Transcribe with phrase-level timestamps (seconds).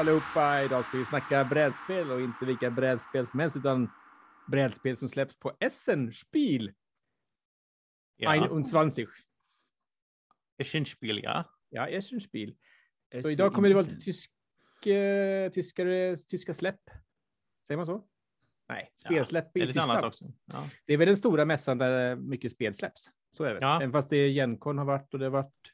[0.00, 0.62] Allihopa!
[0.62, 3.90] Idag ska vi snacka brädspel och inte vilka brädspel som helst utan
[4.48, 6.72] brädspel som släpps på Essen Spiel.
[8.16, 8.62] Ja.
[8.70, 9.08] 21.
[10.58, 11.44] Eschenspiel, ja.
[11.68, 12.56] Ja, Essen Spiel.
[13.12, 13.94] Så Essen idag kommer det vara Essen.
[13.94, 14.32] lite tysk,
[14.86, 16.90] eh, tyskare, tyska släpp.
[17.66, 18.04] Säger man så?
[18.68, 20.04] Nej, spelsläpp Det i Tyskland.
[20.04, 20.32] också.
[20.52, 20.68] Ja.
[20.86, 23.10] Det är väl den stora mässan där mycket spel släpps.
[23.30, 23.58] Så är det.
[23.60, 23.76] Ja.
[23.76, 25.72] Även fast det är Gencon har varit och det har varit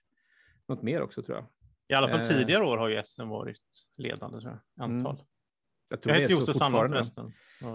[0.68, 1.46] något mer också tror jag.
[1.88, 2.28] I alla fall Eh.
[2.28, 3.58] tidigare år har ju SM varit
[3.96, 4.84] ledande, tror jag.
[4.84, 5.14] Antal.
[5.14, 5.26] Mm.
[5.88, 6.96] Jag tror Jag det heter Josef Sandholm fortfarande.
[6.96, 7.32] förresten.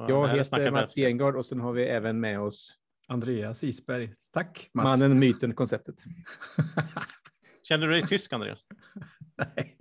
[0.09, 0.95] Jag heter Mats.
[0.95, 2.73] Gengard och sen har vi även med oss
[3.07, 4.13] Andreas Isberg.
[4.33, 4.99] Tack Mats.
[4.99, 5.95] mannen, myten, konceptet.
[7.63, 8.59] Känner du dig tysk, Andreas?
[9.55, 9.77] Nej.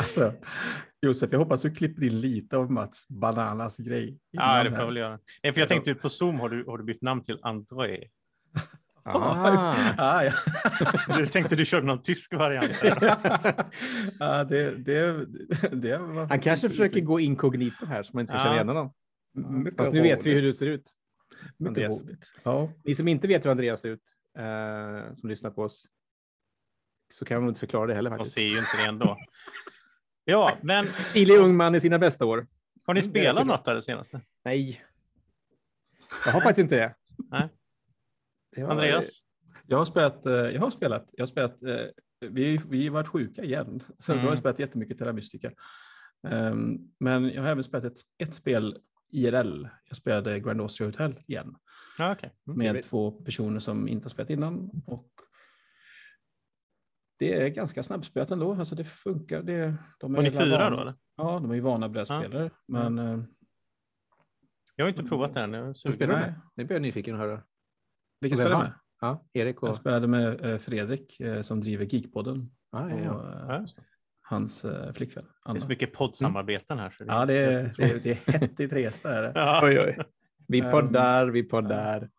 [0.00, 0.32] alltså,
[1.02, 4.18] Josef, jag hoppas du klipper in lite av Mats bananas grej.
[4.30, 5.18] Ja, det får jag väl göra.
[5.42, 8.08] Nej, för jag tänkte på Zoom har du, har du bytt namn till André.
[9.04, 9.74] Ah.
[9.98, 10.32] ah, ja.
[11.18, 12.72] Du tänkte du körde någon tysk variant.
[14.18, 15.26] ja, det, det,
[15.72, 18.42] det var Han kanske försöker gå inkognito här så man inte ska Ja.
[18.44, 18.92] känna igen honom.
[19.34, 20.90] Mycket Fast nu vet vi hur du ser ut.
[21.58, 22.00] Mycket Andreas.
[22.00, 22.32] roligt.
[22.42, 22.72] Ja.
[22.84, 24.02] Ni som inte vet hur Andreas ser ut,
[24.38, 25.86] eh, som lyssnar på oss,
[27.12, 28.34] så kan man inte förklara det heller De faktiskt.
[28.34, 29.16] ser ju inte det ändå.
[30.24, 32.46] Ja, men Stilig ung man i sina bästa år.
[32.86, 34.20] har ni Mm, spelat något där det senaste?
[34.44, 34.82] Nej.
[36.26, 36.94] Jag har faktiskt inte det.
[37.30, 37.48] Nej.
[38.56, 39.06] Det var- Andreas?
[39.66, 41.76] Jag har spelat, eh, jag har spelat, jag har spelat eh,
[42.20, 44.28] vi, vi har varit sjuka igen, så då har Mm.
[44.28, 45.52] jag spelat jättemycket Terra Mystica.
[46.28, 48.78] Ehm, men jag har även spelat ett, ett spel
[49.12, 49.68] IRL.
[49.84, 51.56] Jag spelade Grand Austria Hotel igen
[51.98, 52.32] Ja, okej.
[52.46, 52.58] Mm.
[52.58, 54.70] med två personer som inte har spelat innan.
[54.86, 55.10] Och
[57.18, 58.54] det är ganska snabbspelat ändå.
[58.54, 59.42] Alltså det funkar.
[59.42, 60.80] Det, de Var ni fyra vana- då?
[60.80, 60.94] Eller?
[61.16, 62.50] Ja, de är ju vana brädspelare.
[62.68, 63.20] Men eh,
[64.76, 65.52] Jag har inte provat det än.
[65.52, 66.08] Jag är sugen.
[66.08, 66.32] Nej.
[66.54, 67.42] Nu blir jag nyfiken att höra.
[68.20, 68.62] Vilka Och spelar vann?
[68.62, 68.72] med?
[69.00, 69.68] Ja, Erik och...
[69.68, 73.54] Jag spelade med eh, Fredrik eh, som driver Geekpodden Ah, ja, och ja.
[73.56, 73.82] eh, Ja,
[74.22, 75.54] hans flickvän Det Anna.
[75.54, 76.90] finns mycket poddsamarbeten här.
[76.90, 79.14] Så Ja, det är, det är, det är hett i Tresta.
[79.14, 79.32] Är det.
[79.34, 79.60] Ja.
[79.64, 79.98] Oj, oj.
[80.48, 82.10] Vi Ehm, poddar, vi poddar.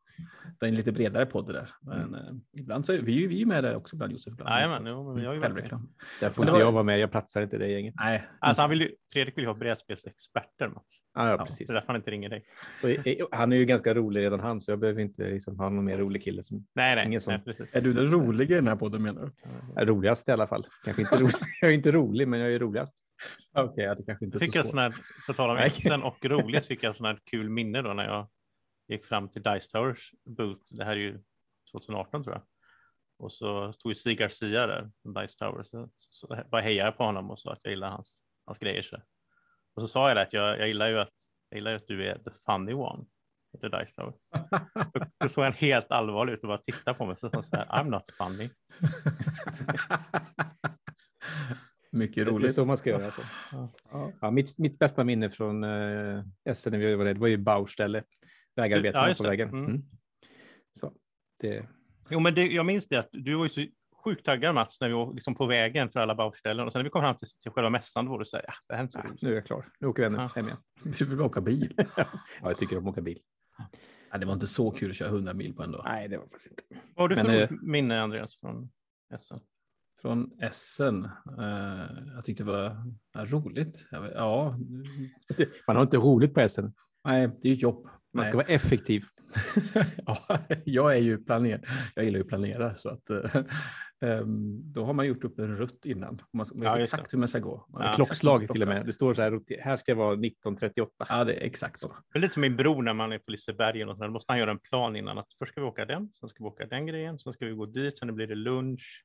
[0.61, 1.69] Det är en lite bredare podd det där.
[1.81, 2.21] Men eh,
[2.59, 4.33] ibland så är vi, ju- vi är med där också ibland Josef.
[4.33, 4.49] ibland.
[4.55, 5.41] Jajamän, jo, men jag har ju.
[5.41, 5.89] Självreklam.
[6.19, 6.99] Där får inte var- jag vara med.
[6.99, 7.93] Jag platsar inte i det gänget.
[7.97, 10.97] Nej, Alltså, han vill ju, Fredrik vill ju ha brädspelsexperter, Mats.
[11.13, 11.67] Ah, ja, Ja, precis.
[11.67, 12.45] Det är därför han inte ringer dig.
[12.83, 15.85] Och, han är ju ganska rolig redan han, så jag behöver inte liksom, ha någon
[15.85, 17.05] mer rolig kille som Nej, nej.
[17.07, 17.33] Ingen sån.
[17.33, 17.75] nej precis.
[17.75, 19.31] är du den roliga i den här podden menar du?
[19.81, 20.67] är roligast i alla fall.
[20.85, 21.35] Kanske inte rolig.
[21.61, 22.95] jag är inte rolig, men jag är roligast.
[23.53, 24.65] Okej, ja, det kanske inte är så jag svårt.
[24.69, 24.91] sån här,
[25.25, 25.59] för att tala om.
[25.59, 28.27] Essen och roligt, fick jag sån här kul minne då när jag
[28.91, 30.67] gick fram till Dice Towers boot.
[30.69, 31.19] Det här är ju
[31.71, 32.43] 2018 tror jag.
[33.19, 35.67] Och så stod ju Stig Garcia där från Dice Towers.
[35.67, 38.81] Så, så bara hejade jag på honom och sa att jag gillar hans, hans grejer.
[38.81, 39.01] Så.
[39.75, 41.09] Och så sa jag det att jag, jag gillar ju att
[41.49, 43.05] jag gillar ju att du är the funny one.
[43.53, 44.13] Heter Dice Tower.
[44.93, 47.17] Och Då såg han helt allvarlig ut och bara tittade på mig.
[47.17, 48.49] Så sa han så här, I'm not funny.
[51.91, 52.53] Mycket Det är roligt.
[52.55, 53.05] så man ska göra.
[53.05, 53.21] Alltså.
[53.91, 54.11] Ja.
[54.21, 57.37] Ja, mitt, mitt bästa minne från eh, SN när vi var där, det var ju
[57.37, 58.03] Bauställe.
[58.55, 59.49] Vägarbetarna Ja, på vägen.
[59.49, 59.65] Mm.
[59.65, 59.81] Mm.
[60.79, 60.93] Så
[61.39, 61.65] det,
[62.09, 63.65] Jo, men det, jag minns det att du var ju så
[64.03, 66.83] sjukt taggad Mats när vi var liksom på vägen för alla Bauerställen och sen när
[66.83, 68.79] vi kom fram till, till själva mässan då var du så här, ja, det här
[68.79, 69.21] är inte så ja, roligt.
[69.21, 69.69] nu är jag klar.
[69.79, 70.31] Nu åker vi hem, Ja.
[70.35, 70.57] hem igen.
[70.99, 71.73] Vi vill åka bil.
[71.97, 72.05] Ja,
[72.41, 73.19] jag tycker om att åka bil.
[74.11, 75.81] Ja, det var inte så kul att köra 100 mil på en dag.
[75.85, 76.63] Nej, det var faktiskt inte.
[76.95, 78.71] Vad har du Men, för roligt minne Andreas från
[79.19, 79.35] SM?
[80.01, 81.05] Från Essen.
[81.39, 81.85] Eh,
[82.15, 83.87] jag tyckte det var ja, roligt.
[83.91, 84.55] Ja,
[85.67, 86.65] Man har inte roligt på SN.
[87.05, 87.87] Nej, det är ju jobb.
[88.13, 88.25] Man Nej.
[88.25, 89.03] ska vara effektiv.
[90.05, 90.17] ja,
[90.65, 91.61] jag är ju planer.
[91.95, 93.35] Jag gillar ju att planera så att eh,
[94.01, 96.21] ehm, då har man gjort upp en rutt innan.
[96.33, 97.65] Man vet Ja, exakt hur man ska gå.
[97.69, 97.93] Man Ja.
[97.93, 98.85] Klockslag till och med.
[98.85, 101.05] Det står så här, här ska vara 1938.
[101.09, 101.87] Ja, det är exakt så.
[102.13, 104.31] Det är lite som min bror när man är på Liseberg och sånt, då måste
[104.31, 106.65] han göra en plan innan att först ska vi åka den, sen ska vi åka
[106.65, 109.03] den grejen, sen ska vi gå dit, sen blir det lunch.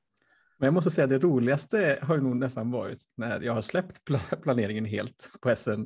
[0.58, 4.08] Men jag måste säga det roligaste har ju nog nästan varit när jag har släppt
[4.10, 5.82] pla- planeringen helt på SN.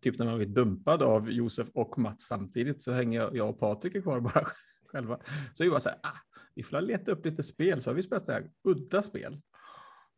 [0.00, 3.60] Typ när man blir dumpad av Josef och Mats samtidigt så hänger jag, jag och
[3.60, 4.44] Patrik kvar bara
[4.92, 5.18] själva.
[5.54, 6.16] Så jag bara så här, ah,
[6.54, 9.40] vi får leta upp lite spel så har vi spelat så här udda spel.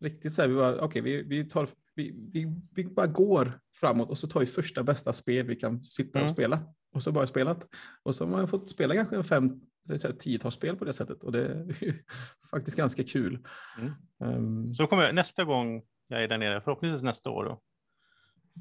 [0.00, 4.10] Riktigt så här, vi bara, okej, vi, vi tar, vi, vi, vi bara går framåt
[4.10, 6.34] och så tar vi första bästa spel vi kan sitta och Mm.
[6.34, 6.60] spela.
[6.92, 7.68] Och så bara spelat.
[8.02, 11.22] Och så har man fått spela kanske fem, det är tiotal spel på det sättet
[11.22, 11.66] och det är
[12.50, 13.46] faktiskt ganska kul.
[13.78, 13.92] Mm.
[14.20, 17.60] Ehm, Så kommer jag nästa gång jag är där nere, förhoppningsvis nästa år då.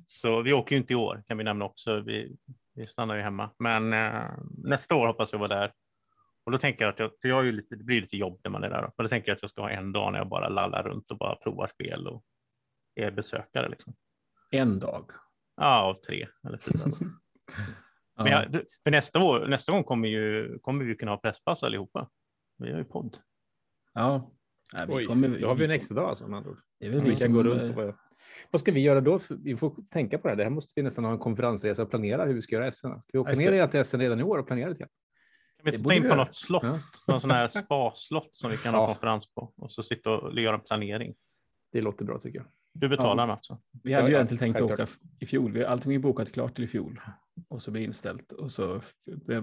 [0.08, 2.00] Så vi åker ju inte i år kan vi nämna också.
[2.00, 2.38] Vi,
[2.74, 5.74] vi stannar ju hemma, men eh, nästa år hoppas jag vara där.
[6.44, 8.40] Och då tänker jag att jag, för jag är ju lite, det blir lite jobb
[8.44, 8.92] när man är där, då.
[8.98, 11.12] men då tänker jag att jag ska ha en dag när jag bara lallar runt
[11.12, 12.24] och bara provar spel och
[12.96, 13.94] är besökare liksom.
[14.52, 15.12] en dag.
[15.56, 16.80] Ja, av tre eller fyra.
[18.18, 18.46] Men Ja.
[18.52, 22.10] jag, för nästa, år, nästa gång kommer, ju, kommer vi kunna ha presspass allihopa.
[22.58, 23.18] Vi har ju podd.
[23.94, 24.32] Ja.
[24.74, 26.26] Nej, vi Oj, kommer- då har vi en extra dag alltså.
[26.80, 27.96] Det är väl Som vi kan gå runt och bara...
[28.52, 29.20] Vad ska vi göra då?
[29.30, 30.36] Vi får tänka på det här.
[30.38, 32.88] Det här måste vi nästan ha en konferensresa och planera hur vi ska göra SN.
[32.88, 33.56] Ska vi åka ner det.
[33.56, 34.78] igen till SN redan i år och planera grann?
[34.78, 34.88] Kan
[35.64, 36.18] vi Det inte ta in på göra.
[36.18, 36.80] något slott, Ja.
[37.08, 38.88] någon sån här spa-slott som vi kan ha Ja.
[38.88, 41.16] konferens på och så sitta och göra en planering.
[41.72, 42.48] Det låter bra tycker jag.
[42.78, 43.28] Du betalar Ja.
[43.28, 43.50] Mats.
[43.50, 43.60] va?
[43.84, 44.80] Vi hade ju Ja, egentligen tänkt självklart.
[44.90, 45.52] åka i fjol.
[45.52, 47.02] Vi, allting är bokat klart till i fjol
[47.50, 48.82] och så blir inställt och så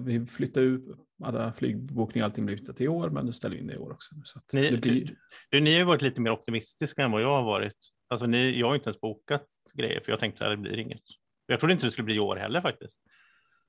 [0.05, 0.85] vi flyttade ut
[1.25, 3.79] alla flygbokningar, allting blir flyttat till i år, men nu ställer vi in det i
[3.79, 4.15] år också.
[4.25, 5.17] Så att Ni, det blir, du,
[5.51, 7.77] du, ni har varit lite mer optimistiska än vad jag har varit.
[8.09, 9.45] Alltså ni, jag har inte ens bokat
[9.75, 11.03] grejer för jag tänkte att det blir inget.
[11.47, 12.99] Jag trodde inte det skulle bli i år heller faktiskt.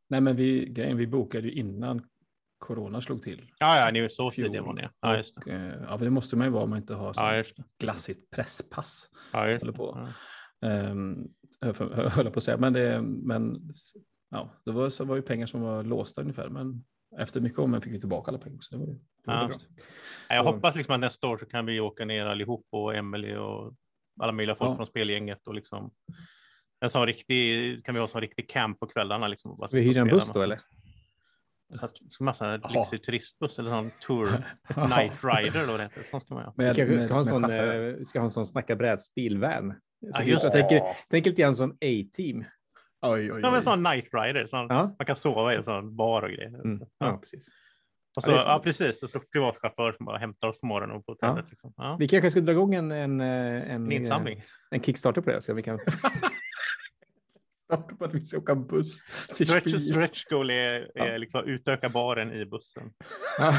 [0.09, 2.07] nej, men vi, grejen, vi bokade ju innan
[2.63, 3.51] corona slog till.
[3.59, 4.47] Ja, ja, ni är så Fjol.
[4.47, 4.87] tidiga var ni.
[5.01, 5.41] Ja, just det.
[5.41, 7.43] Och, eh, ja, det måste man ju vara om man inte har så Ja,
[7.79, 9.09] glassigt presspass.
[9.33, 9.73] Ja, just det.
[9.73, 10.09] på.
[10.59, 10.89] Ja.
[10.91, 11.27] Um,
[12.09, 13.61] höll på att säga, men, det, men
[14.29, 16.83] ja, det var, så var ju pengar som var låsta ungefär, men
[17.19, 18.57] efter mycket om fick vi tillbaka alla pengar.
[18.61, 19.47] Så det var, ju- det var Ja.
[19.47, 19.55] bra.
[20.29, 22.95] Ja, Jag Så- hoppas liksom att nästa år så kan vi åka ner allihop och
[22.95, 23.73] Emily och
[24.21, 24.75] alla möjliga folk Ja.
[24.75, 25.91] från spelgänget och liksom
[26.79, 29.27] en sån riktig, kan vi ha som riktig camp på kvällarna.
[29.27, 30.59] Liksom, och bara Ska vi hyra en buss då eller?
[31.79, 32.71] Så att, ska man ha en Jaha.
[32.73, 34.25] lyxig turistbuss eller sån tour,
[34.97, 36.03] night rider eller vad det heter.
[36.03, 36.53] Sån ska man ha.
[36.57, 39.73] Vi Med, kanske ska ha en sån, eh, ska ha en sån snacka brädspel-van.
[40.01, 40.59] Så Ja, just jag det.
[40.59, 42.45] tänker, tänker lite grann som A-team.
[43.01, 43.57] Oj, oj, Ja, men oj.
[43.57, 44.45] en sån night rider.
[44.47, 44.95] Sån, Ja.
[44.99, 46.47] Man kan sova i en sån bar och grejer.
[46.63, 46.79] Mm.
[46.79, 47.17] Så, ja, ja.
[47.17, 47.47] precis.
[48.17, 49.03] Och så, Ja, ja, precis.
[49.03, 51.45] Och så privatchaufför som bara hämtar oss på morgonen och på hotellet.
[51.49, 51.73] Liksom.
[51.77, 51.95] Ja.
[51.99, 54.43] Vi kanske ska dra igång en, en, eh, en, En insamling.
[54.71, 55.41] en Kickstarter på det.
[55.41, 55.77] Så vi kan...
[57.73, 59.01] Starta på att vi ska åka buss
[59.35, 59.79] till Stretch, Spiel.
[59.79, 61.17] stretch goal är, är Ja.
[61.17, 62.83] liksom utöka baren i bussen.
[63.37, 63.53] ja,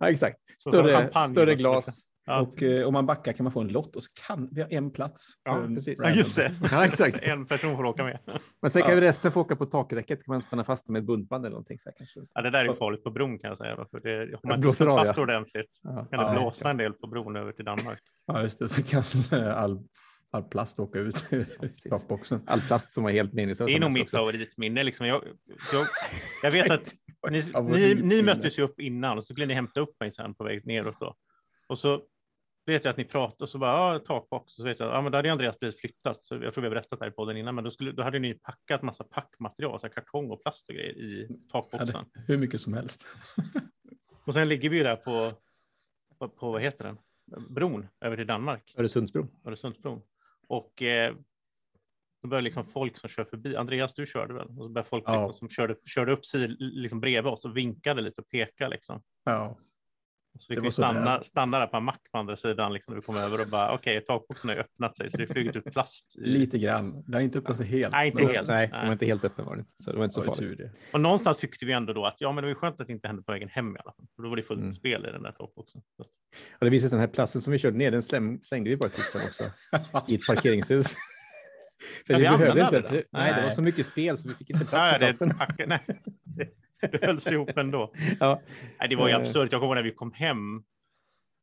[0.08, 0.38] exakt.
[0.58, 2.06] Större, större glas.
[2.24, 4.62] Ja, Och eh, om man backar kan man få en lott och så kan vi
[4.62, 5.32] ha en plats.
[5.44, 6.00] Ja, precis.
[6.02, 6.54] ja, just det.
[6.70, 7.18] Ja, exakt.
[7.22, 8.18] En person får åka med.
[8.62, 8.94] Men sen kan Ja.
[8.94, 10.24] vi resten få åka på takräcket.
[10.24, 11.78] Kan man spänna fast dem med ett buntband eller någonting.
[11.78, 12.20] Så här, kanske.
[12.34, 13.76] Ja, det där är farligt på bron kan jag säga.
[13.76, 15.22] Då, för det, om man blåser av, fast ja.
[15.22, 15.90] ordentligt Ja.
[15.96, 17.98] kan det Ja, blåsa en del på bron över till Danmark.
[18.26, 18.68] Ja, just det.
[18.68, 19.02] Så kan
[19.32, 19.80] eh, all,
[20.32, 21.46] all plast åka ut ur
[21.90, 22.42] takboxen.
[22.46, 23.66] All plast som var helt meningslös.
[23.70, 24.16] Det är nog mitt också.
[24.16, 24.82] favoritminne.
[24.82, 25.06] Liksom.
[25.06, 25.24] Jag,
[25.72, 25.86] jag,
[26.42, 26.94] jag vet att
[27.30, 30.34] ni, ni, ni möttes ju upp innan och så skulle ni hämta upp mig sen
[30.34, 31.00] på väg neråt.
[31.00, 31.16] Då.
[31.68, 32.02] Och så
[32.66, 34.44] vet jag att ni pratade och så bara ja, takbox.
[34.44, 36.18] Och så vet jag, ja, men då hade ju Andreas precis flyttat.
[36.26, 38.02] Så jag tror vi har berättat det här i podden innan, men då, skulle, då
[38.02, 42.04] hade ni packat massa packmaterial, så här kartong och plast och grejer i Ja, takboxen.
[42.14, 43.12] det- hur mycket som helst.
[44.24, 45.32] Och sen ligger vi ju där på,
[46.18, 46.98] på, på vad heter den?
[47.54, 49.28] Bron över till Danmark, Öresundsbron.
[49.44, 50.02] Öresundsbron.
[50.52, 51.14] Och eh,
[52.22, 53.56] då börjar liksom folk som kör förbi.
[53.56, 54.46] Andreas, du körde väl?
[54.48, 55.12] Och så började folk Ja.
[55.26, 59.02] liksom, som körde, körde upp sig liksom bredvid oss och vinkade lite och pekade liksom.
[59.24, 59.58] Ja,
[60.38, 63.00] så Det vi så stanna, stanna där på en mack på andra sidan liksom, när
[63.00, 65.64] vi kom över och bara okej, takboxen har ju öppnat sig så det flugit ut
[65.64, 66.16] plast.
[66.18, 67.04] I, lite grann.
[67.06, 67.92] Det har inte öppnat sig helt.
[67.92, 68.48] Nej, inte helt.
[68.48, 68.80] Nej, Nej.
[68.80, 69.64] de var inte helt öppen var det.
[69.84, 70.58] Så det var inte så det farligt.
[70.58, 70.70] det.
[70.92, 72.92] Och någonstans tyckte vi ändå då att ja, men det var ju skönt att det
[72.92, 74.06] inte hände på vägen hem i alla fall.
[74.16, 74.74] För då var det fullt Mm.
[74.74, 75.82] spel i den där takboxen.
[75.96, 76.02] Så.
[76.02, 76.08] Och
[76.60, 78.76] det visade sig att den här plasten som vi körde ner, den släng, slängde vi
[78.76, 79.44] bara till också
[80.08, 80.94] i ett parkeringshus.
[82.06, 82.80] För Ja, vi vi behövde inte.
[82.94, 83.02] den.
[83.12, 84.68] nej, det var så mycket spel så vi fick inte Ja,
[84.98, 85.96] plats med det, plasten.
[86.92, 87.92] det, hölls ihop ändå.
[88.20, 88.40] Ja.
[88.80, 89.20] Nej, det var ju Eh.
[89.20, 89.52] absurt.
[89.52, 90.58] Jag kommer ihåg när vi kom hem.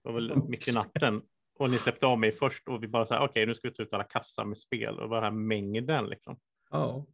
[0.03, 1.21] Det var väl mitt i natten.
[1.59, 3.73] Och ni släppte av mig först och vi bara så här, okej, nu ska vi
[3.73, 6.39] ta ut alla kassar med spel och bara den här mängden liksom.
[6.71, 7.05] Ja.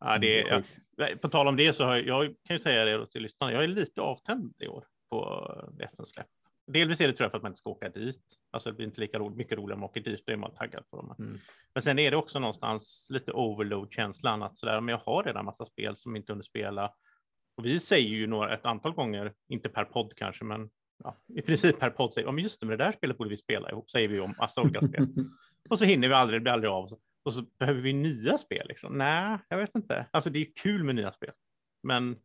[0.00, 0.62] Ja, det, Mm,
[0.96, 3.52] ja, på tal om det så har jag, jag kan ju säga det till lyssnarna.
[3.52, 5.50] Jag är lite avtänd i år på
[5.88, 6.26] SNs släpp.
[6.66, 8.22] Delvis är det tror jag för att man inte ska åka dit.
[8.50, 10.26] Alltså det blir inte lika roligt, mycket roligare om man åker dit.
[10.26, 11.14] Då är man taggad på dem.
[11.18, 11.38] Mm.
[11.74, 15.44] Men sen är det också någonstans lite overload känslan att sådär, men jag har redan
[15.44, 16.92] massa spel som inte hunnit spela.
[17.56, 20.70] Och vi säger ju några, ett antal gånger, inte per podd kanske, men
[21.04, 23.18] ja, i princip per podd säger vi, ja, men just det, men det där spelet
[23.18, 25.06] borde vi spela ihop, säger vi om massa olika spel.
[25.70, 26.98] Och så hinner vi aldrig, det blir aldrig av.
[27.24, 28.98] Och så behöver vi nya spel liksom.
[28.98, 30.06] Nej, jag vet inte.
[30.10, 31.32] Alltså det är kul med nya spel.
[31.82, 32.16] Men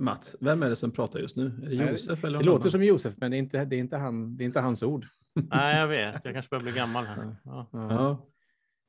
[0.00, 1.46] Mats, vem är det som pratar just nu?
[1.46, 2.70] Är det Josef eller Det någon låter annan?
[2.70, 5.06] som Josef, men det är inte, det är inte, han, det är inte hans ord.
[5.50, 7.36] nej, jag vet, jag kanske börjar bli gammal här.
[7.44, 7.68] Ja.
[7.72, 8.26] Ja.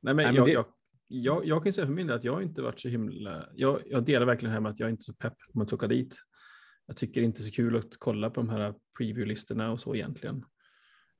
[0.01, 0.65] Nej, men, Nej, men jag, det- jag,
[1.08, 3.50] jag, jag kan säga för min del att jag inte varit så himla...
[3.56, 5.74] Jag, jag delar verkligen det här med att jag inte är så pepp på att
[5.74, 6.15] åka dit.
[6.88, 10.46] Jag tycker inte så kul att kolla på de här preview-listorna och så egentligen.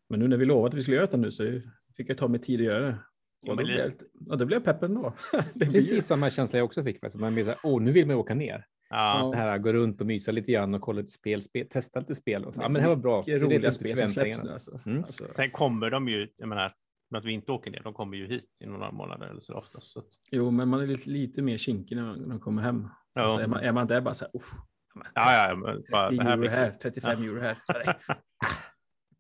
[0.10, 1.62] Men nu när vi lovade att vi skulle göra det nu så
[1.98, 2.98] fick jag ta mig tid att göra det.
[3.41, 5.13] Och då, det- blev ja, då blev jag pepp ändå.
[5.53, 7.00] det blir Precis samma känsla jag också fick.
[7.00, 7.21] Faktiskt.
[7.21, 8.65] Man blir så här, åh, nu vill man åka ner.
[8.91, 9.29] Ja.
[9.31, 12.15] Det här, gå runt och mysa lite grann och kolla lite spel, spel testa lite
[12.15, 12.45] spel.
[12.45, 12.62] Och så.
[12.62, 13.24] Ja, men det här var bra.
[13.25, 14.50] Det lät roliga spel som släpps nu.
[14.51, 14.79] Alltså.
[14.86, 15.03] Mm.
[15.03, 16.74] Alltså, Sen kommer de ju, jag menar,
[17.12, 19.53] med att vi inte åker ner, de kommer ju hit i några månader eller så
[19.53, 19.91] oftast.
[19.91, 22.88] Så att, jo, men man är lite, lite mer kinkig när man kommer hem.
[23.13, 23.21] ja.
[23.21, 24.51] Alltså, är, man, är man där bara så här, "Uff,
[24.95, 27.57] men ja, ja, men bara, 30 det här euro blir här, 35 euro här.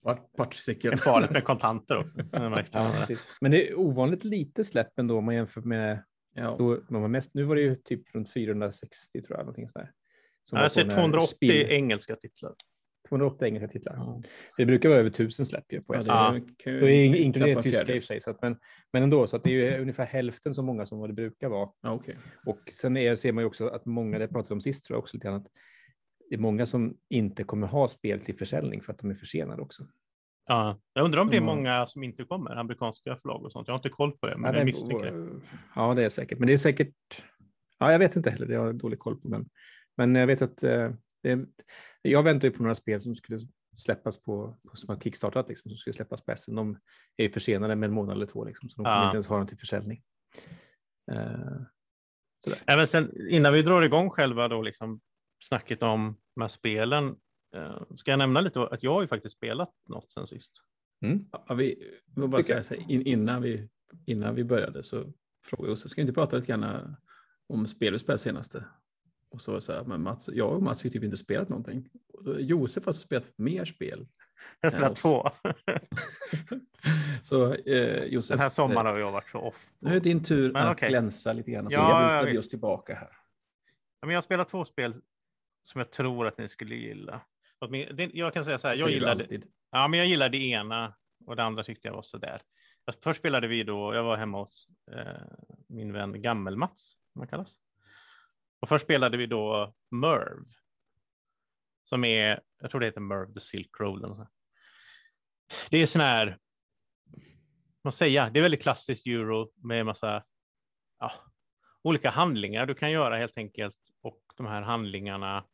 [0.03, 0.93] Det Partcykel.
[0.93, 2.17] är farligt med kontanter också.
[2.31, 3.07] Ja.
[3.41, 6.55] Men det är ovanligt lite släpp ändå om man jämför med Ja.
[6.59, 9.45] då, de var mest, nu var det ju typ runt 460 tror jag.
[9.45, 9.91] Någonting sådär.
[10.43, 12.53] Som jag ser såna 280 spel- engelska titlar.
[13.09, 13.93] 208 engelska titlar.
[13.95, 14.21] Ja.
[14.57, 16.79] Det brukar vara över tusen släpp ju på Ja, det Ja.
[16.79, 18.57] Då är knappt inkluderar tyska i och för sig, så att, men,
[18.93, 21.49] men ändå så att det är ju ungefär hälften så många som vad det brukar
[21.49, 21.69] vara.
[21.81, 22.17] Ja, okej.
[22.45, 24.95] Och sen är, ser man ju också att många, det pratade vi om sist tror
[24.95, 25.47] jag också lite grann, att
[26.29, 29.61] det är många som inte kommer ha spel till försäljning för att de är försenade
[29.61, 29.87] också.
[30.51, 31.55] Ja, jag undrar om det är Mm.
[31.55, 33.67] många som inte kommer, amerikanska förlag och sånt.
[33.67, 35.41] Jag har inte koll på det, men Ja, jag misstänker det.
[35.75, 36.95] Ja, det är säkert, men det är säkert.
[37.79, 39.49] Ja, jag vet inte heller, det har jag dålig koll på, men,
[39.97, 40.91] men jag vet att eh,
[41.23, 41.45] det,
[42.01, 43.39] jag väntar ju på några spel som skulle
[43.77, 46.55] släppas på, som har kickstartat, liksom, som skulle släppas på SM.
[46.55, 46.77] De
[47.17, 49.05] är ju försenade med en månad eller två, liksom, så de kommer Ja.
[49.05, 50.01] inte ens ha dem till försäljning.
[51.11, 51.61] Eh,
[52.67, 55.01] Även sen, innan vi drar igång själva då, liksom,
[55.43, 57.15] snacket om de här spelen,
[57.95, 60.63] ska jag nämna lite att jag har ju faktiskt spelat något sen sist.
[61.01, 61.25] mm.
[61.31, 63.69] Ja, vi, vill bara säga in, innan, vi,
[64.05, 65.13] innan vi började så
[65.45, 66.95] frågade jag Josef, ska vi inte prata lite grann
[67.47, 68.65] om spel vi spelade senaste?
[69.29, 71.17] Och så var det så här, men Mats, jag och Mats har ju typ inte
[71.17, 71.89] spelat någonting.
[72.39, 74.07] Josef har spelat mer spel.
[74.61, 75.01] Jag spelat oss.
[75.01, 75.29] två.
[77.21, 79.71] Så eh, Josef, Den här sommaren eh, har jag varit så off.
[79.79, 80.89] nu är det din tur Men att okej.
[80.89, 81.69] glänsa lite grann.
[81.69, 83.09] Så Ja, ja, jag vi oss tillbaka här.
[84.01, 84.95] Ja, men jag har spelat två spel
[85.63, 87.21] som jag tror att ni skulle gilla.
[88.13, 89.41] Jag kan säga så här, jag gillade,
[89.71, 92.41] ja, men jag gillade det ena och det andra tyckte jag var så där.
[92.85, 95.21] Alltså, Först spelade vi då, jag var hemma hos eh,
[95.69, 97.55] min vän Gammel-Mats, som han kallas.
[98.59, 100.45] Och först spelade vi då Merv.
[101.83, 104.03] Som är, jag tror det heter Merv the Silk Road.
[104.03, 104.29] eller sånt.
[105.69, 106.37] Det är sån här,
[107.81, 110.23] vad säga, det är väldigt klassiskt euro med massa
[110.99, 111.11] ja,
[111.81, 113.77] olika handlingar du kan göra helt enkelt.
[114.01, 115.45] Och de här handlingarna,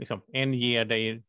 [0.00, 1.22] liksom, en ger dig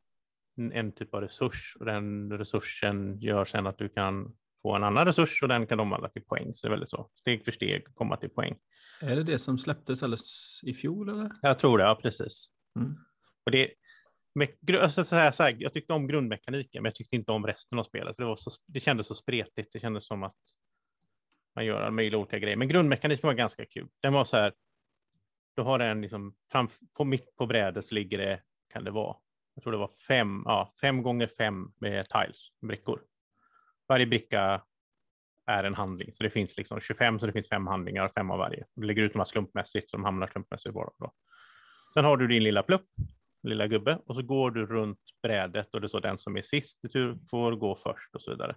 [0.57, 4.83] en, en typ av resurs och den resursen gör sen att du kan få en
[4.83, 6.53] annan resurs och den kan omvandla till poäng.
[6.53, 8.55] Så det är väldigt så, steg för steg komma till poäng.
[9.01, 11.31] Är det det som släpptes alldeles i fjol eller?
[11.41, 12.49] Jag tror det, ja precis.
[12.79, 12.95] Mm.
[13.45, 13.71] Och det,
[14.35, 14.49] med,
[14.81, 17.79] alltså, så här, så här, jag tyckte om grundmekaniken, men jag tyckte inte om resten
[17.79, 18.17] av spelet.
[18.17, 19.73] Det, var så, det kändes så spretigt.
[19.73, 20.37] Det kändes som att
[21.55, 22.57] man gör alla möjliga olika grejer.
[22.57, 23.87] Men grundmekaniken var ganska kul.
[24.01, 24.53] Den var så här.
[25.55, 28.41] Du har en liksom fram, på mitt på brädet så ligger det,
[28.73, 29.15] kan det vara,
[29.55, 33.01] jag tror det var fem, ja, fem gånger fem med tiles, brickor.
[33.87, 34.61] Varje bricka
[35.47, 38.37] är en handling, så det finns liksom 25, så det finns fem handlingar, fem av
[38.37, 38.65] varje.
[38.75, 40.89] Du lägger ut dem här slumpmässigt, så de hamnar slumpmässigt bara.
[40.99, 41.13] Då.
[41.93, 42.85] Sen har du din lilla plupp,
[43.43, 46.85] lilla gubbe, och så går du runt brädet och det står den som är sist
[46.85, 48.55] i tur får gå först och så vidare.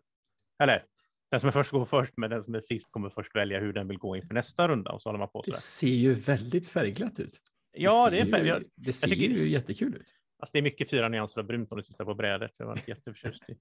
[0.62, 0.84] Eller
[1.30, 3.72] den som är först går först, men den som är sist kommer först välja hur
[3.72, 5.58] den vill gå inför nästa runda och så håller man på så Det där.
[5.58, 7.38] ser ju väldigt färgglatt ut.
[7.74, 10.14] Ja, det är, ser färg- ju, jag, det ser tycker- ju jättekul ut.
[10.38, 12.50] alltså det är mycket fyra nyanser av brunt om du tittar på brädet.
[12.58, 13.58] Jag var jätteförtjust i.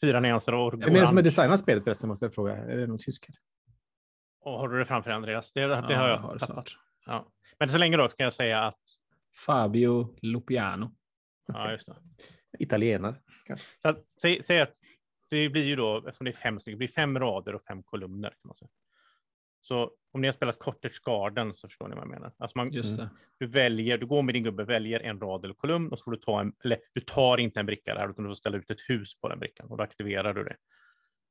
[0.00, 2.56] Fyra nyanser av Vem är det som har designat spelet förresten måste jag fråga.
[2.56, 3.26] Är det någon tysk?
[4.40, 5.52] Och har du det framför dig, Andreas?
[5.52, 6.76] Det, det Ja, har jag har det snart.
[7.06, 7.32] Ja.
[7.58, 8.80] Men så länge då ska jag säga att,
[9.46, 10.94] Fabio Lupiano.
[11.46, 11.96] ja just det.
[12.58, 13.14] Italienare.
[13.82, 14.74] Så att, säg, säg att
[15.30, 17.82] det blir ju då, eftersom det är fem stycken, det blir fem rader och fem
[17.82, 18.30] kolumner.
[18.30, 18.68] Kan man säga.
[19.60, 22.32] Så om ni har spelat Cottage Garden så förstår ni vad jag menar.
[22.38, 23.10] Alltså man, Just det.
[23.38, 26.10] du väljer, du går med din gubbe, väljer en rad eller kolumn och så får
[26.10, 28.70] du ta en, eller du tar inte en bricka där utan du får ställa ut
[28.70, 30.56] ett hus på den brickan och då aktiverar du det.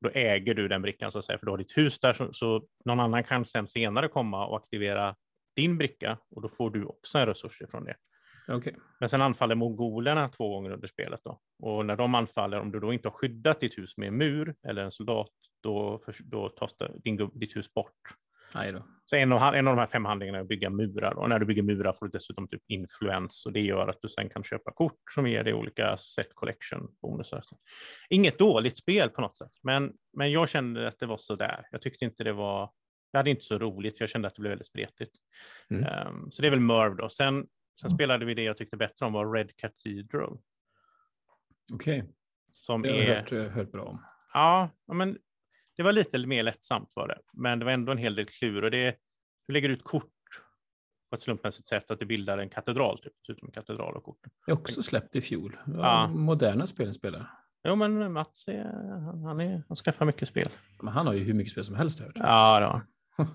[0.02, 2.34] Då äger du den brickan så att säga, för du har ditt hus där så,
[2.34, 5.16] så någon annan kan sen senare komma och aktivera
[5.56, 7.96] din bricka och då får du också en resurs ifrån det.
[8.52, 8.76] Okej.
[9.00, 11.40] Men sen anfaller mongolerna två gånger under spelet då.
[11.60, 14.56] Och när de anfaller, om du då inte har skyddat ditt hus med en mur
[14.64, 15.32] eller en soldat,
[15.64, 17.94] då, då tas det, din, ditt hus bort.
[19.06, 21.14] Så en av, en av de här fem handlingarna är att bygga murar.
[21.14, 24.10] Och när du bygger murar får du dessutom typ influens och det gör att du
[24.10, 27.44] sen kan köpa kort som ger dig olika set collection bonusar.
[28.10, 31.68] Inget dåligt spel på något sätt, men, men jag kände att det var så där.
[31.72, 32.72] Jag tyckte inte det var.
[33.12, 35.16] Jag hade inte så roligt, för jag kände att det blev väldigt spretigt.
[35.70, 35.84] Mm.
[35.84, 37.10] Ehm, så det är väl Merv då.
[37.10, 37.48] Sen,
[37.82, 40.38] sen spelade vi det jag tyckte bättre om var Red Cathedral
[41.74, 42.04] Okej.
[42.52, 43.16] som Det har är.
[43.16, 44.06] hört, eh, hört bra om.
[44.34, 45.18] Ja, men
[45.80, 48.64] det var lite mer lättsamt var det, men det var ändå en hel del klur
[48.64, 48.96] och det.
[49.48, 50.12] Du lägger ut kort
[51.10, 54.20] på ett slumpmässigt sätt att det bildar en katedral, typ, som en katedral och kort.
[54.46, 55.58] Jag också släppt i fjol.
[55.66, 56.08] Ja.
[56.08, 57.32] Moderna spel spelar.
[57.64, 58.64] Jo, men Mats är,
[59.06, 60.50] han, han, är, han skaffar mycket spel.
[60.82, 62.16] Men han har ju hur mycket spel som helst hört.
[62.16, 62.82] Ja, då.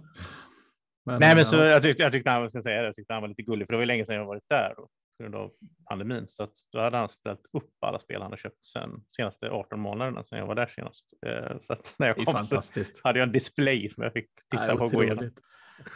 [1.07, 3.23] Men, Nej, men så jag tyckte, jag tyckte han, ska säga det, jag tyckte han
[3.23, 5.35] var lite gullig, för det var ju länge sedan jag varit där då, på grund
[5.35, 5.52] av
[5.88, 6.26] pandemin.
[6.28, 9.80] Så att då hade han ställt upp alla spel han har köpt sen senaste 18
[9.80, 11.04] månaderna sedan jag var där senast.
[11.26, 13.04] Eh, Så att när jag kom så fantastiskt.
[13.04, 15.25] hade jag en display som jag fick titta Nej, på och gå igenom.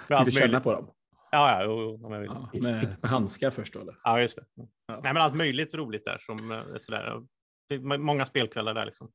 [0.08, 0.90] Vill du känna på dem?
[1.30, 2.30] Ja, ja, jo, jo, om jag vill.
[2.34, 3.80] Ja, med, med handskar först då?
[3.80, 3.94] Eller?
[4.02, 4.44] Ja, just det.
[4.54, 5.00] Ja.
[5.02, 7.22] Nej, men allt möjligt roligt där som eh, sådär.
[7.98, 9.12] Många spelkvällar där liksom.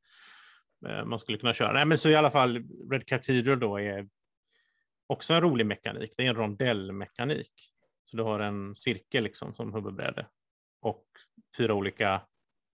[0.87, 1.71] Eh, Man skulle kunna köra.
[1.71, 4.07] Nej, men så i alla fall Red Cathedral då är
[5.07, 6.13] också en rolig mekanik.
[6.17, 7.51] Det är en rondellmekanik.
[8.13, 10.25] Så du har en cirkel liksom som huvudbräde
[10.81, 11.05] och
[11.57, 12.21] fyra olika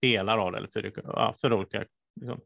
[0.02, 1.84] delar av det, eller fyra, ja, fyra olika
[2.20, 2.40] liksom,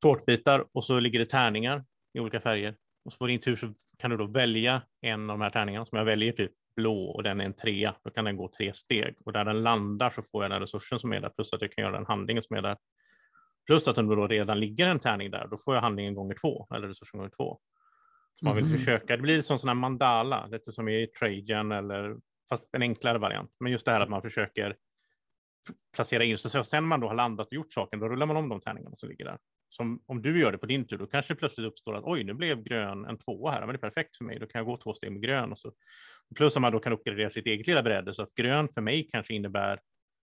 [0.00, 2.76] tårtbitar och så ligger det tärningar i olika färger.
[3.04, 5.86] Och så på din tur så kan du då välja en av de här tärningarna
[5.86, 7.94] som jag väljer typ blå och den är en trea.
[8.02, 10.98] Då kan den gå tre steg och där den landar så får jag den resursen
[11.00, 12.76] som är där plus att jag kan göra den handlingen som är där.
[13.66, 16.34] Plus att om det då redan ligger en tärning där, då får jag handlingen gånger
[16.34, 17.60] två eller resursen gånger två.
[18.36, 18.78] Så man vill Mhm.
[18.78, 22.16] försöka, det blir som sån här mandala, lite som i Trajan eller
[22.48, 23.50] fast en enklare variant.
[23.60, 24.76] Men just det här att man försöker
[25.96, 28.48] placera in, så sen man då har landat och gjort saken, då rullar man om
[28.48, 29.38] de tärningarna som ligger där.
[29.68, 32.24] Som om du gör det på din tur, då kanske det plötsligt uppstår att oj,
[32.24, 34.66] nu blev grön en tvåa här, men det är perfekt för mig, då kan jag
[34.66, 35.72] gå två steg med grön och så.
[36.36, 39.08] Plus att man då kan uppgradera sitt eget lilla bräde så att grön för mig
[39.12, 39.80] kanske innebär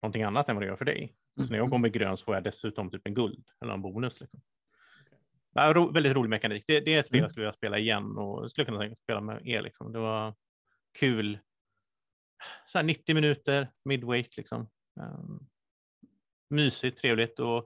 [0.02, 1.16] någonting annat än vad det gör för dig.
[1.48, 3.82] Så när jag går med grön så får jag dessutom typ en guld eller en
[3.82, 4.20] bonus.
[4.20, 4.42] Liksom.
[5.58, 6.64] Ja, ro, väldigt rolig mekanik.
[6.68, 9.22] Det, det är ett spel jag skulle vilja spela igen och skulle kunna att spela
[9.22, 9.62] med er.
[9.62, 9.92] Liksom.
[9.94, 10.34] Det var
[11.00, 11.40] kul.
[12.68, 14.70] Så här 90 minuter, midweight liksom.
[15.00, 15.48] Um,
[16.50, 17.58] mysigt, trevligt och,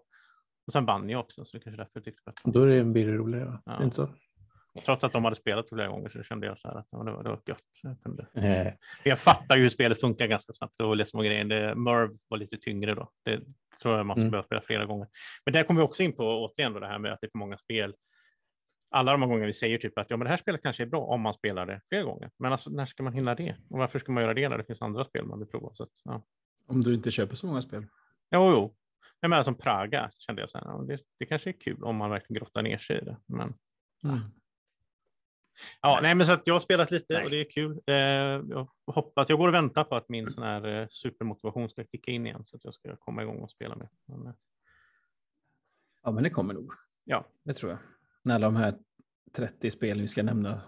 [0.68, 2.52] och sen vann jag också, så det kanske är därför tyckte bättre.
[2.52, 3.60] Då är det, blir det roligare.
[3.66, 3.84] Ja.
[3.84, 4.10] Inte så?
[4.86, 7.12] Trots att de hade spelat flera gånger så kände jag så här att ja, det,
[7.12, 7.64] var, det var gött.
[7.84, 8.28] Jag, kunde.
[8.34, 11.46] Eh, jag fattar ju hur spelet funkar ganska snabbt och läser små grejer.
[11.46, 13.10] Det, Merv var lite tyngre då.
[13.24, 13.42] Det
[13.82, 14.32] tror jag man ska Mm.
[14.32, 15.08] behöva spela flera gånger.
[15.46, 17.32] Men där kommer vi också in på återigen då det här med att det är
[17.32, 17.96] för många spel.
[18.92, 20.88] Alla de här gånger vi säger typ att ja, men det här spelet kanske är
[20.88, 22.32] bra om man spelar det flera gånger.
[22.40, 23.56] Men alltså, när ska man hinna det?
[23.70, 25.74] Och varför ska man göra det när det finns andra spel man vill prova?
[25.74, 26.24] Så att, ja.
[26.68, 27.86] Om du inte köper så många spel.
[28.32, 28.76] Jo, jo.
[29.20, 31.96] Jag menar som Praga kände jag så här, ja, det, det kanske är kul om
[31.96, 33.18] man verkligen grottar ner sig i det.
[33.26, 33.54] Men
[35.82, 36.16] Ja, nej.
[36.16, 37.24] men så att jag har spelat lite Nej.
[37.24, 37.80] och det är kul.
[37.88, 41.84] Eh, jag hoppas, jag går och väntar på att min sån här eh, supermotivation ska
[41.84, 43.88] kicka in igen så att jag ska komma igång och spela med.
[44.08, 44.34] Men, eh,
[46.04, 46.72] Ja, men det kommer nog.
[47.04, 47.80] ja, Det tror jag.
[48.24, 48.74] När alla de här
[49.36, 50.62] 30 spelen vi ska nämna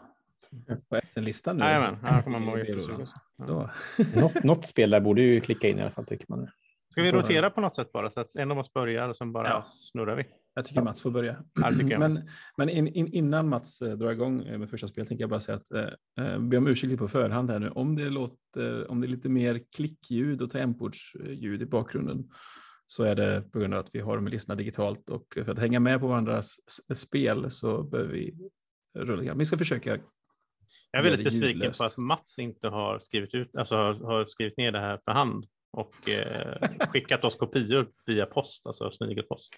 [0.90, 1.64] på SN-listan nu.
[1.66, 3.08] jajamän, här kommer man vara.
[3.38, 3.70] Ja.
[4.16, 6.50] Något, något spel där borde ju klicka in i alla fall tycker man.
[6.90, 9.32] Ska vi rotera på något sätt bara så att en av oss börjar och sen
[9.34, 9.64] bara Ja.
[9.66, 10.24] snurrar vi?
[10.54, 11.44] Jag tycker Mats får börja.
[12.00, 15.30] Men, men in, in, innan Mats eh, drar igång eh, med första spelet tänker jag
[15.30, 17.70] bara säga att eh, eh, be om ursäkt på förhand här nu.
[17.70, 22.30] Om det låter, om det är lite mer klickljud och tangentbordsljud i bakgrunden
[22.86, 25.60] så är det på grund av att vi har dem lyssna digitalt och för att
[25.60, 26.56] hänga med på varandras
[26.96, 28.50] spel så behöver vi
[29.00, 29.38] rulla igång.
[29.38, 29.90] Vi ska försöka.
[30.92, 34.58] Jag är väldigt besviken på att Mats inte har skrivit ut, alltså har, har skrivit
[34.58, 39.56] ner det här för hand och eh, skickat oss kopior via post, alltså snigelpost.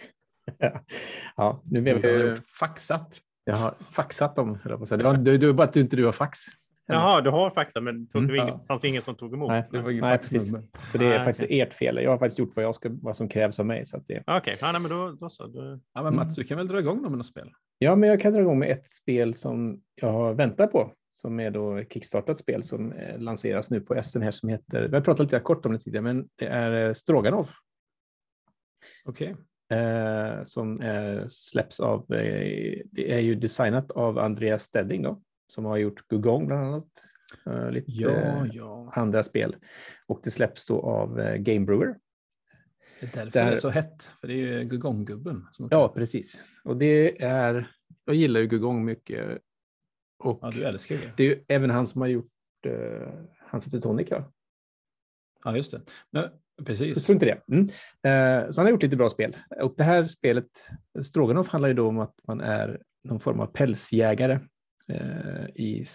[1.35, 3.17] ja, nu vet Jag har vi, gjort faxat.
[3.43, 4.59] jag har faxat dem.
[4.63, 4.95] höll jag på.
[4.95, 6.39] Det var, det, det var bara att du inte du har fax.
[6.85, 8.31] Jaha, du har faxat, men tog Mm.
[8.35, 8.65] du inget, Ja.
[8.67, 9.49] fanns inget som tog emot?
[9.49, 10.51] Nej, Det var inget Nej, precis.
[10.91, 11.99] Så det är Ah, faktiskt ert fel.
[12.03, 13.83] Jag har faktiskt gjort vad, jag ska, vad som krävs av mig.
[14.07, 15.47] Det, Okej, ja, nej, men då, då så.
[15.47, 17.51] Då, Ja, men Mats, du kan väl dra igång med något spel?
[17.77, 20.91] Ja, men jag kan dra igång med ett spel som jag har väntat på.
[21.09, 24.87] Som är då ett kickstartat spel som eh, lanseras nu på SN här som heter,
[24.87, 27.49] vi har pratat lite kort om det tidigare, men det är eh, Stroganov.
[29.05, 29.35] Okej.
[29.69, 35.65] Eh, som eh, släpps av, eh, det är ju designat av Andreas Stedding då, som
[35.65, 36.87] har gjort Gugong bland annat.
[37.45, 38.91] Eh, lite Ja, eh, ja.
[38.95, 39.55] andra spel.
[40.07, 41.95] Och det släpps då av Game Brewer.
[42.99, 44.03] Det är därför Där- det är så hett.
[44.03, 45.47] För det är ju Gugong-gubben.
[45.69, 46.43] Ja, precis.
[46.63, 47.71] Och det är,
[48.05, 49.39] jag gillar ju Gugong mycket.
[50.19, 51.13] Och ja, du älskar det.
[51.17, 52.31] det är ju även han som har gjort
[52.67, 53.07] eh,
[53.39, 54.31] Hans Tonic, ja.
[55.43, 55.81] Ja, just det.
[56.11, 57.05] Men, Jag precis.
[57.05, 57.41] tror inte det.
[57.53, 57.63] Mm.
[58.03, 59.37] Eh, så han har gjort lite bra spel.
[59.61, 60.45] Och det här spelet,
[61.05, 64.39] Stroganoff, handlar ju då om att man är någon form av pälsjägare
[64.89, 65.85] eh, i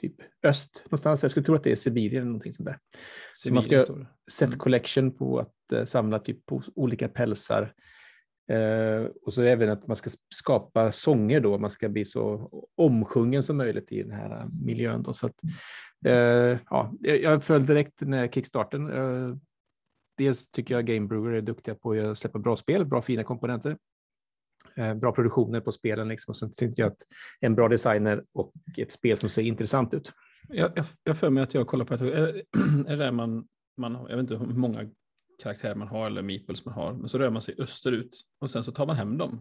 [0.00, 1.22] typ öst någonstans.
[1.22, 2.78] Jag skulle tro att det är Sibirien eller någonting sånt där.
[3.34, 4.32] Så man ska- Sibirien det.
[4.32, 4.58] Set Mm.
[4.58, 7.72] collection på att eh, samla typ på olika pälsar.
[8.48, 13.42] Eh, och så även att man ska skapa sånger då, man ska bli så omsjungen
[13.42, 15.02] som möjligt i den här eh, miljön.
[15.02, 15.14] Då.
[15.14, 15.36] Så att,
[16.06, 18.90] eh, ja, jag föll direkt när kickstarten.
[18.90, 19.36] Eh,
[20.18, 23.76] dels tycker jag Game Brewer är duktiga på att släppa bra spel, bra fina komponenter.
[24.74, 26.32] Eh, bra produktioner på spelen liksom.
[26.32, 27.02] och sen tyckte jag att
[27.40, 30.12] en bra designer och ett spel som ser intressant ut.
[30.48, 32.12] Jag, jag, jag för mig att jag kollar på det.
[32.12, 32.42] Är,
[32.86, 34.90] är det man, man jag vet inte hur många
[35.42, 38.62] karaktärer man har eller meeples man har, men så rör man sig österut och sen
[38.62, 39.40] så tar man hem dem.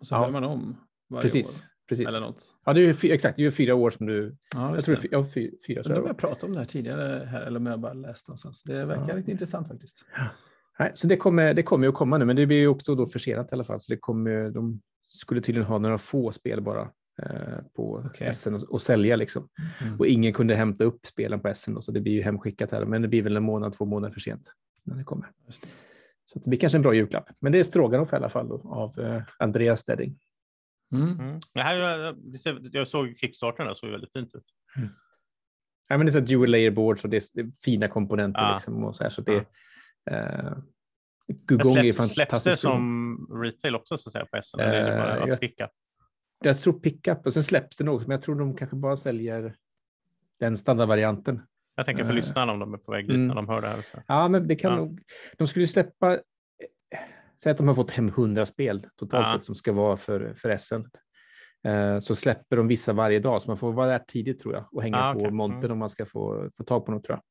[0.00, 0.18] Och så Ja.
[0.26, 0.76] rör man om
[1.10, 1.62] varje Precis.
[1.62, 1.66] år.
[1.88, 2.08] precis.
[2.08, 2.54] Eller något.
[2.64, 4.36] Ja, det är ju exakt, det är ju fyra år som du...
[4.54, 5.08] Ja, Jag tror det.
[5.10, 5.82] Ja, fy, fyra.
[5.82, 6.18] Tror jag har jag var.
[6.20, 8.62] pratat om det här tidigare här, eller om jag bara läst någonstans.
[8.62, 9.16] Det verkar Ja.
[9.16, 10.04] riktigt intressant faktiskt.
[10.78, 12.94] Nej, så det kommer, det kommer ju att komma nu, men det blir ju också
[12.94, 13.80] då försenat i alla fall.
[13.80, 16.90] Så det kommer, de skulle tydligen ha några få spel bara
[17.22, 18.34] eh, på Okej.
[18.34, 19.48] SN och, och sälja liksom.
[19.80, 19.98] Mm.
[19.98, 22.84] Och ingen kunde hämta upp spelen på SN då, så det blir ju hemskickat här.
[22.84, 25.30] Men det blir väl en månad, två månader för sent när det kommer.
[25.46, 25.68] Just det.
[26.24, 27.28] Så det blir kanske en bra julklapp.
[27.40, 30.18] Men det är Stroganoff i alla fall då, av eh, Andreas Stedding.
[30.92, 31.20] Mm.
[31.20, 31.40] mm.
[31.54, 32.12] det här,
[32.60, 34.44] det jag såg Kickstarten, där, såg väldigt fint ut.
[35.88, 38.40] Ja, men det är så dual layer boards och det är, det är fina komponenter
[38.40, 38.54] Ja.
[38.54, 39.10] liksom och så här.
[39.10, 39.44] Så det,
[40.04, 40.12] Ja.
[40.12, 40.52] Eh,
[41.46, 42.62] Gugong är släpp, släpps det fantastiskt.
[42.62, 44.60] som retail också så att säga på SN?
[44.60, 45.68] eller är det bara Eh, jag- picka?
[46.44, 49.56] Jag tror pickup och sen släpps det något, men jag tror de kanske bara säljer
[50.40, 51.42] den standardvarianten.
[51.78, 53.26] Jag tänker för eh, lyssnarna om de är på väg dit mm.
[53.28, 53.82] när de hör det här.
[53.82, 54.02] Så.
[54.06, 54.76] Ja, men det kan Ja.
[54.78, 55.00] nog.
[55.38, 56.12] De skulle ju släppa.
[56.14, 56.18] eh,
[57.42, 59.32] Säg att de har fått hem 100 spel totalt Ja.
[59.38, 60.74] sett som ska vara för, för SN.
[61.68, 64.64] Eh, så släpper de vissa varje dag, så man får vara där tidigt tror jag
[64.72, 65.72] och hänga Ah, på montern Mm.
[65.72, 67.22] om man ska få, få tag på något tror jag.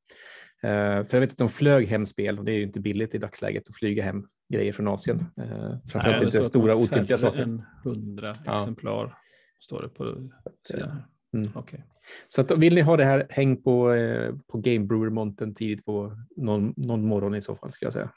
[0.99, 3.15] Eh, för jag vet att de flög hem spel och det är ju inte billigt
[3.15, 5.19] i dagsläget att flyga hem grejer från Asien.
[5.37, 5.45] Eh,
[5.91, 7.39] framförallt Nej, inte stora otympliga saker.
[7.41, 8.55] än 100 Ja.
[8.55, 9.17] exemplar
[9.59, 10.29] står det på
[10.67, 11.01] sidan.
[11.33, 11.49] Mm.
[11.55, 11.83] Okej.
[12.27, 15.85] Så att, vill ni ha det här, häng på, eh, på Game Brewer montern tidigt
[15.85, 18.11] på någon, någon morgon i så fall ska jag säga.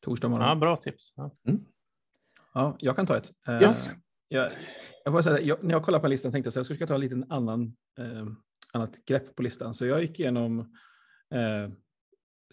[0.00, 0.48] Torsdag morgon.
[0.48, 1.12] Ja, bra tips.
[1.16, 1.30] Ja.
[2.54, 3.32] Ja, jag kan ta ett.
[3.48, 3.92] Eh, Yes.
[4.28, 4.52] jag,
[5.04, 6.94] jag får säga, jag, när jag kollade på listan tänkte jag så jag skulle ta
[6.94, 8.26] en liten annan, eh,
[8.72, 9.74] annat grepp på listan.
[9.74, 10.58] Så jag gick igenom
[11.34, 11.70] eh,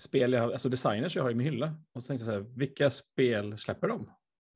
[0.02, 1.76] spel, jag, alltså designers jag har i min hylla.
[1.94, 4.10] Och så tänkte jag så här, vilka spel släpper de?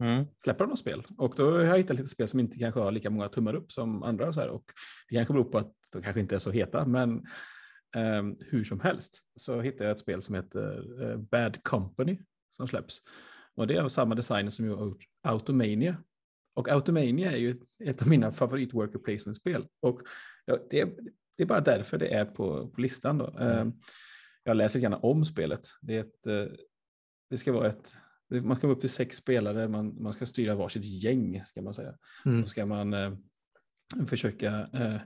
[0.04, 0.26] Mm.
[0.38, 1.04] Släpper de något spel?
[1.18, 3.72] Och då har jag hittat lite spel som inte kanske har lika många tummar upp
[3.72, 4.34] som andra.
[4.34, 4.50] Så här.
[4.50, 4.64] Och
[5.10, 7.18] det kanske beror på att de kanske inte är så heta, men
[7.96, 12.20] eh, hur som helst så hittade jag ett spel som heter eh, Bad Company
[12.58, 12.98] som släpps.
[13.56, 15.98] Och det är av samma designer som har gjort Automania.
[16.56, 19.68] Och Automania är ju ett, av mina favorit worker placement-spel.
[19.82, 20.02] Och
[20.70, 20.86] det, är,
[21.38, 23.18] det är bara därför det är på, på listan.
[23.18, 23.38] Då.
[23.40, 23.66] Eh,
[24.44, 25.62] jag läser gärna om spelet.
[25.82, 26.58] Det, är ett, eh,
[27.30, 27.96] det ska vara ett
[28.30, 31.74] man ska vara upp till sex spelare, man, man ska styra varsitt gäng ska man
[31.74, 31.94] säga.
[32.26, 32.42] Mm.
[32.42, 33.13] Då ska man eh,
[34.08, 35.02] försöka eh,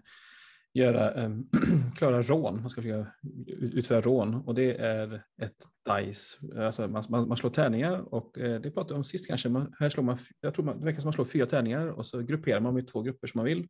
[0.74, 1.32] göra, eh,
[1.98, 3.12] klara rån, man ska försöka
[3.48, 8.40] ut- utföra rån och det är ett dice, alltså man, man, man slår tärningar och
[8.40, 10.86] eh, det pratade vi om sist kanske, man, här slår man, jag tror man, det
[10.86, 13.46] verkar som man slår fyra tärningar och så grupperar man med två grupper som man
[13.46, 13.68] vill.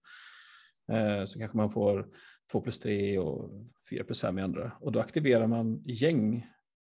[0.91, 2.07] Eh, så kanske man får
[2.51, 3.51] två plus tre och
[3.89, 6.47] fyra plus fem i andra och då aktiverar man gäng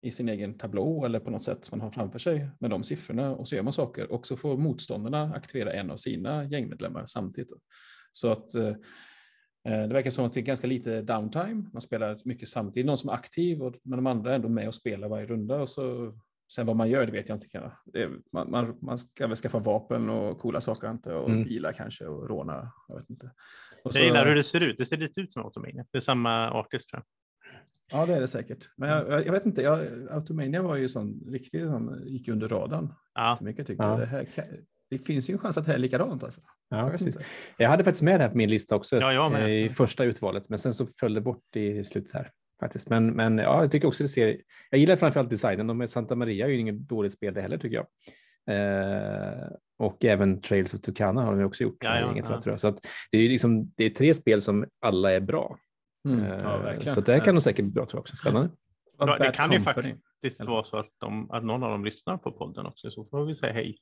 [0.07, 2.83] i sin egen tablå eller på något sätt som man har framför sig med de
[2.83, 7.05] siffrorna och så gör man saker och så får motståndarna aktivera en av sina gängmedlemmar
[7.07, 7.53] samtidigt.
[8.13, 8.73] Så att eh,
[9.65, 11.65] det verkar som att det är ganska lite downtime.
[11.73, 12.87] Man spelar mycket samtidigt.
[12.87, 15.61] Någon som är aktiv och men de andra är ändå med och spelar varje runda
[15.61, 16.15] och så
[16.53, 17.73] sen vad man gör det vet jag inte.
[18.33, 21.45] man, man, man ska väl skaffa vapen och coola saker inte och Mm.
[21.45, 22.73] bilar kanske och råna.
[22.89, 23.31] Jag vet inte.
[23.85, 24.79] Och Jag gillar hur det ser ut.
[24.79, 25.85] Det ser lite ut som Automania.
[25.93, 27.07] Det är samma artist tror jag.
[27.93, 28.71] Ja, det är det säkert.
[28.77, 32.49] Men jag, jag, jag vet inte, jag, Automania var ju sån riktigt, sån, gick under
[32.49, 32.93] radarn.
[33.15, 33.91] Ja, mycket tycker Ja.
[33.91, 34.01] jag.
[34.01, 34.27] Det, här,
[34.91, 36.41] det finns ju en chans att det här är likadant alltså.
[36.69, 37.07] Ja, jag precis.
[37.07, 37.25] inte.
[37.59, 39.43] Jag hade faktiskt med det här på min lista också Ja, jag med.
[39.43, 42.89] eh, i första utvalet, men sen så föll det bort i slutet här faktiskt.
[42.89, 44.37] Men, men ja, jag tycker också det ser.
[44.71, 45.67] Jag gillar framförallt designen.
[45.67, 47.87] De med Santa Maria är ju inget dåligt spel det heller tycker jag.
[48.51, 51.77] Eh, och även Trails of Tucana har de också gjort.
[51.81, 52.41] Ja, ja, gänget, ja.
[52.43, 52.61] tror jag.
[52.61, 52.79] Så att
[53.11, 55.59] det är ju liksom, det är tre spel som alla är bra.
[56.13, 58.17] Mm, Eh, ja, så det här kan nog säkert bli bra tror jag också.
[58.17, 58.51] Spännande.
[58.99, 62.17] Ja, det Bad kan ju faktiskt vara så att, de, att någon av dem lyssnar
[62.17, 62.91] på podden också.
[62.91, 63.79] Så får vi säga hej.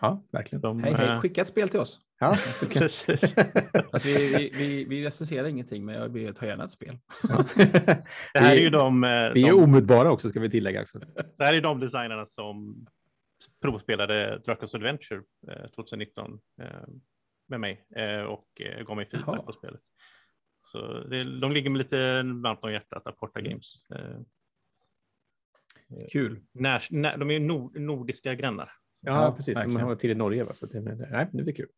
[0.00, 0.60] Ja, verkligen.
[0.62, 2.00] De, Hej, hej, eh, skicka ett spel till oss.
[2.20, 2.36] Ja,
[2.72, 3.34] Precis.
[3.92, 6.98] Alltså, vi, vi, vi, vi recenserar ingenting, men jag vill ta gärna ett spel.
[7.28, 7.44] ja.
[8.34, 10.82] Det här är Vi- ju de, eh, Vi är de, omutbara också ska vi tillägga.
[10.82, 10.98] Också.
[11.38, 12.86] det här är de designerna som
[13.62, 16.66] provspelade Dracos Adventure eh, 2019 eh,
[17.48, 17.84] med mig
[18.28, 18.46] och
[18.86, 19.42] gav mig feedback Jaha.
[19.42, 19.80] på spelet.
[20.72, 23.50] Så det, de ligger med lite varmt om hjärtat, Aporta Mm.
[23.50, 23.74] Games.
[23.94, 24.20] Eh,
[26.10, 26.40] Kul.
[26.52, 28.72] när, när, de är ju nord, nordiska grannar.
[29.00, 29.56] Ja, Ja, precis.
[29.56, 29.78] verkligen.
[29.80, 30.44] De har till i Norge.
[30.44, 30.54] Va?
[30.54, 31.68] Så det, nej, det blir kul.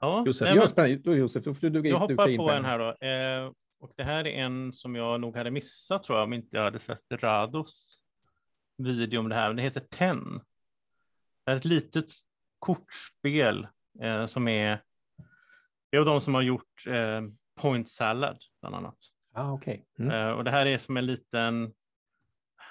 [0.00, 0.96] Ja, Josef, nej, Ja, men- spännande.
[0.96, 2.56] Då, Josef, då får du duga Jag hoppar in på en.
[2.56, 3.06] en här då.
[3.06, 6.56] Eh, och det här är en som jag nog hade missat tror jag om inte
[6.56, 8.02] jag hade sett Rados
[8.78, 9.54] video om det här.
[9.54, 10.40] Det heter Ten.
[11.44, 12.06] Det är ett litet
[12.58, 13.66] kortspel
[14.02, 14.80] eh, som är.
[15.90, 17.20] Det är av de som har gjort eh,
[17.54, 18.98] Point Salad bland annat.
[19.34, 19.86] Ah, okej.
[19.98, 20.10] Mm.
[20.10, 21.72] Eh, och det här är som en liten.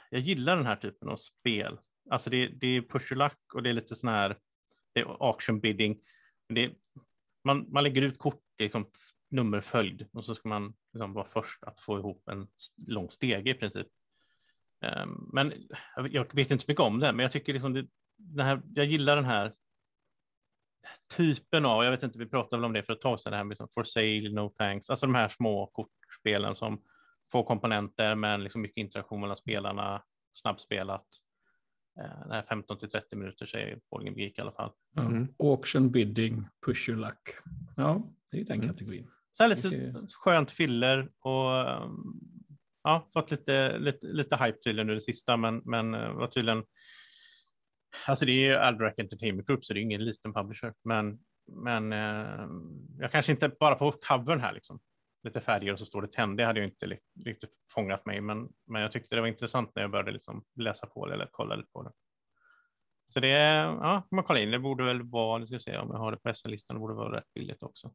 [0.10, 1.80] Jag gillar den här typen av spel.
[2.10, 4.38] Alltså det, det är push your luck och det är lite sån här.
[4.94, 6.00] Det är auction bidding.
[6.50, 6.72] Det
[7.44, 8.90] man, man lägger ut kort liksom
[9.30, 12.48] nummerföljd och så ska man liksom vara först att få ihop en
[12.88, 13.88] lång stege i princip.
[14.82, 15.54] Ehm, men
[15.96, 17.88] jag, jag vet inte så mycket om det, men jag tycker liksom det,
[18.18, 19.54] den här, jag gillar den här
[21.16, 23.38] typen av, jag vet inte, vi pratade väl om det för ett tag sedan, det
[23.38, 26.82] här med liksom for sale, no thanks, alltså de här små kortspelen som
[27.32, 31.06] få komponenter men liksom mycket interaktion mellan spelarna, snabbspelat.
[32.02, 34.72] Eh, Det här 15 till 30 minuter säger Boardgame Geek i alla fall.
[34.96, 35.02] Ja.
[35.02, 35.28] Mm.
[35.40, 37.30] Auction bidding, push your luck.
[37.78, 38.68] Ja, det är ju den Mm.
[38.68, 39.12] kategorin.
[39.32, 42.20] Så här lite ser- skönt filler och um,
[42.84, 46.64] ja, fått lite, lite, lite hype tydligen nu det sista, men, men eh, var tydligen.
[48.08, 51.20] Alltså det är ju Alderac Entertainment Group, så det är ingen liten publisher, men
[51.52, 52.48] men eh,
[53.00, 54.80] jag kanske inte bara på covern här liksom.
[55.24, 56.38] lite färger och så står det tänd.
[56.38, 59.82] Det hade ju inte riktigt fångat mig, men, men jag tyckte det var intressant när
[59.82, 61.92] jag började liksom läsa på det eller kolla lite på det.
[63.14, 64.52] Så det är, ja, man kolla in.
[64.52, 66.80] Det borde väl vara, nu ska vi se om jag har det på SL-listan, det
[66.80, 67.94] borde vara rätt billigt också.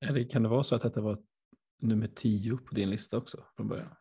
[0.00, 1.16] Eller kan det vara så att detta var
[1.82, 3.96] nummer tio på din lista också från början?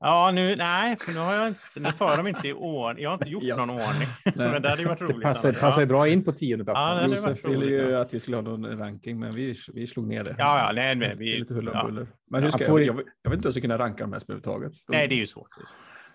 [0.00, 3.02] Ja, nu, nej, nu har jag inte, nu tar de inte i ordning.
[3.02, 3.56] Jag har inte gjort yes.
[3.56, 4.08] någon ordning.
[4.34, 5.16] men det hade ju varit roligt.
[5.16, 6.96] Det passar, passar bra in på tionde platsen.
[6.96, 10.24] Ja, Josef ville ju att vi skulle ha någon ranking, men vi, vi slog ner
[10.24, 10.34] det.
[10.38, 11.84] Ja, ja, nej, men vi, lite huller ja.
[11.84, 12.06] buller.
[12.30, 14.20] Men hur ska jag, jag, jag, vet inte hur jag ska kunna ranka de här
[14.22, 14.72] överhuvudtaget.
[14.88, 15.48] Nej, det är ju svårt.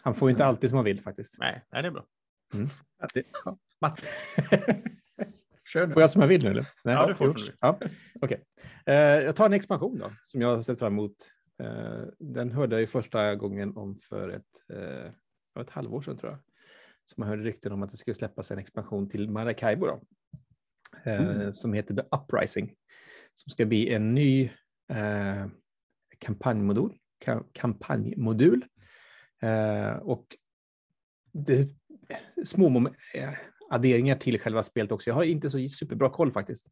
[0.01, 1.35] Han får inte alltid som han vill faktiskt.
[1.39, 2.03] Nej, nej det är bra.
[2.53, 2.69] Mm.
[3.45, 4.09] Ja, Mats.
[5.73, 5.93] Kör nu.
[5.93, 6.49] Får jag som jag vill nu?
[6.49, 6.65] Eller?
[6.83, 7.79] Nej, ja, du får ja,
[8.21, 8.37] okay.
[8.89, 11.15] Uh, jag tar en expansion då, som jag har sett fram emot.
[11.61, 15.11] Uh, den hörde jag ju första gången om för ett, uh,
[15.61, 16.39] ett halvår sedan tror jag.
[17.05, 20.01] Så man hörde rykten om att det skulle släppas en expansion till Maracaibo då,
[21.03, 21.53] mm.
[21.53, 22.75] som heter The Uprising.
[23.33, 24.51] Som ska bli en ny
[26.19, 26.97] kampanjmodul,
[27.53, 28.65] kampanjmodul.
[30.01, 30.37] och
[31.31, 31.69] det,
[32.43, 32.89] små
[33.71, 35.09] adderingar till själva spelet också.
[35.09, 36.67] Jag har inte så superbra koll faktiskt.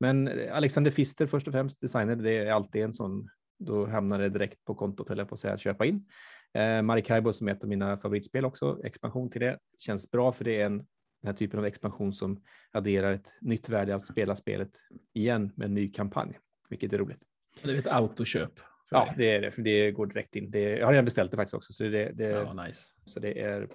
[0.00, 4.28] Men Alexander Fister först och främst, designer, det är alltid en sån, då hamnar det
[4.28, 6.06] direkt på kontot, jag på att säga, att köpa in.
[6.54, 10.44] Eh, Marikaibo som är ett av mina favoritspel också, expansion till det, känns bra för
[10.44, 10.86] det är en, den
[11.26, 12.42] här typen av expansion som
[12.72, 14.70] adderar ett nytt värde att spela spelet
[15.14, 16.38] igen med en ny kampanj,
[16.70, 17.22] vilket är roligt.
[17.62, 18.52] Det är ett autoköp.
[18.90, 20.50] Ja, det är det, för det går direkt in.
[20.50, 22.94] Det, jag har redan beställt det faktiskt också, så det, det, ja, nice.
[23.04, 23.68] så det är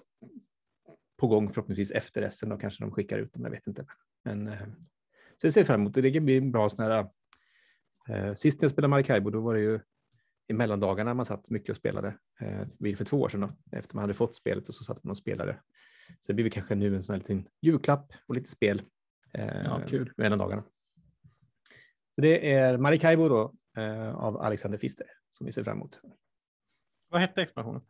[1.17, 3.85] på gång förhoppningsvis efter SM och kanske de skickar ut dem, jag vet inte.
[4.23, 4.67] Men, eh,
[5.37, 6.01] så jag ser fram emot det.
[6.01, 7.07] Det blir en bra sån här.
[8.09, 9.79] Eh, sist när jag spelade Maracaibo, då var det ju
[10.47, 12.17] i mellandagarna man satt mycket och spelade.
[12.39, 15.11] Eh, för två år sedan då, efter man hade fått spelet och så satt man
[15.11, 15.59] och spelade.
[16.07, 18.81] Så det blir kanske nu en sån här liten julklapp och lite spel.
[19.33, 20.13] Eh, ja, kul.
[20.17, 20.63] Mellandagarna.
[22.15, 25.99] Så det är Maracaibo då eh, av Alexander Fister som vi ser fram emot.
[27.09, 27.81] Vad hette expansionen?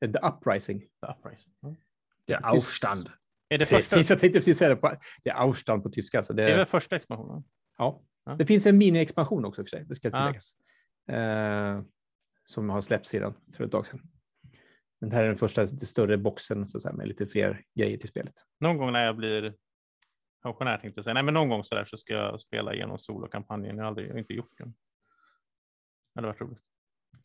[0.00, 0.80] The Uprising.
[0.80, 1.52] The Uprising.
[1.62, 1.76] Mm.
[2.26, 3.10] Der Aufstand.
[3.48, 3.96] Är det första?
[3.96, 4.76] Precis, jag tänkte precis säga det.
[4.76, 6.24] På, det är Aufstand på tyska.
[6.24, 7.44] Så det, det är väl första expansionen?
[7.78, 8.02] Ja.
[8.26, 8.34] Ja.
[8.34, 10.52] Det finns en mini-expansion också för sig, det ska tilläggas.
[11.06, 11.14] Ja.
[11.14, 11.82] Eh,
[12.46, 14.00] som har släppts sedan för ett tag sedan.
[15.00, 17.64] Men det här är den första den större boxen så att säga, med lite fler
[17.74, 18.34] grejer till spelet.
[18.60, 19.54] Någon gång när jag blir
[20.42, 22.98] pensionär tänkte jag säga, nej men någon gång så där så ska jag spela igenom
[22.98, 23.76] solokampanjen.
[23.76, 24.68] Jag har aldrig, jag har inte gjort den.
[24.68, 26.58] Det hade varit roligt.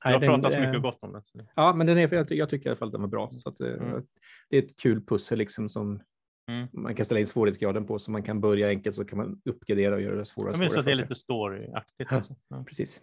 [0.04, 1.48] Jag har pratat så mycket gott om den.
[1.56, 3.32] Ja, men den är, jag, jag tycker i alla fall att den var bra.
[3.38, 4.06] Så att, eh, mm.
[4.50, 6.04] Det är ett kul pussel liksom som
[6.52, 6.68] mm.
[6.74, 9.96] man kan ställa in svårighetsgraden på så man kan börja enkelt så kan man uppgradera
[9.96, 10.64] och göra det svårare.
[10.64, 12.12] Jag så det är lite storyaktigt.
[12.12, 12.64] Ja, ja.
[12.64, 13.02] Precis.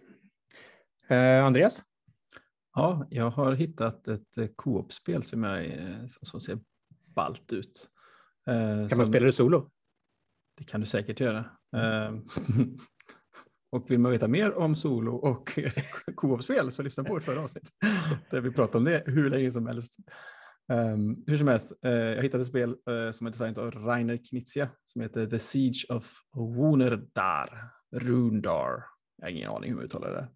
[1.07, 1.83] Eh, Andreas?
[2.75, 6.59] Ja, jag har hittat ett eh, co-op-spel som, är, som ser
[7.15, 7.89] ballt ut.
[8.47, 9.69] Eh, kan som, man spela det solo?
[10.57, 11.45] Det kan du säkert göra.
[11.75, 12.13] Eh,
[13.71, 15.59] Och vill man veta mer om solo och
[16.15, 17.69] co-op-spel så lyssna på vårt förra avsnitt
[18.29, 19.97] där vi pratar om det hur länge som helst.
[20.71, 24.17] Um, hur som helst, uh, jag hittade ett spel uh, som är designat av Rainer
[24.17, 27.69] Knizia som heter The Siege of Wunerdar.
[27.91, 28.85] Rundar.
[29.17, 30.27] Jag har ingen aning hur man uttalar det.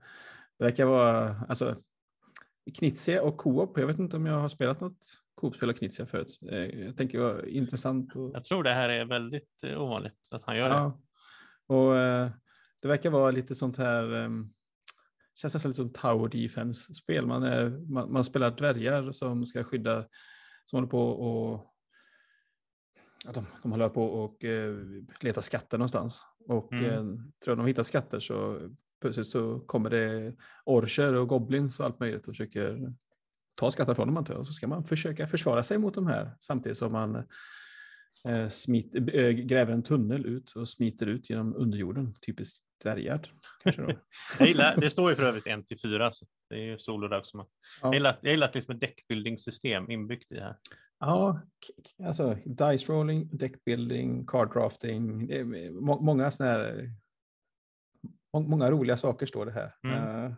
[0.58, 1.76] Det verkar vara, alltså,
[2.78, 3.78] Knizia och co-op.
[3.78, 5.00] Jag vet inte om jag har spelat något
[5.36, 6.40] co-op-spel av Knizia förut.
[6.52, 8.16] Uh, jag tänker det var intressant.
[8.16, 8.32] Och...
[8.34, 10.84] Jag tror det här är väldigt ovanligt att han gör ja.
[10.84, 11.74] det.
[11.74, 11.94] Och
[12.82, 14.54] det verkar vara lite sånt här, um,
[15.36, 17.26] känns nästan lite som Tower Defense-spel.
[17.26, 17.42] Man,
[17.94, 20.06] man, man, spelar dvärgar som ska skydda,
[20.66, 21.74] som håller på och
[23.26, 26.26] att de, de håller på och uh, letar skatter någonstans.
[26.48, 27.10] Och mm.
[27.10, 28.70] uh, tror de hittar skatter så
[29.02, 32.94] plötsligt så kommer det orcher och goblins och allt möjligt och försöker
[33.56, 34.40] ta skatter från dem antar jag.
[34.40, 37.16] Och så ska man försöka försvara sig mot de här samtidigt som man
[38.28, 42.16] eh, smit, äh, gräver en tunnel ut och smiter ut genom underjorden.
[42.26, 43.32] Typiskt dvärgar.
[44.40, 47.26] jag gillar, det står ju för övrigt 1 till 4, så det är ju solodag
[47.26, 47.48] som ja.
[47.82, 50.56] Jag gillar, jag gillar att det är som ett deckbuilding-system inbyggt i här.
[51.00, 51.42] Ja,
[52.04, 56.94] alltså dice rolling, deckbuilding, card drafting, det må, många sådana här
[58.34, 59.76] Många roliga saker står det här.
[59.84, 60.26] Mm.
[60.26, 60.34] Uh,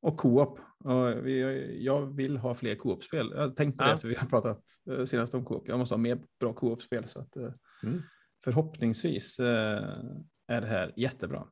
[0.00, 0.58] och co-op.
[0.86, 1.30] Uh,
[1.70, 3.32] jag vill ha fler co-op-spel.
[3.36, 3.88] Jag tänkte ja.
[3.88, 5.68] det efter vi har pratat uh, senast om co-op.
[5.68, 7.08] Jag måste ha mer bra co-op-spel.
[7.08, 7.52] Så att, uh,
[7.82, 8.02] mm.
[8.44, 9.40] Förhoppningsvis
[10.48, 11.46] är det här jättebra.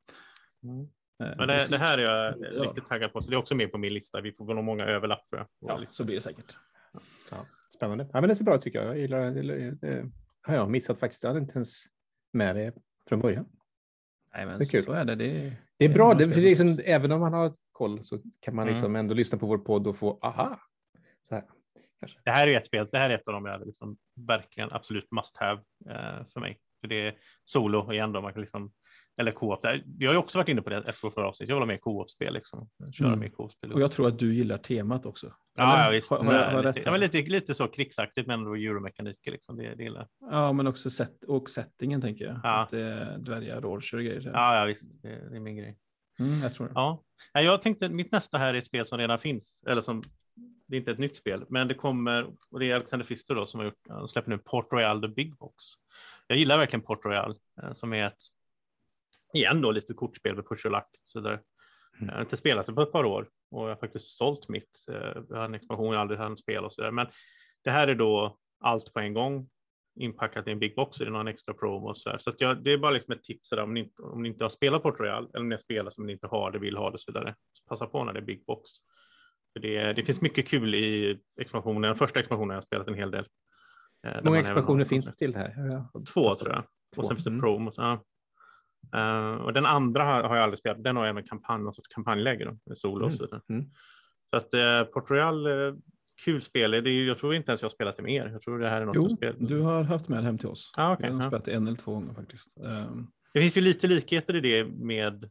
[0.62, 0.88] Mm.
[1.18, 2.62] Men det, det, här är jag ja.
[2.62, 4.20] riktigt taggad på, så det är också med på min lista.
[4.20, 5.28] Vi får nog många överlapp.
[5.30, 6.57] För ja, så blir det säkert.
[7.30, 8.09] Ja, spännande.
[8.12, 8.88] Ja, men det ser bra ut tycker jag.
[8.88, 9.70] Jag gillar det.
[9.70, 10.11] det
[10.42, 11.22] har jag missat faktiskt.
[11.22, 11.85] Jag hade inte ens
[12.33, 12.74] med det
[13.09, 13.46] från början.
[14.35, 15.14] Nej, men så, så, är det.
[15.14, 16.14] Det, det är bra.
[16.14, 18.96] Det, liksom, även om man har koll så kan man liksom mm.
[18.96, 20.61] ändå lyssna på vår podd och få aha.
[21.28, 21.44] Så här.
[22.24, 22.88] Det här är ett spel.
[22.92, 26.59] Det här är ett av dem jag liksom verkligen absolut must have eh, för mig.
[26.80, 28.20] För det är solo igen då.
[28.20, 28.72] Man kan liksom
[29.16, 29.61] eller co-op.
[29.98, 31.48] Jag har ju också varit inne på det efter förra avsnittet.
[31.48, 32.35] Jag vill ha mer co-op-spel.
[32.35, 32.68] Liksom.
[32.92, 33.20] Köra Mm.
[33.20, 33.72] mer co-op-spel.
[33.72, 35.27] Och jag tror att du gillar temat också.
[35.57, 35.85] Ja, Eller?
[35.85, 36.11] ja, visst.
[36.11, 36.87] Har, har, jag- har lite, rätt?
[36.87, 39.33] ja, lite, lite så krigsaktigt men ändå euromekaniker.
[39.33, 39.57] Liksom.
[39.57, 40.09] Det, det gillar.
[40.31, 42.40] Ja, men också set, och settingen tänker jag.
[42.42, 42.62] Ja.
[42.62, 44.20] Att det är dvärgar, roger och grejer.
[44.20, 44.29] så.
[44.29, 45.03] Ja, ja visst.
[45.03, 45.77] Det, det är min grej.
[46.18, 46.72] Mm, jag tror det.
[46.74, 50.03] Ja, jag tänkte mitt nästa här är ett spel som redan finns, eller som
[50.66, 53.46] det är inte ett nytt spel, men det kommer och det är Alexander Pfister då
[53.46, 54.11] som har gjort.
[54.11, 55.64] Släpper nu Port Royal The Big Box.
[56.27, 58.18] Jag gillar verkligen Port Royal eh, som är ett
[59.35, 61.31] igen då lite kortspel med push och lack så där.
[61.33, 62.09] Mm.
[62.09, 64.85] Jag har inte spelat det på ett par år och jag har faktiskt sålt mitt.
[64.90, 67.07] eh, Jag har en expansion, jag aldrig hann spel och så där, men
[67.64, 69.49] det här är då allt på en gång
[70.01, 70.97] inpackat i en big box.
[70.97, 72.18] Så det är någon extra promo och så där.
[72.18, 74.44] Så att jag, det är bara liksom ett tips där, om ni, om ni inte
[74.44, 76.77] har spelat Port Royal eller om ni har spelat som ni inte har det, vill
[76.77, 77.35] ha det och så vidare.
[77.53, 78.70] Så passa på när det är big box.
[79.53, 81.83] För det, det finns mycket kul i expansionen.
[81.83, 83.25] Den första expansionen har jag spelat en hel del.
[84.07, 85.55] Eh, Hur man många expansioner finns det till här?
[85.92, 86.01] Ja.
[86.14, 86.64] Två tror jag.
[86.94, 87.01] Två.
[87.03, 87.40] Och sen finns det Mm.
[87.40, 87.75] promos.
[87.77, 88.05] Ja.
[88.94, 90.85] Eh, och den andra har, har jag aldrig spelat.
[90.85, 93.16] Den har även kampanj, någon sorts kampanjläge då, med solo och Mm.
[93.16, 93.40] så vidare.
[93.49, 93.64] Mm.
[94.31, 95.75] Så att uh, Port Royal, eh,
[96.25, 96.70] kul spel.
[96.70, 98.29] Det är, jag tror inte ens jag har spelat det mer.
[98.29, 99.35] Jag tror det här är något Jo, spel.
[99.38, 100.73] du har haft med hem till oss.
[100.77, 101.27] Ah, okej, Jag har ja.
[101.27, 102.57] spelat en eller två gånger faktiskt.
[102.59, 105.31] Ehm, Det finns ju lite likheter i det med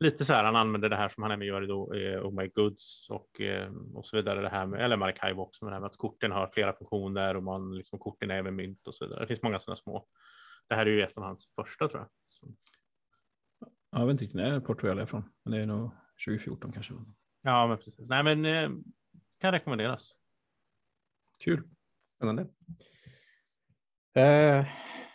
[0.00, 0.44] lite så här.
[0.44, 3.40] Han använder det här som han även gör i då, eh, Oh My Goods och,
[3.40, 4.40] eh, och så vidare.
[4.42, 7.36] Det här med, eller Maracaibo också, med det här med att korten har flera funktioner
[7.36, 9.20] och man liksom korten är även mynt och så vidare.
[9.20, 10.06] Det finns många sådana små.
[10.68, 12.08] Det här är ju ett av hans första tror jag.
[13.90, 15.90] Jag vet inte riktigt när Port Royal är ifrån, men det är nog
[16.26, 16.94] 2014 kanske.
[17.42, 18.08] ja, men precis.
[18.08, 18.70] Nej, men eh,
[19.38, 20.14] kan rekommenderas.
[21.38, 21.68] Kul.
[22.16, 22.46] Spännande.
[24.14, 24.66] Eh,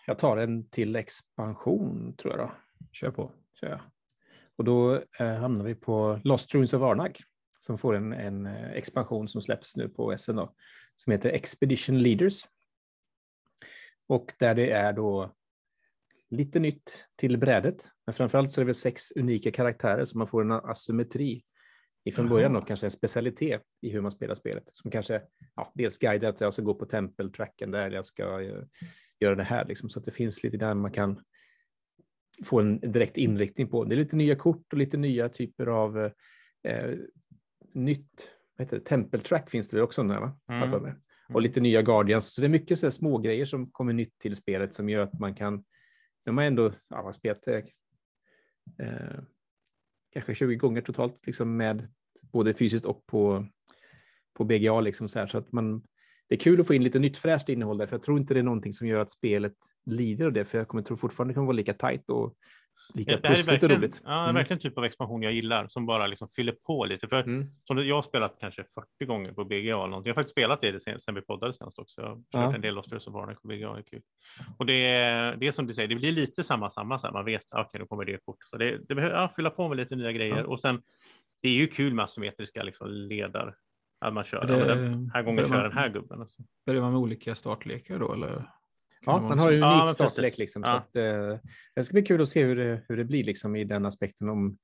[0.07, 2.51] jag tar en till expansion tror jag då.
[2.91, 3.31] Kör på.
[3.53, 3.81] kör jag.
[4.55, 7.23] Och då eh, hamnar vi på Lost Ruins of Arnak
[7.59, 10.55] som får en, en expansion som släpps nu på SN då,
[10.95, 12.47] som heter Expedition Leaders.
[14.07, 15.35] Och där det är då
[16.29, 20.27] lite nytt till brädet, men framförallt så är det väl sex unika karaktärer som man
[20.27, 21.41] får en asymmetri
[22.03, 25.21] ifrån början och kanske en specialitet i hur man spelar spelet som kanske
[25.55, 28.63] ja, dels guidar att jag ska gå på tempeltracken där jag ska eh,
[29.19, 31.23] göra det här liksom, så att det finns lite där man kan
[32.43, 33.83] få en direkt inriktning på.
[33.83, 36.11] Det är lite nya kort och lite nya typer av
[36.63, 36.95] eh,
[37.73, 40.39] nytt, vad heter det, tempeltrack finns det väl också nu, va?
[40.81, 40.93] Mig.
[41.33, 42.33] Och lite nya Guardians.
[42.33, 45.19] Så det är mycket så små grejer som kommer nytt till spelet som gör att
[45.19, 45.63] man kan,
[46.25, 47.55] de har ändå ja, har spelat eh,
[48.79, 49.19] eh,
[50.13, 51.87] kanske 20 gånger totalt liksom med
[52.21, 53.47] både fysiskt och på,
[54.33, 55.27] på BGA liksom så här.
[55.27, 55.83] Så att man
[56.27, 58.33] det är kul att få in lite nytt fräscht innehåll där, för jag tror inte
[58.33, 61.31] det är någonting som gör att spelet lider av det, för jag kommer tro fortfarande
[61.31, 62.35] det kommer vara lika tajt och
[62.93, 64.01] lika det här är verkligen, roligt.
[64.05, 64.35] ja, Mm.
[64.35, 67.07] verkligen typ av expansion jag gillar som bara liksom fyller på lite.
[67.07, 67.47] För Mm.
[67.63, 70.09] som jag har spelat kanske 40 gånger på BGA eller någonting.
[70.09, 72.01] Jag har faktiskt spelat det sen, sen vi poddade senast också.
[72.01, 72.55] Jag har kört Ja.
[72.55, 74.01] en del Lost Ruins of Arnak på BGA, det är kul.
[74.57, 74.75] Och det
[75.39, 77.13] det är som du säger, det blir lite samma, samma, så här.
[77.13, 78.37] man vet, ah, okej, nu kommer det kort.
[78.43, 80.37] Så det, det behöver ja, fylla på med lite nya grejer.
[80.37, 80.43] Ja.
[80.43, 80.81] Och sen,
[81.41, 83.55] det är ju kul med asymmetriska liksom, ledar.
[83.99, 86.21] Att man kör, det- den här gången kör man- den här gubben.
[86.21, 86.43] Och så.
[86.65, 88.49] Börjar man med olika startlekar då eller?
[89.05, 90.61] Ja, man har ju en Ja, unik men startlek liksom.
[90.65, 90.69] Ja.
[90.69, 91.37] Så att, eh,
[91.75, 94.29] det ska bli kul att se hur det, hur det blir liksom i den aspekten
[94.29, 94.57] om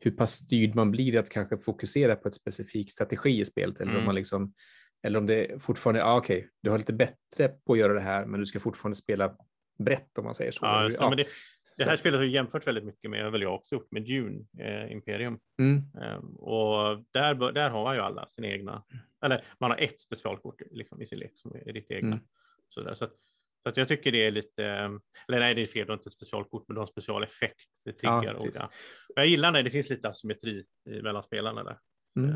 [0.00, 3.90] hur pass styrd man blir att kanske fokusera på ett specifik strategi i spelet eller
[3.90, 4.06] om Mm.
[4.06, 4.54] man liksom
[5.02, 8.26] eller om det fortfarande, ja okej, du har lite bättre på att göra det här,
[8.26, 9.36] men du ska fortfarande spela
[9.78, 10.58] brett om man säger så.
[10.66, 11.08] Ja, just det.
[11.08, 11.26] Men det,
[11.76, 12.00] det här så.
[12.00, 15.38] spelet har ju jämfört väldigt mycket med, väl jag också gjort, med Dune, eh, Imperium.
[15.58, 18.84] Mm, Ehm, och där, där har man ju alla sina egna,
[19.24, 22.12] eller man har ett specialkort liksom, i sin lek som är ditt egna.
[22.12, 22.24] Mm.
[22.68, 23.12] Så, där, så, att,
[23.62, 24.64] så att jag tycker det är lite,
[25.28, 27.60] eller nej det är fel, det är inte ett specialkort, men det har specialeffekt.
[27.84, 28.24] Det triggar.
[28.24, 28.70] Ja, och, ja.
[29.16, 30.64] Jag gillar när det finns lite asymmetri
[31.02, 31.78] mellan spelarna där.
[32.16, 32.30] mm.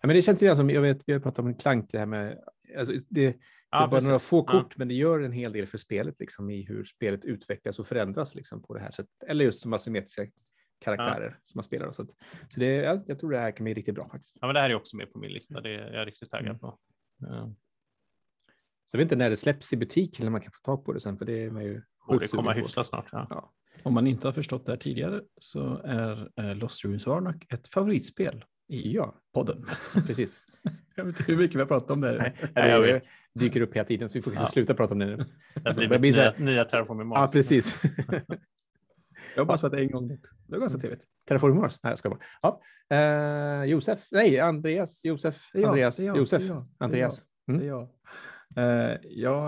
[0.00, 1.98] Ja, men det känns lite som, jag vet, vi har pratat om en klank, det
[1.98, 2.44] här med,
[2.78, 3.34] alltså, det, det är
[3.70, 4.44] Ja, bara några få Ja.
[4.52, 7.86] kort, men det gör en hel del för spelet, liksom, i hur spelet utvecklas och
[7.86, 9.22] förändras liksom, på det här sättet.
[9.26, 10.26] Eller just som asymmetriska
[10.80, 11.92] karaktärer som man spelar.
[11.92, 12.08] Så, att,
[12.48, 14.36] så det, jag, jag tror det här kan bli riktigt bra faktiskt.
[14.40, 16.46] Ja, men det här är också med på min lista, det är jag riktigt taggad
[16.48, 16.58] Mm.
[16.58, 16.78] på.
[17.26, 17.54] Ehm,
[18.86, 20.92] Så jag vet inte när det släpps i butik eller man kan få tag på
[20.92, 22.58] det sen, för det är man ju borde komma på.
[22.58, 23.06] hyfsat snart.
[23.12, 23.26] Ja.
[23.30, 23.52] Ja.
[23.82, 27.68] Om man inte har förstått det här tidigare så är eh, Lost Ruins Arnak ett
[27.68, 29.64] favoritspel i Ja, podden.
[30.06, 30.36] precis.
[30.96, 32.32] Jag vet inte hur mycket vi har pratat om det.
[32.54, 33.02] Nej, jag det vet.
[33.34, 34.46] dyker upp hela tiden, så vi får Ja.
[34.46, 35.16] sluta prata om det nu.
[35.54, 37.18] Det det blir nya, här- nya Terraforming Mars.
[37.20, 37.76] Ja, precis.
[39.34, 40.08] Jag har bara spelat en gång.
[40.08, 41.04] Det var ganska trevligt.
[41.28, 41.78] Terraform Mars?
[41.82, 42.20] Nej, jag ska bara.
[42.42, 42.60] Ja.
[42.96, 46.84] Eh, Josef, nej, Andreas, Josef, Det är Andreas, det är Josef, det är det är
[46.84, 47.22] Andreas.
[47.48, 47.60] Mm.
[47.60, 47.88] Det är jag.
[48.56, 49.40] Eh, jag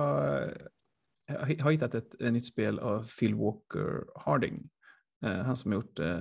[1.28, 4.70] har hittat ett, ett nytt spel av Phil Walker Harding.
[5.24, 6.20] Eh, han som har gjort eh,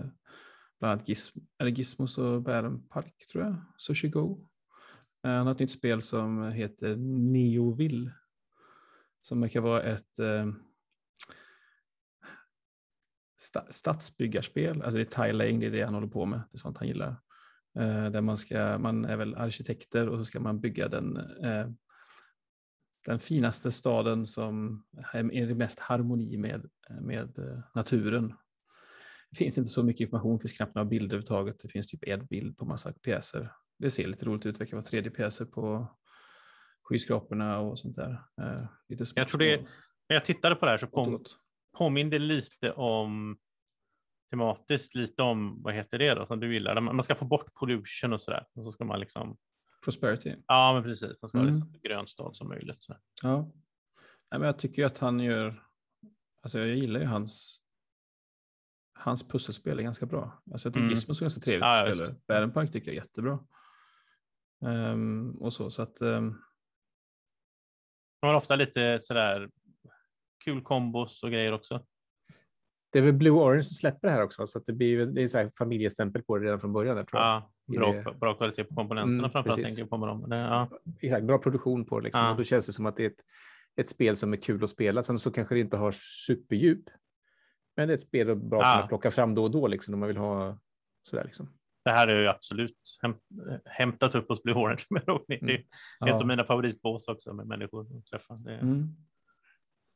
[0.79, 3.55] bland annat Giz eller Gizmos och Bären Park tror jag.
[3.77, 4.47] Sushi Go.
[5.23, 8.11] Han har ett nytt spel som heter Neoville.
[9.21, 10.47] Som verkar vara ett eh,
[13.37, 14.81] sta- stadsbyggarspel.
[14.81, 16.39] Alltså det är tiling, det är det han håller på med.
[16.39, 17.15] Det är sånt han gillar.
[17.79, 21.69] Eh, där man, ska, man är väl arkitekter och så ska man bygga den, eh,
[23.07, 24.83] den finaste staden som
[25.13, 26.69] är i mest harmoni med,
[27.01, 28.33] med eh, naturen.
[29.31, 31.59] Det finns inte så mycket information, det finns knappt några bilder överhuvudtaget.
[31.59, 33.51] Det finns typ en bild på massa pjäser.
[33.79, 35.87] Det ser lite roligt ut, det verkar vara 3D-pjäser på
[36.83, 38.21] skyskraporna och sånt där.
[38.41, 39.61] Eh, lite Jag tror det-
[40.09, 41.37] När jag tittade på det här så kom, gott.
[41.77, 43.37] påminde lite om
[44.29, 46.81] tematiskt lite om, vad heter det då, som du gillar?
[46.81, 48.45] Man man ska få bort pollution och sådär.
[48.55, 49.37] Och så ska man liksom,
[49.87, 50.35] Prosperity.
[50.47, 51.55] ja men precis, man ska ha Mm.
[51.55, 52.83] liksom så grön stad som möjligt.
[52.83, 52.97] Så.
[53.23, 53.37] Ja.
[54.31, 55.63] Nej, men jag tycker ju att han gör,
[56.41, 57.61] alltså jag gillar ju hans,
[58.93, 60.41] hans pusselspel är ganska bra.
[60.51, 60.89] Alltså jag tycker Mm.
[60.89, 62.15] Gizmos är ganska trevligt Ja, att spela.
[62.27, 63.39] Bärenpark tycker jag är jättebra.
[64.65, 66.35] Ehm, och så, så att ehm,
[68.21, 69.49] De har ofta lite sådär
[70.43, 71.85] kul kombos och grejer också.
[72.91, 75.13] Det är väl Blue Orange som släpper det här också, så att det blir väl-
[75.15, 76.95] det är så här familjestämpel på det redan från början.
[76.95, 77.27] Där, tror jag.
[77.29, 79.65] Ja, bra, bra kvalitet på komponenterna Mm, framförallt precis.
[79.65, 80.29] tänker jag på med dem.
[80.29, 80.69] Det, ja.
[81.01, 82.03] Exakt, bra produktion på det.
[82.03, 82.25] Liksom.
[82.25, 82.31] Ja.
[82.31, 83.21] Och då känns det som att det är ett,
[83.75, 85.03] ett spel som är kul att spela.
[85.03, 85.91] Sen så kanske det inte har
[86.25, 86.83] superdjup.
[87.75, 88.75] Men det är ett spel att bra Ja.
[88.75, 90.57] kunna plocka fram då och då liksom, om man vill ha
[91.03, 91.23] sådär.
[91.23, 91.49] Liksom.
[91.83, 93.15] Det här är ju absolut häm,
[93.65, 94.83] hämtat upp hos Blue Orange.
[94.89, 95.55] Men det är Mm.
[95.55, 95.65] ett
[95.99, 96.13] ja.
[96.15, 98.33] av mina favoritbås också med människor att träffa.
[98.33, 98.87] Det, Mm,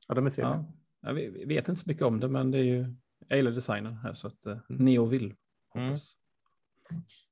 [0.08, 0.66] Ja, de är trevliga.
[1.02, 1.08] ja.
[1.08, 1.14] Jag
[1.48, 2.94] vet- inte så mycket om det, men det är ju,
[3.28, 4.86] jag gillar designen här så att eh, Mm.
[4.86, 5.34] Neo vill.
[5.76, 5.96] Mm.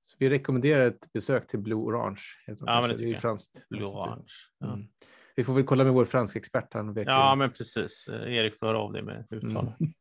[0.09, 2.21] Så vi rekommenderar ett besök till Blue Orange.
[2.45, 3.05] Ja, men kanske.
[3.05, 3.69] det är franskt.
[3.69, 4.31] Blue Orange.
[4.59, 4.73] Ja.
[4.73, 4.87] Mm.
[5.35, 6.73] Vi får väl kolla med vår franska expert.
[6.73, 7.11] Han verkar...
[7.11, 8.07] ja, men precis.
[8.07, 9.73] Eh, Erik får höra av dig med uttal.
[9.79, 9.93] Mm.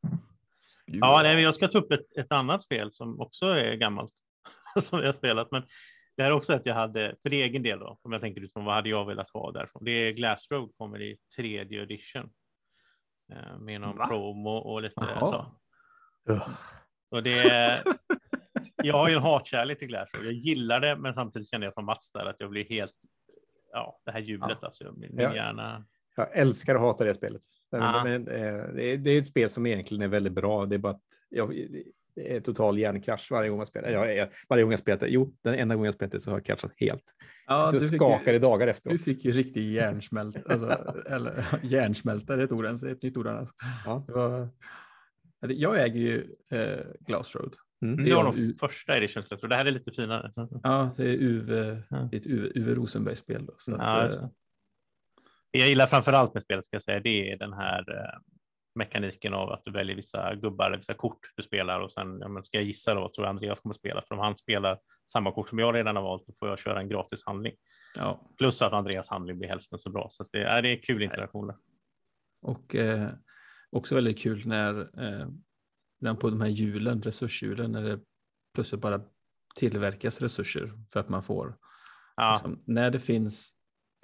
[0.86, 4.12] Ja, nej, men jag ska ta upp ett, ett annat spel som också är gammalt
[4.82, 5.50] som jag har spelat.
[5.50, 5.62] Men
[6.16, 8.64] det här är också att jag hade för egen del då, om jag tänker utifrån
[8.64, 9.84] vad hade jag velat ha därifrån.
[9.84, 12.30] Det är Glass Road kommer i tredje edition.
[13.32, 14.06] Eh, Med någon Va?
[14.06, 15.46] promo och lite Jaha.
[16.26, 16.40] så.
[17.10, 17.82] Och det är,
[18.82, 20.26] jag har ju en hatkärlek till Glass Road.
[20.26, 22.94] Jag gillar det, men samtidigt känner jag från Mats där att jag blir helt,
[23.72, 24.92] ja, det här hjulet alltså.
[24.96, 25.34] Min, min Ja.
[25.34, 25.84] hjärna.
[26.16, 27.42] Jag älskar och hatar det spelet.
[27.72, 28.04] Men, Ja.
[28.04, 30.66] men, eh, det, är, det är ett spel som egentligen är väldigt bra.
[30.66, 31.54] Det är bara att jag,
[32.14, 33.88] det är total hjärnkrasch varje gång man spelar.
[33.90, 35.08] Jag, varje gång jag spelat det.
[35.08, 37.04] Jo, den enda gången jag spelat det så har jag kraschat helt.
[37.46, 39.02] Ja, jag du skakar i ju, dagar du efteråt.
[39.02, 43.48] fick ju riktig hjärnsmält, alltså, eller hjärnsmälta, det är ett ord ett nytt ord annars.
[43.84, 44.04] Ja.
[44.08, 44.48] Var,
[45.40, 47.54] ja, jag äger ju eh, Glass Road.
[47.82, 48.04] Mm.
[48.04, 50.32] Det var av nog U- första edition, så jag tror det här är lite finare.
[50.62, 51.96] Ja, det är Uwe, Ja.
[52.10, 53.46] det är ett Uwe, Uwe Rosenberg-spel.
[53.46, 54.30] då, Så att, Ja, det.
[55.52, 58.20] Det jag gillar framför allt med spelet ska jag säga, det är den här eh,
[58.74, 62.28] mekaniken av att du väljer vissa gubbar, eller vissa kort du spelar och sen ja,
[62.28, 64.78] men ska jag gissa då, tror jag Andreas kommer spela, för om han spelar
[65.12, 67.54] samma kort som jag redan har valt, då får jag köra en gratis handling.
[67.96, 68.20] ja.
[68.38, 71.02] Plus att Andreas handling blir hälften så bra, så att det, är, det är kul
[71.02, 71.56] interaktioner.
[72.42, 73.08] Och eh,
[73.70, 75.26] också väldigt kul när, eh,
[76.20, 78.00] på de här hjulen, resurshjulen, när det
[78.54, 79.00] plötsligt bara
[79.56, 81.56] tillverkas resurser för att man får.
[82.16, 83.54] Ja, Liksom, när, det finns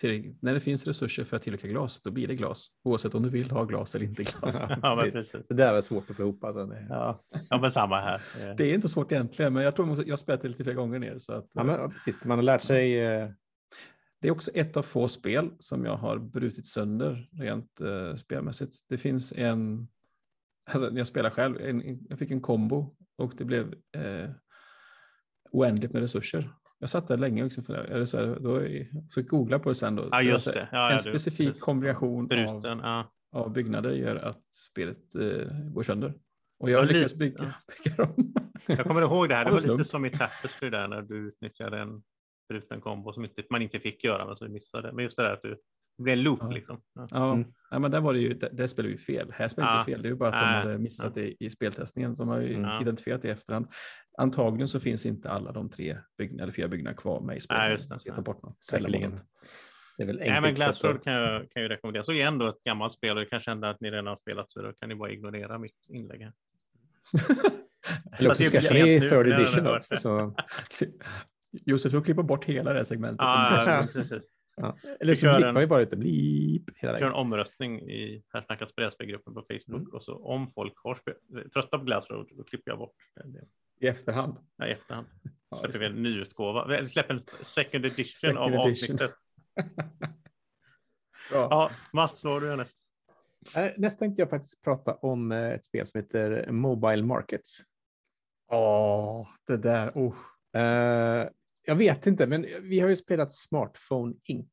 [0.00, 2.68] till, när det finns resurser för att tillverka glas, då blir det glas.
[2.84, 4.64] Oavsett om du vill ha glas eller inte glas.
[4.82, 5.42] ja, men precis.
[5.48, 6.44] Det där var svårt att få ihop.
[6.44, 6.66] Alltså.
[6.66, 8.22] Det- Ja, ja men samma här.
[8.56, 10.98] Det är inte svårt egentligen, men jag tror jag har spelat det lite fler gånger
[10.98, 11.18] ner.
[11.18, 12.24] Så att, Ja, men, precis.
[12.24, 13.00] Man har lärt sig.
[13.00, 13.30] Eh,
[14.20, 18.74] Det är också ett av få spel som jag har brutit sönder rent eh, spelmässigt.
[18.88, 19.88] Det finns en,
[20.72, 24.30] alltså jag spelar själv, en, jag fick en kombo och det blev eh,
[25.50, 26.50] oändligt med resurser.
[26.78, 28.62] Jag satt där länge och liksom det så, här, då,
[29.10, 30.08] så googla på det sen då.
[30.10, 30.68] Ja, just det.
[30.72, 33.12] Ja, en ja, du- specifik kombination av, Bruten, ja.
[33.32, 36.14] av byggnader gör att spelet eh, går sönder.
[36.58, 37.54] Och jag Ja, lyckas lite, bygga,
[37.84, 38.34] bygga dem.
[38.66, 39.44] Jag kommer ihåg det här.
[39.44, 42.02] Det Av var lite som i Tapestry där när du utnyttjade en
[42.48, 44.92] bruten kombo som inte, man inte fick göra men så du missade.
[44.92, 45.60] Men just det där att du
[45.96, 46.50] det blev en loop Ja.
[46.50, 46.80] liksom.
[46.94, 47.06] Ja.
[47.10, 47.52] Ja, Mm.
[47.70, 49.32] nej, men där var det ju, där, där spelade vi fel.
[49.34, 49.80] Här spelar vi Ja.
[49.80, 50.54] inte fel, det är ju bara att de Nej.
[50.62, 52.80] hade missat det i speltestningen som har ju Ja.
[52.80, 53.66] identifierat det i efterhand.
[54.18, 57.68] Antagligen så finns inte alla de tre byggnader, eller fyra byggnader kvar med i spelet.
[57.68, 57.98] Nej, det.
[58.04, 58.62] Jag tar bort något.
[58.62, 59.18] Säkerligen.
[59.96, 62.04] Det är väl Nej, men enkelt Glass sätt att- Road kan jag, kan jag rekommendera.
[62.04, 64.50] Så igen då ett gammalt spel och det kanske ändå att ni redan har spelat
[64.50, 66.20] så då kan ni bara ignorera mitt inlägg.
[66.22, 66.32] Här.
[68.18, 69.64] Eller också det är för skaffa ni third det edition.
[69.90, 70.00] det.
[70.00, 70.34] Så,
[71.66, 73.18] Josef, du klipper bort hela det här segmentet.
[73.20, 73.80] Ja, Ja.
[73.92, 74.12] precis.
[74.56, 74.76] Ja.
[75.00, 75.90] Eller så kör blippar en- vi bara ut.
[75.90, 79.92] Blip, hela Vi kör en omröstning i Här snackas brädspelgruppen på Facebook Mm.
[79.92, 80.98] och så om folk har
[81.52, 82.94] trötta på Glass Road då klipper jag bort
[83.24, 83.44] det
[83.86, 84.36] I efterhand.
[84.56, 85.06] ja, i efterhand.
[85.50, 86.66] Ja, släpper vi en nyutgåva.
[86.80, 88.70] Vi släpper en second edition Second av edition.
[88.70, 89.14] avsnittet.
[91.30, 91.48] Bra.
[91.50, 92.76] Ja, Mats, vad har du härnäst?
[93.54, 97.58] Eh, Nästa tänkte jag faktiskt prata om eh, ett spel som heter Mobile Markets.
[98.52, 99.90] Åh, det där.
[99.94, 100.14] Oh.
[100.62, 101.28] Eh,
[101.64, 104.48] jag vet inte, men vi har ju spelat Smartphone Inc.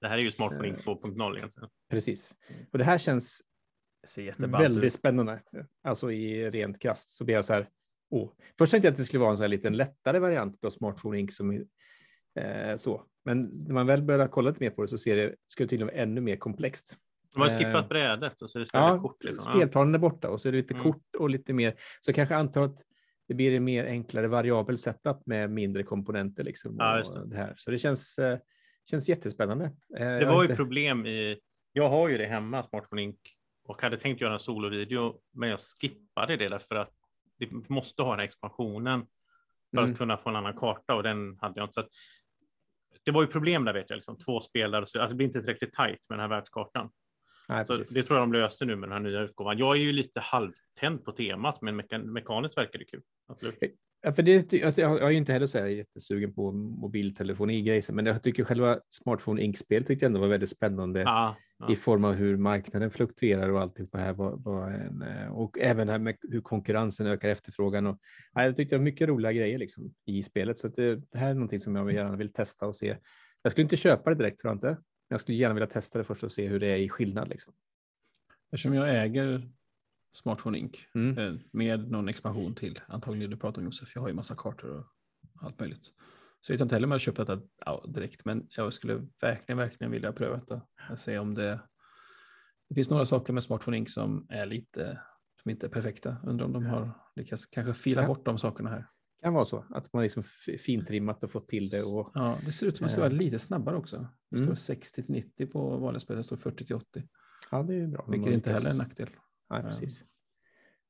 [0.00, 0.74] Det här är ju Smartphone Eh.
[0.74, 1.68] Inc 2.0 egentligen.
[1.90, 2.34] Precis.
[2.72, 3.42] Och det här känns
[4.38, 4.92] väldigt ut.
[4.92, 5.42] spännande.
[5.82, 7.68] Alltså i rent krasst så blir jag så här.
[8.10, 8.30] Åh.
[8.58, 11.18] Först tänkte jag att det skulle vara en så här liten lättare variant av Smartphone
[11.18, 11.36] Inc.
[11.36, 11.50] Som,
[12.34, 13.02] är, eh, så.
[13.24, 15.68] Men när man väl börjar kolla lite mer på det så ser det, ska det
[15.68, 16.96] tydligen vara ännu mer komplext.
[17.34, 19.24] De har Eh, skippat brädet och så är det istället Ja, kort.
[19.24, 19.52] Liksom.
[19.52, 20.84] Spelplanen är borta och så är det lite Mm.
[20.92, 21.74] kort och lite mer.
[22.00, 22.82] Så kanske antar att
[23.28, 26.44] det blir en mer enklare variabel setup med mindre komponenter.
[26.44, 27.26] Liksom, Ja, det.
[27.26, 27.54] det här.
[27.56, 28.38] Så det känns, eh,
[28.90, 29.64] känns jättespännande.
[29.98, 31.38] Eh, Det var ju inte- problem i,
[31.72, 33.16] jag har ju det hemma, Smartphone Inc.
[33.64, 36.92] och hade tänkt göra en solovideo, men jag skippade det därför att
[37.38, 39.06] det måste ha den här expansionen
[39.70, 39.92] för Mm.
[39.92, 41.82] att kunna få en annan karta och den hade jag inte.
[41.82, 41.88] Så
[43.04, 45.38] det var ju problem där vet jag, liksom, två spelare, så, alltså det blir inte
[45.40, 46.90] tillräckligt tajt med den här världskartan.
[47.48, 47.94] Nej, Så precis.
[47.94, 49.58] det tror jag de löste nu med den här nya utgåvan.
[49.58, 53.02] Jag är ju lite halvtänd på temat, men mekan mekaniskt verkar det kul.
[53.28, 53.58] Absolut.
[54.02, 58.06] Ja, för det, alltså, jag jag är inte heller så här jättesugen på mobiltelefoni men
[58.06, 61.72] jag tycker själva Smartphone Inc-spel tyckte jag ändå var väldigt spännande Ja, ja.
[61.72, 65.58] i form av hur marknaden fluktuerar och allt det här var, var en, eh, och
[65.58, 67.86] även här med hur konkurrensen ökar efterfrågan.
[67.86, 67.98] Och,
[68.34, 71.30] ja, jag tyckte det var mycket roliga grejer liksom, i spelet, så det, det här
[71.30, 72.96] är någonting som jag gärna vill testa och se.
[73.42, 76.04] Jag skulle inte köpa det direkt tror jag inte, jag skulle gärna vilja testa det
[76.04, 77.28] först och se hur det är i skillnad.
[77.28, 77.52] Liksom.
[78.52, 79.50] Eftersom jag äger
[80.12, 80.86] Smartphone Inc.
[80.94, 81.18] Mm.
[81.18, 84.70] eh, med någon expansion till, antagligen du pratar om Josef, jag har ju massa kartor
[84.70, 84.86] och
[85.46, 85.84] allt möjligt.
[86.40, 87.40] Så jag vet inte heller om jag köpt detta
[87.88, 90.60] direkt, men jag skulle verkligen, verkligen vilja pröva detta.
[90.90, 91.60] Och se om det,
[92.68, 93.92] det finns några saker med Smartphone Inc.
[93.92, 95.00] som är lite,
[95.42, 96.16] som inte är perfekta.
[96.24, 98.06] Undrar om de har lyckats kanske fila Ja.
[98.08, 98.86] bort de sakerna här.
[99.24, 100.22] Kan vara så, att man liksom
[100.58, 101.82] fintrimmat och fått till det.
[101.82, 103.08] Och, Ja, det ser ut som att det ska Eh.
[103.08, 104.06] vara lite snabbare också.
[104.30, 104.56] Det står Mm.
[104.56, 107.02] 60 till 90 på vanliga spel, det står 40 till 80.
[107.50, 108.04] ja, det är bra.
[108.08, 109.08] Vilket man inte heller är en nackdel.
[109.50, 109.68] Nej, Ja.
[109.68, 110.00] precis.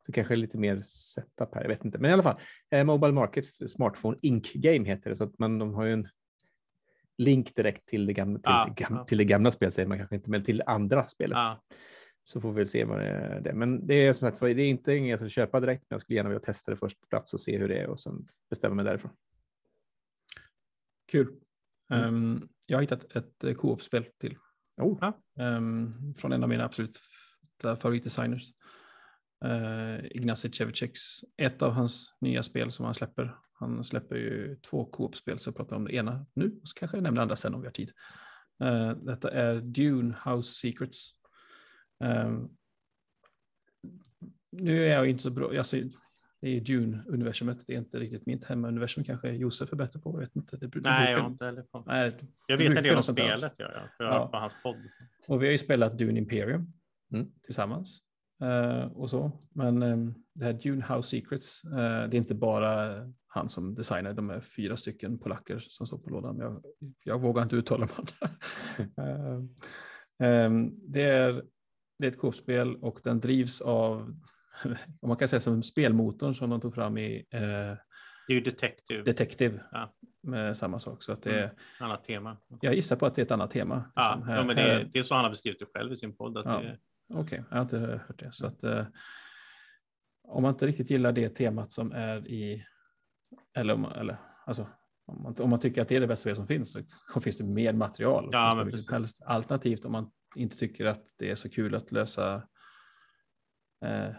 [0.07, 1.99] Så kanske lite mer setup här, jag vet inte.
[1.99, 4.53] Men i alla fall, eh, Mobile Markets Smartphone Inc.
[4.53, 6.09] Game heter det, så att man, de har ju en
[7.18, 9.05] link direkt till det gamla, till, Ja, det, gam, ja.
[9.05, 11.37] till det gamla spelet, säger man kanske inte, men till det andra spelet.
[11.37, 11.62] Ja.
[12.24, 13.40] Så får vi väl se vad det är.
[13.40, 13.52] Det.
[13.52, 16.16] Men det är som sagt, det är inte inget ska köpa direkt, men jag skulle
[16.16, 18.74] gärna vilja testa det först på plats och se hur det är och sen bestämma
[18.74, 19.10] mig därifrån.
[21.12, 21.34] Kul.
[21.90, 22.04] Mm.
[22.04, 24.36] Ehm, jag har hittat ett eh, co-op-spel till.
[24.76, 28.52] Oh, Ehm, från en av mina absolut f- favoritdesigners.
[29.44, 31.00] Uh, Ignacy Ceviceks,
[31.36, 33.36] ett av hans nya spel som han släpper.
[33.52, 36.96] Han släpper ju två co-op-spel, så jag pratar om det ena nu och så kanske
[36.96, 37.92] jag nämner andra sen om vi har tid.
[38.62, 41.10] Eh, detta är Dune House Secrets.
[42.05, 42.48] Ehm,
[44.50, 45.76] nu är jag inte så bra, alltså,
[46.40, 50.11] det är ju Dune-universumet, det är inte riktigt mitt hemma-universum, kanske Josef är bättre på,
[50.12, 50.57] jag vet inte.
[50.57, 51.82] Det, det Nej, jag brukar- har inte heller koll.
[51.86, 54.28] nej, Jag vet en del om spelet, ja, ja, för jag Ja.
[54.28, 54.76] på hans podd.
[55.28, 56.72] Och vi har ju spelat Dune Imperium
[57.12, 57.26] Mm.
[57.42, 58.00] tillsammans.
[58.42, 59.32] eh, och så.
[59.55, 59.96] Men eh,
[60.34, 62.94] det här Dune House Secrets, eh, det är inte bara
[63.26, 66.38] han som designar, de är fyra stycken polacker som står på lådan.
[66.38, 66.64] Jag,
[67.05, 68.07] jag vågar inte uttala dem.
[70.18, 70.50] Eh, eh,
[70.88, 71.42] det, är,
[71.99, 74.16] det är ett Coop-spel och den drivs av,
[75.01, 78.40] om man kan säga som spelmotorn som de tog fram i eh, Det är ju
[78.40, 79.61] Detective, Detective.
[79.72, 79.95] Ja.
[80.22, 81.03] Med samma sak.
[81.03, 81.57] Så att det, Mm.
[81.80, 82.36] annat tema.
[82.61, 83.90] Jag gissar på att det är ett annat tema.
[83.95, 84.34] Ja, liksom.
[84.34, 86.16] ja men det, här- är, det är så han har beskrivit det själv i sin
[86.16, 86.42] podd.
[86.45, 86.61] Ja.
[86.61, 86.78] det,
[87.14, 88.32] Okej, jag har inte hört det.
[88.32, 88.86] Så att, eh,
[90.28, 92.64] om man inte riktigt gillar det temat som är i,
[93.57, 94.16] eller, om, eller
[94.47, 94.66] alltså,
[95.07, 96.76] om, man, om man tycker att det är det bästa spel som finns
[97.12, 98.28] så finns det mer material.
[98.32, 98.90] Ja, men precis.
[98.90, 99.22] helst.
[99.26, 102.49] Alternativt om man inte tycker att det är så kul att lösa
[103.85, 104.11] eh,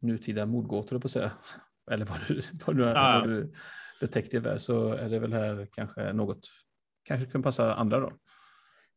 [0.00, 1.32] nutida mordgåtor, på att säga.
[1.90, 3.18] Eller vad du, vad du, Ja.
[3.20, 3.52] vad du
[4.00, 6.48] detektiv är, så är det väl här kanske något,
[7.04, 8.06] kanske kan passa andra då.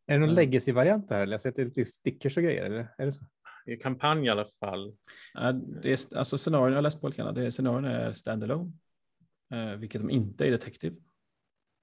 [0.08, 0.36] är det någon Mm.
[0.36, 1.22] legacy-variant där?
[1.22, 1.32] Eller?
[1.34, 2.94] Jag har sett lite stickers och grejer, eller?
[2.98, 3.26] Är det så?
[3.66, 4.96] I kampanj i alla fall.
[5.34, 8.12] Ja, Det är, alltså scenarion, jag har läst på lite grann, det är, scenarion är
[8.12, 8.72] standalone,
[9.54, 10.96] eh, vilket de inte är i Detective.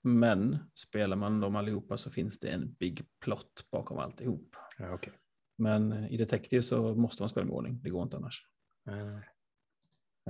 [0.03, 4.57] Men spelar man dem allihopa så finns det en big plot bakom alltihop.
[4.79, 5.13] Ja, okej.
[5.59, 8.47] Men i Detective så måste man spela med ordning, det går inte annars.
[8.89, 9.19] Eh,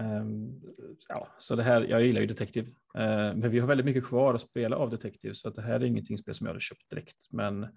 [0.01, 0.61] Ehm,
[1.09, 4.35] ja, så det här, jag gillar ju Detective, eh, men vi har väldigt mycket kvar
[4.35, 6.91] att spela av Detective, så att det här är ingenting spel som jag hade köpt
[6.91, 7.27] direkt.
[7.31, 7.69] Men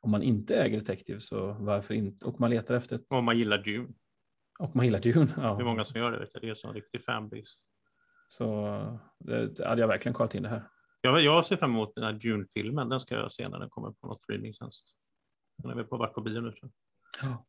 [0.00, 2.26] om man inte äger Detective så varför inte?
[2.26, 3.88] Och man letar efter ett, Om man gillar Dune.
[4.58, 5.32] och man gillar Dune.
[5.36, 5.54] Ja.
[5.54, 6.18] Det är många som gör det.
[6.18, 6.42] Vet jag.
[6.42, 7.52] Det är en riktig fanbase.
[8.28, 8.66] Så
[9.18, 10.68] det, det hade jag verkligen kollat in det här.
[11.04, 12.88] Jag, jag ser fram emot den här Dune-filmen.
[12.88, 14.94] Den ska jag se när den kommer på något streamingtjänst.
[15.56, 16.52] Den är väl på vart på bio nu.
[16.52, 16.72] Tror
[17.22, 17.44] jag.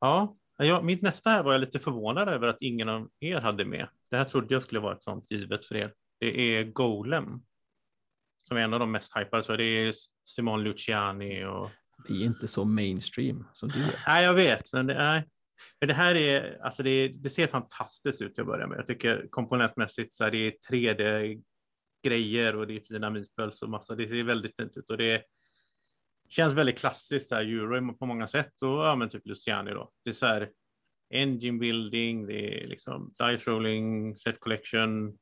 [0.00, 0.36] Ja.
[0.56, 3.88] Ja, mitt nästa här var jag lite förvånad över att ingen av er hade med.
[4.10, 5.94] Det här trodde jag skulle vara ett sånt givet för er.
[6.18, 7.42] Det är Golem.
[8.48, 9.42] Som är en av de mest hypade.
[9.42, 11.70] Så det är Simon Luciani och
[12.08, 14.02] Vi är inte så mainstream som du är.
[14.06, 15.28] Nej, jag vet, men det, nej.
[15.80, 18.78] men det här är, alltså det, det ser fantastiskt ut till att börja med.
[18.78, 21.42] Jag tycker komponentmässigt så är det är 3D
[22.02, 23.94] grejer och det är fina meeples och massa.
[23.94, 25.22] Det ser väldigt fint ut och det
[26.28, 29.90] känns väldigt klassiskt så här, euro på många sätt och ja, men typ Luciani då.
[30.04, 30.50] Det är så här
[31.14, 35.18] engine building, det är liksom dice rolling, set collection,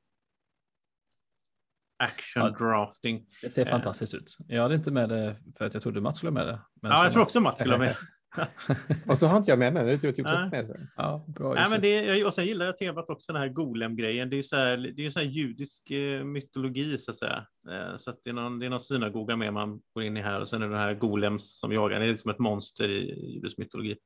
[1.99, 2.51] action Ja.
[2.51, 3.27] drafting.
[3.43, 3.69] Det ser Eh.
[3.71, 4.37] fantastiskt ut.
[4.49, 6.61] Jag hade inte med det för att jag trodde Mats skulle med det.
[6.83, 7.97] Men Ja, jag tror också Mats skulle med.
[9.07, 10.51] Och så har inte jag med mig, det är typ Nej.
[10.51, 10.77] med sig.
[10.97, 11.55] Ja, bra.
[11.55, 14.31] Nej, men det, jag- och sen gillar jag temat också den här golem-grejen.
[14.31, 17.47] Det är så här, det är så här judisk eh, mytologi så att säga.
[17.71, 20.21] Eh, så att det är någon, det är någon synagoga med man går in i
[20.21, 22.01] här och sen är det den här golems som jagar.
[22.01, 23.97] Det är liksom ett monster i judisk mytologi.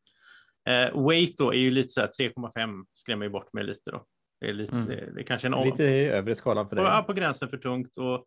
[0.69, 4.05] Eh, weight då är ju lite så här 3,5 skrämmer ju bort mig lite då.
[4.41, 4.87] Det är lite, Mm.
[4.87, 6.93] det, det är kanske en Lite i övre skalan för på, dig.
[6.93, 8.25] ja, på gränsen för tungt och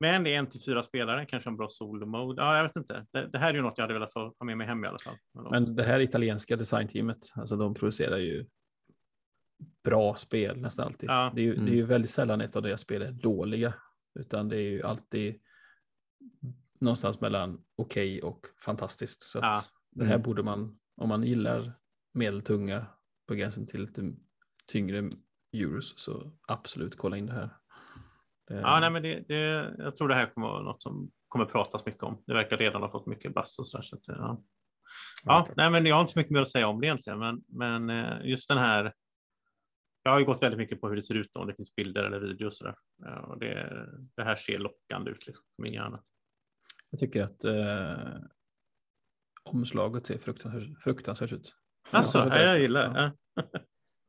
[0.00, 2.42] men det är en till fyra spelare, kanske en bra solo mode.
[2.42, 3.06] Ja, jag vet inte.
[3.12, 4.98] Det, det här är ju något jag hade velat ha med mig hem i alla
[5.04, 5.16] fall.
[5.50, 8.46] Men det här italienska designteamet, alltså de producerar ju
[9.84, 11.10] bra spel nästan alltid.
[11.10, 11.32] Ja.
[11.34, 11.74] Det, är ju, det är Mm.
[11.74, 13.74] ju väldigt sällan ett av deras spel är dåliga,
[14.18, 15.40] utan det är ju alltid
[16.80, 19.22] någonstans mellan okej och fantastiskt.
[19.22, 19.60] Så att Ja.
[19.90, 20.22] det här Mm.
[20.24, 21.72] borde man, om man gillar
[22.14, 22.86] medeltunga
[23.28, 24.12] på gränsen till lite
[24.66, 25.10] tyngre
[25.52, 27.50] euros, så absolut kolla in det här.
[28.48, 31.44] Det- Ja, nej, men det, det, jag tror det här kommer vara något som kommer
[31.44, 32.22] pratas mycket om.
[32.26, 33.82] Det verkar redan ha fått mycket bass och så där.
[33.84, 34.42] Så att, ja.
[35.24, 37.44] Ja, nej, men jag har inte så mycket mer att säga om det egentligen, men,
[37.48, 38.92] men eh, just den här.
[40.02, 41.74] Jag har ju gått väldigt mycket på hur det ser ut då, om det finns
[41.74, 42.74] bilder eller videos och.
[42.96, 43.86] Ja, och det,
[44.16, 46.02] det här ser lockande ut liksom, min hjärna.
[46.90, 48.18] Jag tycker att eh,
[49.44, 51.54] omslaget ser fruktansvärt, fruktansvärt ut.
[51.90, 52.58] Alltså, Ja, jag därför.
[52.58, 53.12] gillar det.
[53.34, 53.42] Ja.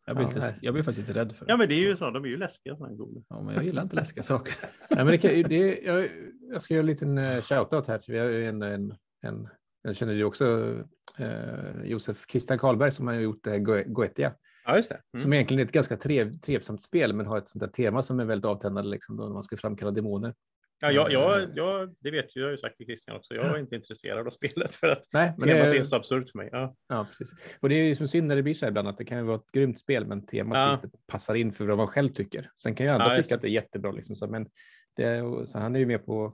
[0.08, 0.14] Ja.
[0.14, 1.51] Jag blir, Ja, lite, jag blir faktiskt lite rädd för det.
[1.51, 2.10] ja, men det är ju så.
[2.12, 3.22] De är ju läskiga sådana här goda.
[3.30, 4.53] Ja, men jag gillar inte läskiga saker.
[4.89, 6.10] Nej, men det kan, det, jag,
[6.51, 8.01] jag ska göra en liten uh, shoutout här.
[8.08, 9.47] Vi har en, en, en,
[9.82, 10.76] jag känner ju också
[11.18, 14.34] eh, Josef Christian Karlberg som har gjort det här Go- Goetia.
[14.66, 14.95] Ja, just det.
[15.14, 15.22] Mm.
[15.24, 18.20] Som egentligen är ett ganska trev, trevsamt spel, men har ett sånt där tema som
[18.20, 20.34] är väldigt avtändande liksom, då när man ska framkalla demoner.
[20.80, 23.34] Ja, jag, jag, jag, det vet ju, jag har ju sagt till Christian också.
[23.34, 26.30] Jag är inte intresserad av spelet för att Nej, men temat det, är så absurt
[26.30, 26.49] för mig.
[26.51, 26.75] Ja.
[26.88, 27.30] ja, precis.
[27.59, 29.17] Och det är ju som synd när det blir så här ibland att det kan
[29.17, 30.73] ju vara ett grymt spel, men temat Ja.
[30.73, 32.51] inte passar in för vad man själv tycker.
[32.55, 34.47] Sen kan ju andra Ja, tycka att det är jättebra, liksom, så, men
[34.95, 36.34] det, så han är ju med på,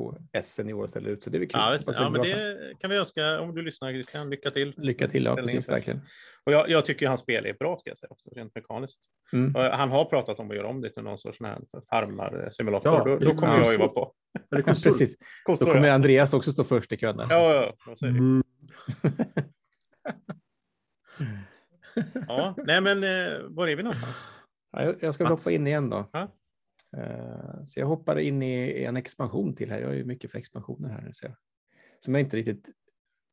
[0.00, 1.60] på SN i år och ställer ut, så det är väl kul.
[1.60, 1.92] Ja, det.
[1.96, 4.30] Ja, men det kan vi önska om du lyssnar Christian.
[4.30, 4.74] Lycka till.
[4.76, 6.00] Lycka till, ja, precis, verkligen.
[6.44, 9.00] Och jag, jag tycker hans spel är bra, ska jag säga, också, rent mekaniskt.
[9.32, 9.56] Mm.
[9.56, 11.38] Och han har pratat om att göra om det till någon sorts
[11.90, 12.92] farmar-simulator.
[12.92, 13.64] Ja, då, då kommer coolt.
[13.66, 14.12] jag ju vara på.
[14.64, 15.94] Kom så- Precis, då Kossor, kommer ja.
[15.94, 17.16] Andreas också stå först i kön.
[17.16, 17.26] Där.
[17.30, 18.06] Ja, ja, ja.
[18.08, 18.42] Mm.
[22.28, 22.54] ja.
[22.64, 24.16] Nej, men eh, var är vi någonstans?
[24.72, 25.44] Ja, jag, jag ska Mats.
[25.44, 26.10] hoppa in igen då.
[26.12, 26.28] Ja.
[26.96, 29.80] Eh, så jag hoppar in i en expansion till här.
[29.80, 31.10] Jag är ju mycket för expansioner här.
[31.14, 31.34] Så jag,
[32.00, 32.70] som jag inte riktigt...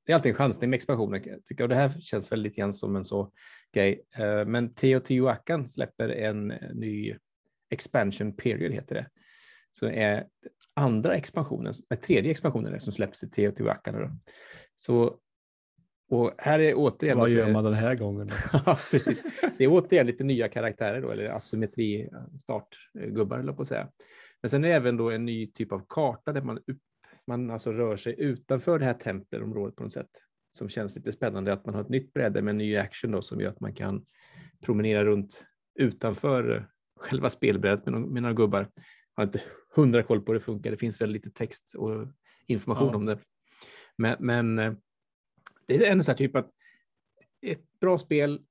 [0.05, 1.19] Det är alltid en chansning med expansioner.
[1.19, 1.65] tycker jag.
[1.65, 3.31] Och det här känns väl lite grann som en så
[3.73, 4.01] grej.
[4.15, 7.15] Eh, men Teotihuacan släpper en eh, ny
[7.69, 9.09] expansion period heter det.
[9.71, 10.27] Så det är
[10.73, 13.93] andra expansionen, eh, tredje expansionen som släpps i Teotihuacan.
[13.93, 14.11] Då.
[14.75, 15.19] Så,
[16.09, 17.17] och här är återigen...
[17.17, 18.31] Vad så är gör man den här gången?
[18.53, 19.23] Ja, precis.
[19.57, 22.09] Det är återigen lite nya karaktärer då, eller asymmetri
[22.41, 23.89] startgubbar, eller på att säga.
[24.41, 26.81] Men sen är det även då en ny typ av karta där man, upp,
[27.27, 30.09] man alltså rör sig utanför det här tempelområdet på något sätt.
[30.51, 33.41] Som känns lite spännande att man har ett nytt bräde med ny action då som
[33.41, 34.05] gör att man kan
[34.61, 35.45] promenera runt
[35.79, 36.67] utanför
[36.99, 38.59] själva spelbrädet med, några- med några gubbar.
[39.15, 39.41] Jag har inte
[39.75, 40.71] hundra koll på hur det funkar.
[40.71, 42.07] Det finns väl lite text och
[42.47, 42.95] information Ja.
[42.95, 43.17] om det.
[43.97, 44.73] Men, men eh,
[45.67, 46.51] det är en sån här typ att
[47.41, 48.41] ett bra spel,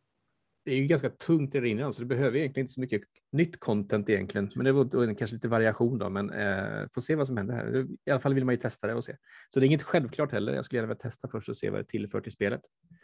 [0.64, 3.02] det är ju ganska tungt i innan, så det behöver egentligen inte så mycket
[3.32, 4.50] nytt content egentligen.
[4.54, 7.86] Men det var kanske lite variation då, men eh, får se vad som händer här.
[8.04, 9.16] I alla fall vill man ju testa det och se.
[9.50, 10.52] Så det är inget självklart heller.
[10.54, 12.60] Jag skulle gärna vilja testa först och se vad det tillför till spelet.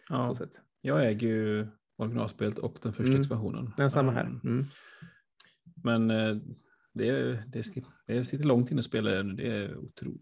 [0.08, 0.36] Ja,
[0.80, 3.20] jag äger ju originalspelet och den första Mm.
[3.20, 3.74] expansionen.
[3.76, 4.24] Men samma här.
[4.26, 4.64] Um, Mm.
[5.84, 6.36] Men eh,
[6.92, 7.10] det,
[7.46, 7.64] det,
[8.06, 9.34] det sitter långt inne att spela det.
[9.34, 10.12] Det är, otro,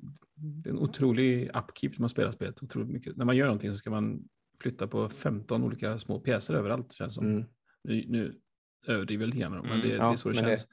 [0.40, 2.62] det är en otrolig upkeep när man spelar spelet.
[2.62, 3.16] Otroligt mycket.
[3.16, 4.22] När man gör någonting så ska man
[4.60, 6.92] flytta på 15 olika små pjäser överallt.
[6.92, 7.26] Känns som.
[7.26, 7.44] Mm.
[7.84, 8.34] Nu, nu
[8.86, 10.66] överdriver jag lite grann, men Mm, det, det ja, är så det men det- känns.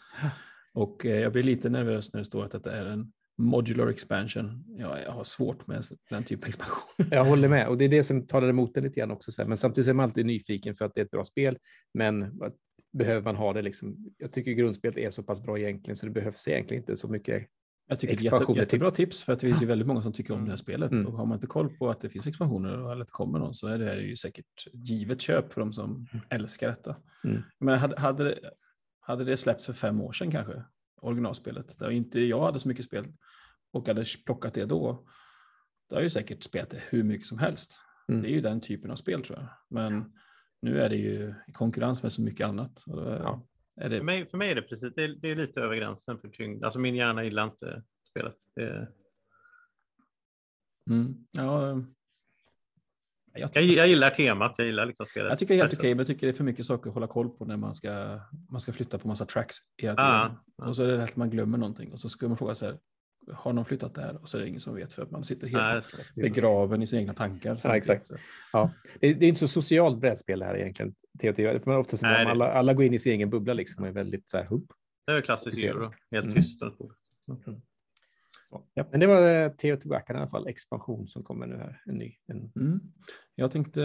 [0.74, 4.64] Och eh, jag blir lite nervös när det står att detta är en modular expansion.
[4.78, 6.90] Ja, jag har svårt med den typen av expansion.
[7.12, 9.32] Jag håller med och det är det som talar emot det lite grann också.
[9.32, 9.50] Så här.
[9.50, 11.58] Men samtidigt är man alltid nyfiken för att det är ett bra spel.
[11.94, 12.42] Men
[12.94, 14.14] behöver man ha det liksom?
[14.18, 17.48] Jag tycker grundspelet är så pass bra egentligen så det behövs egentligen inte så mycket.
[17.88, 20.02] Jag tycker det är ett jätte, jättebra tips för att det finns ju väldigt många
[20.02, 20.92] som tycker om det här spelet.
[20.92, 21.08] Mm.
[21.08, 23.54] Och har man inte koll på att det finns expansioner eller att det kommer någon
[23.54, 26.96] så är det här ju säkert givet köp för de som älskar detta.
[27.24, 27.42] Mm.
[27.60, 28.40] Men hade, hade, det,
[29.00, 30.64] hade det släppts för fem år sedan kanske,
[31.02, 33.06] originalspelet, där inte jag hade så mycket spel
[33.72, 35.06] och hade plockat det då,
[35.90, 37.82] då har jag ju säkert spelat det hur mycket som helst.
[38.10, 38.22] Mm.
[38.22, 39.48] Det är ju den typen av spel tror jag.
[39.70, 40.14] Men
[40.62, 42.84] nu är det ju i konkurrens med så mycket annat.
[42.88, 43.48] Och Ja.
[43.78, 46.20] Det, För mig, för mig är det precis, det är, det är lite över gränsen
[46.20, 46.64] för tyngd.
[46.64, 48.36] Alltså min hjärna gillar inte spelet.
[48.56, 48.88] Det,
[50.90, 51.16] Mm.
[51.32, 51.82] Ja,
[53.34, 55.30] jag, jag, jag, gillar temat, jag gillar liksom spelet.
[55.30, 56.94] Jag tycker det är helt okej, men jag tycker det är för mycket saker att
[56.94, 58.20] hålla koll på när man ska,
[58.50, 60.12] man ska flytta på massa tracks hela tiden.
[60.12, 60.68] Ah, ah.
[60.68, 62.74] Och så är det att man glömmer någonting och så ska man fråga sig
[63.34, 64.22] har någon flyttat det här?
[64.22, 66.88] Och så är det ingen som vet för att man sitter helt Nej, begraven i
[66.88, 67.60] sina egna tankar.
[67.64, 68.12] Ja, exakt.
[68.54, 68.72] Ja.
[69.00, 70.96] Det, är, det är inte så socialt brädspel det här egentligen.
[71.22, 71.66] TOT.
[71.66, 73.94] Men ofta så Nej, alla, alla går in i sin egen bubbla liksom och är
[73.94, 74.66] väldigt så här, hupp.
[75.06, 76.36] Det är klassiskt euro, helt mm.
[76.36, 76.62] tyst.
[76.62, 77.62] Mm.
[78.74, 81.82] Ja, men det var eh, Teotihuacan i alla fall, expansion som kommer nu här.
[81.86, 82.16] En ny.
[82.28, 82.52] En...
[82.56, 82.80] Mm.
[83.36, 83.84] Jag tänkte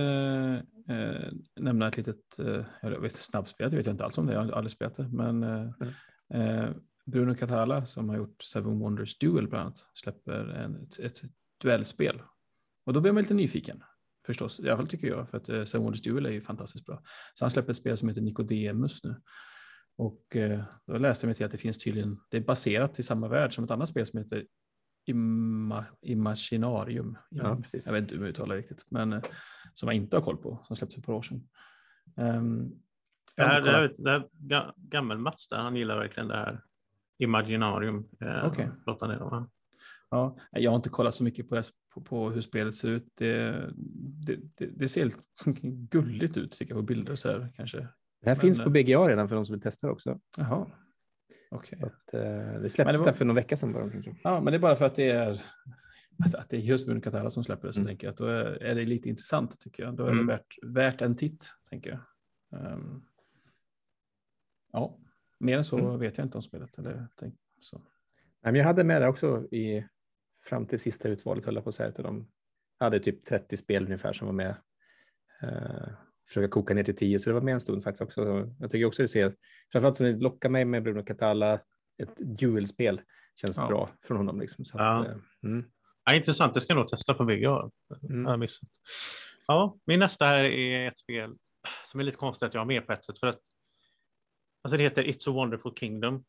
[0.88, 4.32] eh, nämna ett litet eh, jag vet, snabbspel, det vet jag inte alls om det,
[4.32, 5.94] jag har aldrig spelat det, men eh, mm.
[6.34, 6.70] eh,
[7.04, 11.22] Bruno Catala som har gjort Seven Wonders Duel bland annat släpper en, ett, ett
[11.60, 12.22] duellspel.
[12.84, 13.82] Och då blir man lite nyfiken
[14.26, 16.86] förstås, i alla fall tycker jag, för att eh, Seven Wonders Duel är ju fantastiskt
[16.86, 17.02] bra.
[17.34, 19.20] Så han släpper ett spel som heter Nicodemus nu.
[19.96, 23.02] Och eh, då läste jag mig till att det finns tydligen, det är baserat i
[23.02, 24.46] samma värld som ett annat spel som heter
[25.06, 27.18] Ima, Imaginarium.
[27.30, 27.86] Ja, precis.
[27.86, 29.22] Jag vet inte hur man uttalar riktigt, men eh,
[29.72, 31.48] som jag inte har koll på, som släpptes för ett par år sedan.
[32.16, 32.82] Um,
[33.36, 33.62] det här,
[33.98, 36.62] det här, det här gammel-Mats där, han gillar verkligen det här
[37.18, 38.08] Imaginarium.
[38.20, 38.66] Eh, okay.
[40.10, 41.62] Ja, jag har inte kollat så mycket på, det,
[41.94, 43.06] på, på hur spelet ser ut.
[43.14, 43.52] Det,
[44.26, 45.18] det, det, det ser helt
[45.90, 47.78] gulligt ut, tycker jag, på bilder så här kanske.
[47.78, 50.20] Det här Men, finns på eh, BGA redan för de som vill testa också.
[50.38, 50.66] Jaha.
[51.50, 51.78] Okay.
[51.82, 53.12] Att, uh, det släpptes det var...
[53.12, 53.72] för någon vecka sedan.
[53.72, 53.90] Bara,
[54.22, 55.42] ja, men det är bara för att det är
[56.24, 57.86] att, att det är just Bruno Catala som släpper det, så mm.
[57.86, 59.96] tänker jag att då är, är, det lite intressant tycker jag.
[59.96, 60.26] Då är mm.
[60.26, 62.00] det värt, värt en titt, tänker jag.
[62.72, 63.04] Um,
[64.72, 64.98] ja,
[65.42, 65.98] mer än så mm.
[65.98, 66.78] vet jag inte om spelet.
[66.78, 67.76] Eller, tänk, så.
[68.42, 69.84] Nej, men jag hade med det också i,
[70.44, 71.90] fram till sista utvalet, höll jag på att säga.
[71.90, 72.28] De
[72.78, 74.54] hade typ 30 spel ungefär som var med.
[75.42, 75.88] Uh,
[76.28, 78.52] försöka koka ner till 10, så det var med en stund faktiskt också.
[78.60, 79.36] Jag tycker också det ser,
[79.72, 81.60] framförallt som det lockar mig med Bruno Catala,
[81.98, 83.00] ett duelspel
[83.36, 83.66] känns ja.
[83.66, 84.40] bra från honom.
[84.40, 84.64] Liksom.
[84.64, 85.00] Så ja.
[85.00, 85.64] Att, uh, mm.
[86.04, 87.70] ja, intressant, det ska jag nog testa på VGA.
[88.08, 88.24] Mm.
[88.24, 88.68] Jag missat.
[89.46, 91.34] Ja, min nästa här är ett spel
[91.86, 93.18] som är lite konstigt att jag har med på ett sätt.
[93.18, 93.40] För att
[94.62, 96.24] Alltså det heter It's a wonderful kingdom.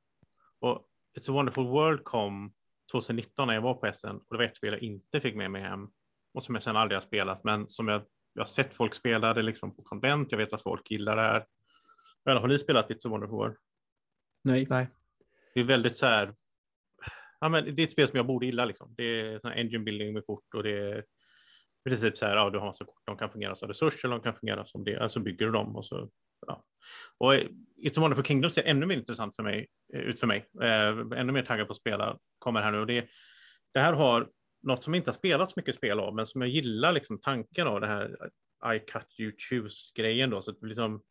[0.60, 2.54] Och It's a wonderful world kom
[2.92, 5.52] 2019 när jag var på SN och det var ett spel jag inte fick med
[5.52, 5.88] mig hem
[6.34, 8.02] och som jag sedan aldrig har spelat, men som jag,
[8.34, 10.32] jag har sett folk spela det liksom på konvent.
[10.32, 11.46] Jag vet att folk gillar det här.
[12.26, 13.56] Men har ni spelat It's a wonderful world?
[14.44, 14.68] Nej.
[14.70, 14.88] Nej.
[15.54, 16.36] Det är väldigt så här.
[17.40, 18.66] Ja, men det är ett spel som jag borde gilla.
[18.66, 18.94] Liksom.
[18.98, 21.06] Det är engine building med kort och det är
[21.86, 22.36] i princip så här.
[22.36, 23.02] Ja, du har massa kort.
[23.06, 24.98] De kan fungera som resurser, de kan fungera som det.
[24.98, 26.10] Alltså bygger du dem och så
[26.48, 26.64] Ja.
[27.18, 30.46] Och It's a Wonderful Kingdom ser ännu mer intressant för mig, eh, ut för mig.
[30.62, 32.80] Eh, ännu mer taggad på att spela kommer här nu.
[32.80, 33.08] Och det,
[33.74, 34.30] det här har
[34.64, 37.82] något som inte har spelats mycket spel av, men som jag gillar liksom tanken av
[37.82, 38.18] det här
[38.76, 40.42] I cut you choose grejen då.
[40.42, 41.02] Så att liksom,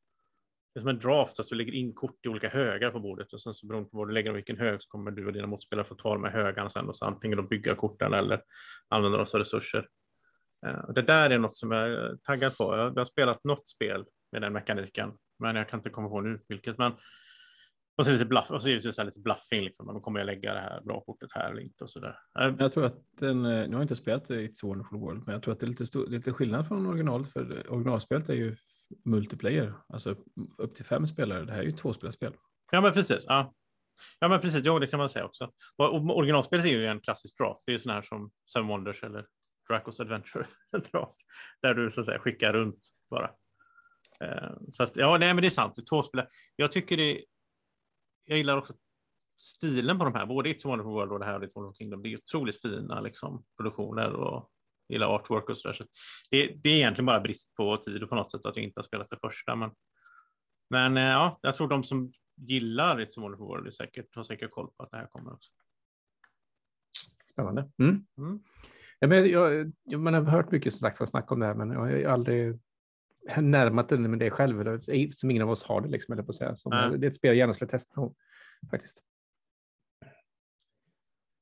[0.74, 3.32] det är som en draft, att du lägger in kort i olika högar på bordet
[3.32, 5.32] och sen så beroende på var du lägger dem vilken hög så kommer du och
[5.32, 8.42] dina motspelare få ta de här högarna sen och så antingen då bygga korten eller
[8.88, 9.88] använda dem som resurser.
[10.66, 12.76] Uh, det där är något som jag är taggad på.
[12.76, 15.12] Jag, jag har spelat något spel med den mekaniken.
[15.38, 16.78] Men jag kan inte komma på nu vilket.
[16.78, 16.92] Men
[17.96, 19.62] och så lite bluff och så är det så lite bluffing.
[19.64, 19.86] Liksom.
[19.86, 22.18] Men kommer jag lägga det här bra kortet här eller inte och så där.
[22.58, 23.42] Jag tror att den.
[23.42, 25.68] Nu har jag inte spelat It's a Wonderful World, men jag tror att det är
[25.68, 27.32] lite, stor, lite skillnad från originalet.
[27.32, 28.56] För originalspelet är ju
[29.04, 30.16] multiplayer, alltså
[30.58, 31.44] upp till fem spelare.
[31.44, 32.32] Det här är ju tvåspelarspel.
[32.72, 33.24] Ja, men precis.
[33.26, 33.54] Ja.
[34.18, 34.62] Ja, men precis.
[34.64, 35.50] Jo, det kan man säga också.
[35.76, 37.62] Och originalspelet är ju en klassisk draft.
[37.66, 39.26] Det är ju sån här som Seven Wonders eller
[39.68, 40.46] Dracos Adventure
[40.92, 41.16] draft,
[41.62, 43.30] där du så att säga skickar runt bara.
[44.20, 45.86] Eh, så att, ja, nej, men det är sant.
[45.86, 46.28] Tvåspelare.
[46.56, 47.24] Jag tycker det.
[48.24, 48.74] Jag gillar också
[49.40, 51.52] stilen på de här, både It's a Wonderful World och det här och It's a
[51.54, 52.02] Wonderful Kingdom.
[52.02, 54.50] Det är otroligt fina liksom, produktioner och
[54.88, 55.74] gillar artwork och så där.
[55.74, 55.84] Så
[56.30, 58.80] det, det, är egentligen bara brist på tid och på något sätt att jag inte
[58.80, 59.56] har spelat det första.
[59.56, 59.70] Men,
[60.70, 64.22] men eh, ja, jag tror de som gillar It's a Wonderful World är säkert, har
[64.22, 65.50] säkert koll på att det här kommer också.
[67.32, 67.70] Spännande.
[67.78, 68.06] Mm.
[68.18, 68.42] Mm.
[69.02, 71.70] Ja, men jag, jag, man har hört mycket som sagt snack om det här, men
[71.70, 72.58] jag har aldrig
[73.40, 76.30] närmat den med det själv, eller, som ingen av oss har det, liksom, eller på
[76.30, 76.56] att säga.
[76.56, 77.00] Som, mm.
[77.00, 78.14] Det är ett spel jag gärna skulle testa någon,
[78.70, 79.02] faktiskt.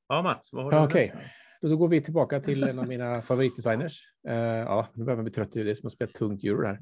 [0.07, 0.77] Ja, Mats, vad har du?
[0.77, 1.27] Ja, Okej, okay.
[1.61, 4.03] då, då går vi tillbaka till en av mina favoritdesigners.
[4.27, 6.77] Uh, ja, nu börjar man bli trött det som har spelat tungt euro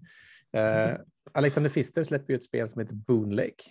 [0.53, 0.91] här.
[0.91, 0.99] Uh,
[1.33, 3.63] Alexander Fister släpper ju ett spel som heter Boon Lake.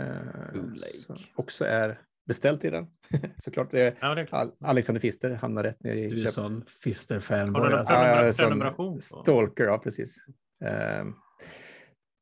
[0.00, 1.22] Uh, Boon Lake.
[1.34, 2.86] Också är beställt i den.
[3.36, 3.70] Såklart.
[3.70, 7.60] Det ja, det Alexander Fister hamnar rätt ner i Du är sån Fister-fanboy.
[7.60, 7.94] Har du alltså.
[7.94, 9.02] ja, prenumeration?
[9.02, 10.16] Stalker, ja precis.
[10.64, 11.06] Uh,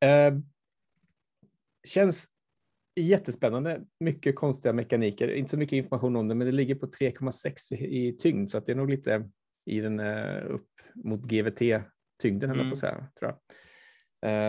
[0.08, 0.40] uh,
[1.84, 2.28] känns
[2.96, 3.82] jättespännande.
[4.00, 5.28] Mycket konstiga mekaniker.
[5.28, 8.66] Inte så mycket information om det, men det ligger på 3,6 i tyngd, så att
[8.66, 9.30] det är nog lite
[9.66, 12.68] i den uh, upp mot GVT-tyngden, mm.
[12.68, 13.38] på att säga, tror jag.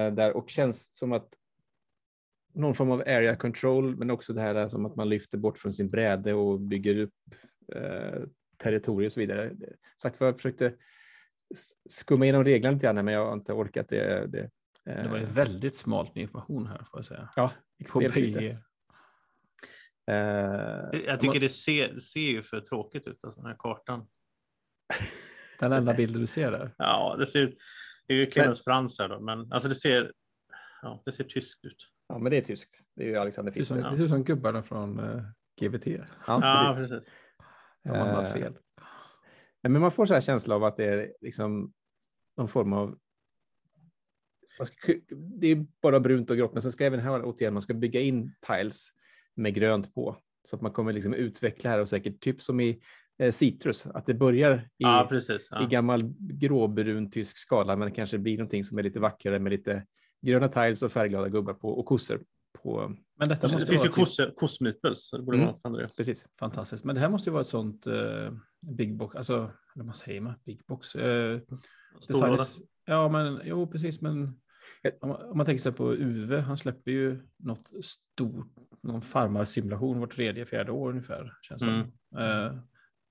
[0.10, 1.30] Uh, där, och känns som att
[2.54, 5.74] någon form av area control, men också det här som att man lyfter bort från
[5.74, 7.14] sin bräde och bygger upp
[7.76, 8.24] eh,
[8.58, 9.52] territorier och så vidare.
[10.02, 10.74] Sagt för jag försökte
[11.90, 14.28] skumma igenom reglerna lite grann, men jag har inte orkat det.
[14.28, 14.50] Det,
[14.86, 17.30] det var ju väldigt smalt med information här får jag säga.
[17.36, 18.58] Ja, extremt lite.
[20.12, 24.08] Eh, Jag tycker det ser, ser ju för tråkigt ut, alltså, den här kartan.
[25.60, 26.74] Den enda bilden du ser där.
[26.78, 27.58] Ja, det ser ut.
[28.08, 30.12] Det är ju Clemens Frans här då, men alltså det ser.
[30.82, 31.88] Ja, det ser tyskt ut.
[32.08, 32.80] Ja, men det är tyskt.
[32.96, 33.92] Det är ju Alexander Det ser ut som, Pfister.
[33.92, 35.22] det ser ut som gubbarna från uh,
[35.60, 35.88] GVT.
[35.88, 36.92] Ja, Ja, precis.
[36.92, 37.14] precis.
[37.84, 38.54] De har Eh, fel.
[39.64, 41.74] Nej, men man får så här känsla av att det är liksom
[42.38, 42.98] någon form av
[45.40, 48.02] det är bara brunt och grått, men sen ska även här återigen, man ska bygga
[48.02, 48.90] in tiles
[49.36, 50.18] med grönt på
[50.50, 52.82] så att man kommer liksom utveckla här och säkert typ som i
[53.18, 55.48] eh, citrus, att det börjar i, Ja, precis.
[55.52, 55.64] Ja.
[55.64, 59.52] i gammal gråbrun tysk skala, men det kanske blir någonting som är lite vackrare med
[59.52, 59.86] lite
[60.24, 62.24] gröna tiles och färgglada gubbar på och kossor
[62.64, 62.96] på.
[63.20, 63.94] Men detta Det måste finns ju vara typ
[65.22, 65.48] Det Mm.
[65.98, 66.28] Precis.
[66.40, 66.86] fantastiskt.
[66.86, 68.32] Men det här måste ju vara ett sånt uh,
[68.68, 70.34] big box, alltså eller vad säger man?
[70.46, 70.96] Big box.
[70.96, 71.02] Uh,
[72.00, 72.36] Storlåda.
[72.36, 74.02] designers- Ja, men jo, precis.
[74.02, 74.40] Men
[75.02, 78.46] om, man- om man tänker sig på UV, han släpper ju något stort,
[78.84, 81.34] någon farmarsimulation vart tredje, fjärde år ungefär.
[81.42, 81.92] Känns som.
[82.16, 82.46] Mm.
[82.46, 82.54] Eh,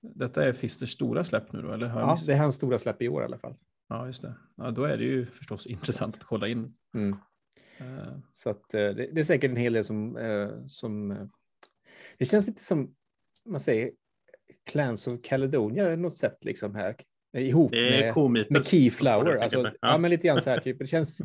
[0.01, 1.87] detta är Fisters stora släpp nu då, eller?
[1.87, 3.55] Har Ja, det är hans stora släpp i år i alla fall.
[3.93, 4.33] Ja, just det.
[4.55, 6.73] Ja, då är det ju förstås intressant att kolla in.
[6.93, 7.15] Mm.
[7.77, 11.29] Eh, Så att, eh, det, det är säkert en hel del som, eh, som
[12.17, 12.95] det känns lite som,
[13.45, 13.91] man säger,
[14.65, 16.95] Clans of Caledonia på något sätt liksom här
[17.37, 19.35] ihop med, med Keyflower.
[19.41, 19.71] Alltså, ja.
[19.81, 19.97] Ja.
[19.97, 20.79] men lite grann så här typ.
[20.79, 21.21] Det känns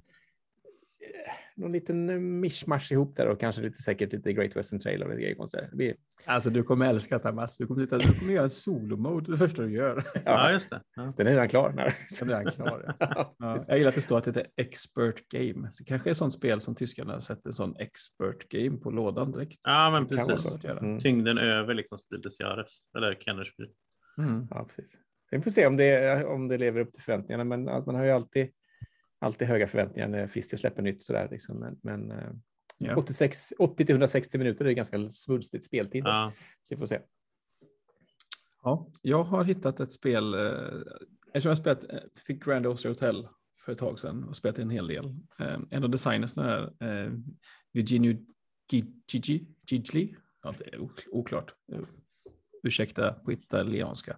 [1.58, 5.08] någon liten eh, mischmasch ihop där och kanske lite säkert lite Great Western Trail och
[5.08, 5.60] lite grejer konstigt.
[5.70, 5.94] Det blir,
[6.24, 7.56] Alltså du kommer älska det här Mats.
[7.56, 10.04] Du kommer, titta, du kommer göra en solo-mode det första du gör.
[10.14, 10.82] Ja, ja, just det.
[10.96, 11.12] Ja.
[11.16, 11.72] den är redan klar.
[11.76, 11.94] Nej.
[12.12, 12.94] Sen är han klar.
[12.98, 13.06] Ja.
[13.08, 15.68] Ja, Ja, jag gillar att det står att det heter expert game.
[15.72, 19.32] Så det kanske är ett sånt spel som tyskarna sätter sån expert game på lådan
[19.32, 19.58] direkt.
[19.64, 20.64] ja, men precis.
[20.64, 21.00] Mm.
[21.00, 22.90] Tyngden över liksom Spiel des Jahres.
[22.96, 23.68] Eller Kennerspiel.
[24.18, 24.46] Mm.
[24.50, 24.96] Ja, precis.
[25.30, 28.04] Vi får se om det, om det lever upp till förväntningarna, men att man har
[28.04, 28.48] ju alltid,
[29.18, 31.28] alltid höga förväntningar när Fister släpper nytt sådär.
[31.30, 31.58] Liksom.
[31.58, 32.30] Men, men eh,
[32.80, 32.96] Ja.
[32.96, 36.02] 86, 80 till 160 minuter är ganska svulstigt speltid.
[36.04, 36.32] Ja.
[36.62, 37.00] Så vi får se.
[38.62, 40.34] Ja, jag har hittat ett spel.
[40.34, 40.40] Eh,
[41.32, 43.28] eftersom jag spelat, eh, fick Grand Austria Hotel
[43.60, 45.04] för ett tag sedan och spelat en hel del.
[45.38, 47.12] Eh, en av designersna är eh,
[47.72, 48.16] Virginio
[48.72, 50.14] Gigi, Gigli.
[50.42, 51.54] Ja, det är ok- oklart.
[52.62, 54.16] Ursäkta på italienska.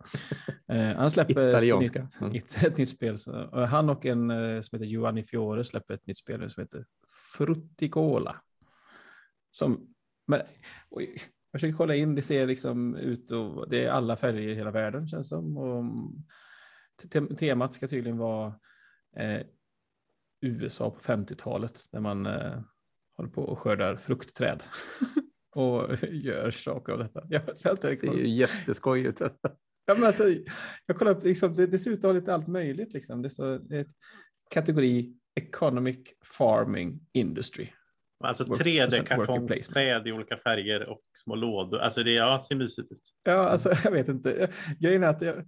[0.69, 1.99] Eh, han släpper Italienska.
[1.99, 2.35] Ett, nytt, Mm.
[2.37, 3.19] ett, ett nytt spel.
[3.19, 6.61] Så, han och en eh, som heter Giovanni Fiore släpper ett nytt spel nu som
[6.61, 6.85] heter
[7.37, 8.37] Fruticola.
[9.51, 9.95] Som,
[10.27, 10.41] men,
[10.91, 11.11] oj,
[11.53, 14.71] jag försöker kolla in, det ser liksom ut och det är alla färger i hela
[14.71, 15.57] världen känns som.
[15.59, 15.85] Och,
[17.11, 18.55] te- temat ska tydligen vara
[19.17, 19.41] eh,
[20.41, 22.61] USA på 50-talet när man eh,
[23.17, 24.63] håller på och skördar fruktträd
[25.51, 27.23] och gör saker av detta.
[27.29, 29.21] Jag, Det ser ju jätteskoj ut.
[29.87, 30.25] Ja, men alltså,
[30.87, 32.93] jag kollar upp, liksom, det, det ser ut att ha lite allt möjligt.
[32.93, 33.23] Liksom.
[33.23, 33.95] Det, står, det är ett
[34.51, 37.69] kategori Economic Farming Industry.
[38.25, 41.79] Alltså Work- 3D-kartongsträd i olika färger och små lådor.
[41.79, 43.03] Alltså det, ja, ser mysigt ut.
[43.23, 44.51] Ja, alltså, jag vet inte.
[44.79, 45.45] Grejen är att jag,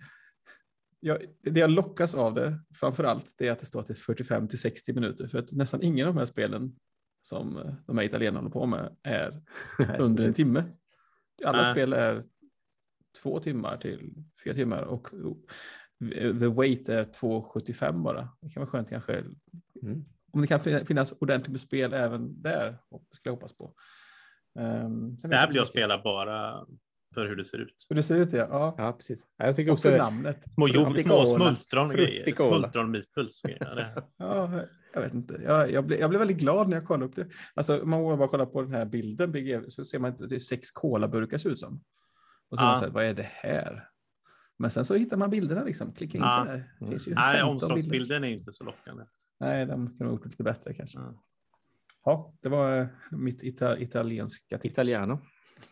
[1.01, 3.93] jag, det jag lockas av det framför allt det är att det står att det
[3.93, 5.27] är 45 till 60 minuter.
[5.27, 6.73] För att nästan ingen av de här spelen
[7.23, 9.43] som eh, de här italienarna håller på med är
[9.99, 10.65] under en timme.
[11.45, 11.73] Alla Nej.
[11.73, 12.25] spel är
[13.23, 14.15] två timmar till
[14.45, 15.09] fyra timmar och
[16.41, 18.29] the weight är 2,75 bara.
[18.41, 19.13] Det kan vara skönt kanske.
[19.83, 20.05] Mm.
[20.33, 23.75] Om det kan fin- finnas ordentligt med spel även där, skulle jag hoppas på.
[24.59, 26.67] Um, Det här blir jag spela bara
[27.15, 27.87] för hur det ser ut.
[27.89, 28.47] Hur det ser ut, ja.
[28.51, 28.75] ja.
[28.79, 29.27] Ja, precis.
[29.37, 30.45] Ja, Jag tycker Och för också namnet.
[30.55, 30.69] Små,
[31.03, 32.35] små smultron och grejer.
[32.37, 33.43] Smultron meeples.
[34.17, 34.61] Ja,
[34.95, 35.41] jag vet inte.
[35.45, 37.27] Jag, jag, blev, jag blev väldigt glad när jag kollade upp det.
[37.55, 40.39] Alltså, om man bara kollar på den här bilden så ser man att det är
[40.39, 41.83] sex kolaburkar ser ut som.
[42.51, 42.69] Och så, Ja.
[42.73, 42.75] ja.
[42.79, 43.89] så här, vad är det här?
[44.59, 45.93] Men sen så hittar man bilderna liksom.
[45.93, 46.31] Klicka in Ja.
[46.45, 46.73] så här.
[46.81, 47.67] Det finns ju Nej, 15 bilder.
[47.67, 49.05] omslagsbilden är inte så lockande.
[49.41, 50.99] Nej, den kan ha gjort lite bättre kanske.
[50.99, 51.23] Ja.
[52.05, 54.73] Ja, det var eh, mitt ita italienska tips.
[54.73, 55.19] Italiano.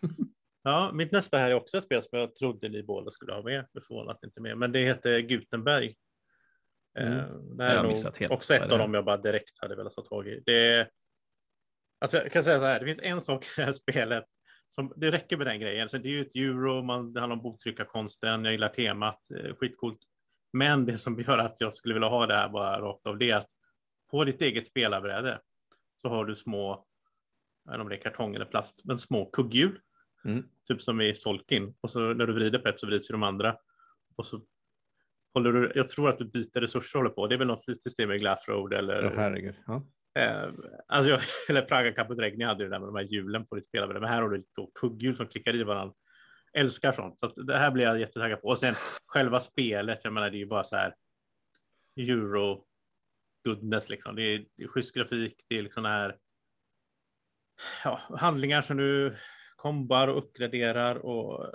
[0.62, 3.42] Ja, mitt nästa här är också ett spel som jag trodde ni båda skulle ha
[3.42, 3.66] med.
[4.08, 5.94] Att inte med, men det heter Gutenberg.
[6.98, 7.18] Mm.
[7.18, 10.02] Eh, Det Jag är nog också ett av dem jag bara direkt hade velat ta
[10.02, 10.42] tag i.
[10.46, 10.88] Det
[11.98, 14.24] alltså jag kan säga så här, det finns en sak i det här spelet
[14.68, 15.82] som det räcker med den grejen.
[15.82, 19.54] Alltså det är ju ett euro, man, det handlar om boktryckarkonsten, jag gillar temat, eh,
[19.54, 20.00] skitcoolt.
[20.52, 23.30] Men det som gör att jag skulle vilja ha det här bara rakt av det
[23.30, 23.50] är att
[24.10, 25.40] på ditt eget spelarbräde
[26.02, 26.86] så har du små,
[27.64, 29.80] jag vet inte om det är kartong eller plast, men små kugghjul.
[30.24, 30.48] Mm.
[30.68, 31.74] Typ som i Solkin.
[31.80, 33.56] Och så när du vrider på ett så vrids ju de andra.
[34.16, 34.40] Och så
[35.34, 37.26] håller du, jag tror att du byter resurser håller på.
[37.26, 39.54] Det är väl något lite stil med Glass Road eller, Ja, herregud.
[39.66, 39.82] Ja.
[40.18, 40.48] eh,
[40.86, 43.66] alltså jag, eller Praga Caput Regni hade det där med de här hjulen på ditt
[43.68, 44.00] spelarbräde.
[44.00, 45.94] Men här har du då kugghjul som klickar i varandra.
[46.52, 47.18] älskar sånt.
[47.18, 48.48] Så att det här blir jag jättetaggad på.
[48.48, 48.74] Och sen
[49.06, 50.94] själva spelet, jag menar det är ju bara så här
[51.96, 52.64] euro
[53.44, 54.16] goodness liksom.
[54.16, 56.16] Det är, det är schysst grafik, det är liksom här
[57.84, 59.16] ja, handlingar som du
[59.56, 61.54] kombar och uppgraderar och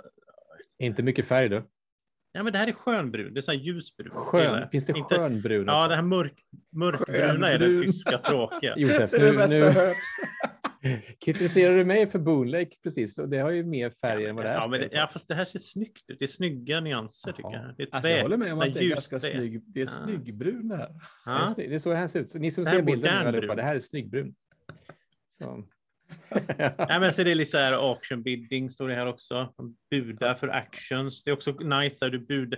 [0.78, 1.62] Inte mycket färg då.
[2.36, 3.34] Ja, men det här är skönbrun.
[3.34, 4.10] Det är så här ljusbrun.
[4.10, 5.88] Skön, finns det Inte- skönbrun Ja, också?
[5.88, 6.34] det här mörk,
[6.72, 7.86] mörkbruna är det Skönbrun.
[7.92, 8.74] tyska tråkiga.
[8.76, 9.96] Josef, Det är det nu, bästa jag nu hört.
[11.24, 14.44] kritiserar du mig för Boon Lake precis och det har ju mer färger än vad
[14.44, 16.18] det här Ja, men det, ja, fast det här ser snyggt ut.
[16.18, 17.62] Det är snygga nyanser tycker Jaha.
[17.66, 17.76] jag.
[17.76, 19.28] Det är Alltså, jag håller med om att det är ganska trä.
[19.36, 19.62] snygg.
[19.66, 19.90] Det är Ja.
[20.06, 20.88] snyggbrun det här.
[21.26, 21.52] Ja.
[21.56, 22.30] Det är så det här ser ut.
[22.30, 24.34] Så ni som ser är bilden allihopa, det här är snyggbrun.
[25.28, 25.64] Så.
[26.78, 29.54] Nej, men så det är lite så här auction bidding står det här också.
[29.90, 31.22] Buda för actions.
[31.24, 32.54] Det är också nice där du bud.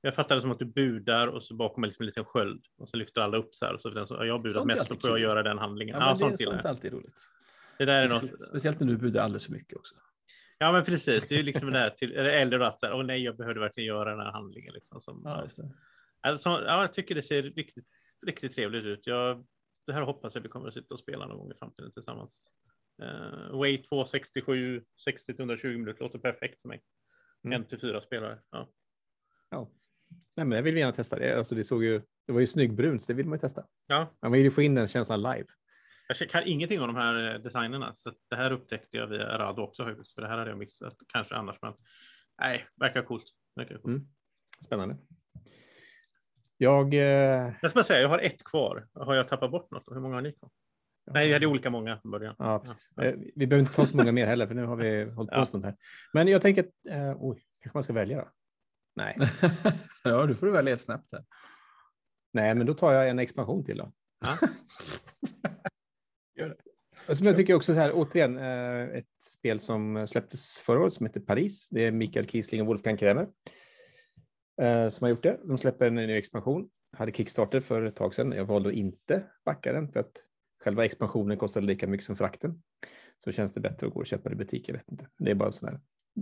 [0.00, 2.64] Jag fattar det som att du budar och så bakom är liksom en liten sköld
[2.78, 3.74] och så lyfter alla upp så här.
[3.74, 5.96] Och så ja, jag budat Sånt är mest, då får jag göra den handlingen.
[5.96, 7.20] Ja, Ja, men det sånt är sånt alltid roligt.
[7.78, 8.42] Det där är Speciellt, något.
[8.42, 9.94] speciellt när du budar alldeles för mycket också.
[10.58, 11.28] Ja, men precis.
[11.28, 13.60] Det är ju liksom det här till, eller att så här, åh nej, jag behövde
[13.60, 15.00] verkligen göra den här handlingen liksom.
[15.00, 15.46] Som, Ja.
[16.22, 17.86] Alltså, ja, jag tycker det ser riktigt,
[18.26, 19.06] riktigt trevligt ut.
[19.06, 19.46] Jag,
[19.86, 22.46] det här hoppas jag vi kommer att sitta och spela någon gång i framtiden tillsammans.
[23.02, 26.82] Uh, Wait 267, 60 till 120 minuter låter perfekt för mig.
[27.44, 27.56] Mm.
[27.60, 28.38] En till fyra spelare.
[28.50, 28.68] Ja.
[29.50, 29.70] Ja.
[30.36, 31.38] Nej, men jag vill gärna testa det.
[31.38, 33.66] Alltså, det, såg ju, det var ju snyggbrunt, så det vill man ju testa.
[33.86, 35.46] ja, Man vill ju få in den känslan live.
[36.08, 39.62] jag kan ingenting om de här eh, designerna, så det här upptäckte jag via Rado
[39.62, 41.72] också faktiskt, för det här hade jag missat kanske annars, men
[42.40, 43.24] nej, verkar coolt.
[43.56, 43.84] Verkar coolt.
[43.86, 44.06] Mm.
[44.64, 44.96] Spännande.
[46.56, 46.94] Jag...
[46.94, 48.88] Eh, Jag ska säga, jag har ett kvar.
[48.94, 49.84] Har jag tappat bort något?
[49.90, 50.50] Hur många har ni kvar?
[51.12, 52.34] Nej, jag hade olika många från början.
[52.38, 52.90] Ja, precis.
[52.96, 53.12] Ja.
[53.36, 55.46] Vi behöver inte ta så många mer heller, för nu har vi hållit på Ja.
[55.46, 55.76] stund här.
[56.12, 58.28] Men jag tänker att, eh, oj, kanske man ska välja då?
[58.96, 59.18] Nej,
[60.04, 61.24] ja, du får du välja ett snabbt här.
[62.32, 63.92] nej, men då tar jag en expansion till då.
[64.20, 64.36] Ja.
[66.36, 66.56] Gör det.
[67.08, 70.94] Och Som jag tycker också så här, återigen, eh, ett spel som släpptes förra året
[70.94, 71.68] som heter Paris.
[71.70, 73.28] Det är Mikael Kiesling och Wolfgang Kremer
[74.62, 75.40] eh, som har gjort det.
[75.44, 76.70] De släpper en ny expansion.
[76.96, 78.32] Hade Kickstarter för ett tag sedan.
[78.32, 80.12] Jag valde att inte backa den för att
[80.64, 82.62] själva expansionen kostade lika mycket som frakten.
[83.24, 84.68] Så känns det bättre att gå och köpa det i butik.
[84.68, 85.08] Jag vet inte.
[85.18, 85.80] Det är bara en sån här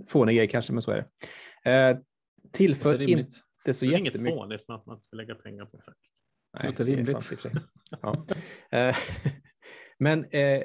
[0.09, 1.07] fånig grej kanske, men så är
[1.65, 1.71] det.
[1.71, 1.99] Eh,
[2.53, 3.27] tillför Låter rimligt.
[3.67, 4.39] inte så Det är inget jättemycket.
[4.39, 5.99] fån, det är som att man ska lägga pengar på frakt.
[6.63, 7.23] Nej, det är rimligt.
[7.23, 7.53] sig.
[8.03, 8.27] Ja.
[8.71, 8.97] Eh,
[9.99, 10.63] Men eh,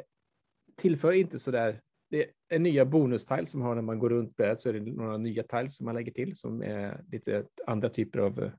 [0.78, 1.82] tillför inte så där.
[2.10, 5.18] Det är nya bonus-tiles som har när man går runt brädet så är det några
[5.18, 8.52] nya tiles som man lägger till som är lite andra typer av eh,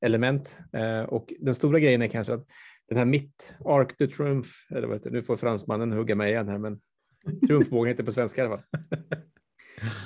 [0.00, 0.56] element.
[0.72, 2.46] Eh, och den stora grejen är kanske att
[2.92, 6.30] den här mitt, Arc de Trumf, eller vad heter det, nu får fransmannen hugga mig
[6.30, 6.80] igen här, men
[7.46, 8.66] trumfbågen heter på svenska i alla fall.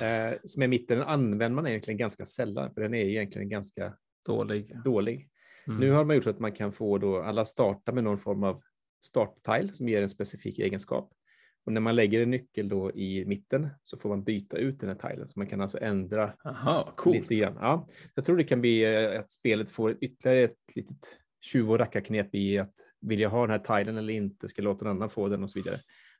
[0.00, 3.94] Eh, som är mitten, den använder man egentligen ganska sällan, för den är egentligen ganska
[4.26, 4.76] Dålig.
[4.84, 5.28] dålig.
[5.66, 5.80] Mm.
[5.80, 8.42] Nu har man gjort så att man kan få då alla starta med någon form
[8.42, 8.62] av
[9.04, 11.12] starttile som ger en specifik egenskap.
[11.64, 14.88] Och när man lägger en nyckel då i mitten så får man byta ut den
[14.88, 15.28] här tilen.
[15.28, 17.56] Så man kan alltså ändra Aha, lite grann.
[17.60, 21.06] Ja, jag tror det kan bli eh, att spelet får ytterligare ett litet
[21.46, 24.64] tjuv och rackarknep i att vill jag ha den här tilen eller inte, ska jag
[24.64, 25.76] låta någon annan få den och så vidare.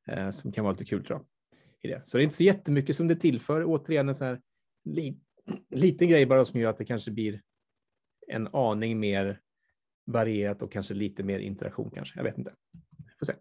[0.06, 1.26] Eh, som kan vara lite kul tror jag.
[1.82, 2.06] I det.
[2.06, 3.64] Så det är inte så jättemycket som det tillför.
[3.64, 4.40] Återigen en sån här
[4.84, 5.20] li
[5.70, 7.42] liten grej bara som gör att det kanske blir
[8.28, 9.40] en aning mer
[10.06, 12.18] varierat och kanske lite mer interaktion kanske.
[12.18, 12.54] Jag vet inte.
[13.18, 13.32] Får se.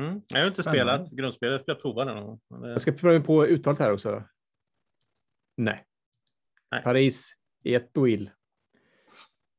[0.00, 0.22] Mm.
[0.32, 0.94] Jag har inte Spännande.
[0.94, 2.40] spelat grundspelet, jag ska prova det någon gång.
[2.68, 4.24] Jag ska pröva på uttalet här också.
[5.56, 5.84] Nej.
[6.70, 6.82] Nej.
[6.82, 8.30] Paris, Etoile.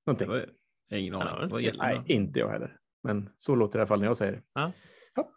[0.06, 0.28] Det Någonting.
[0.30, 0.36] var,
[0.88, 1.40] jag har ingen Ja, aning.
[1.42, 1.88] det Det var jättebra.
[1.88, 2.78] Nej, inte jag heller.
[3.04, 4.42] Men så låter det i alla fall när jag säger det.
[4.54, 4.72] Ja.
[5.16, 5.32] Ja.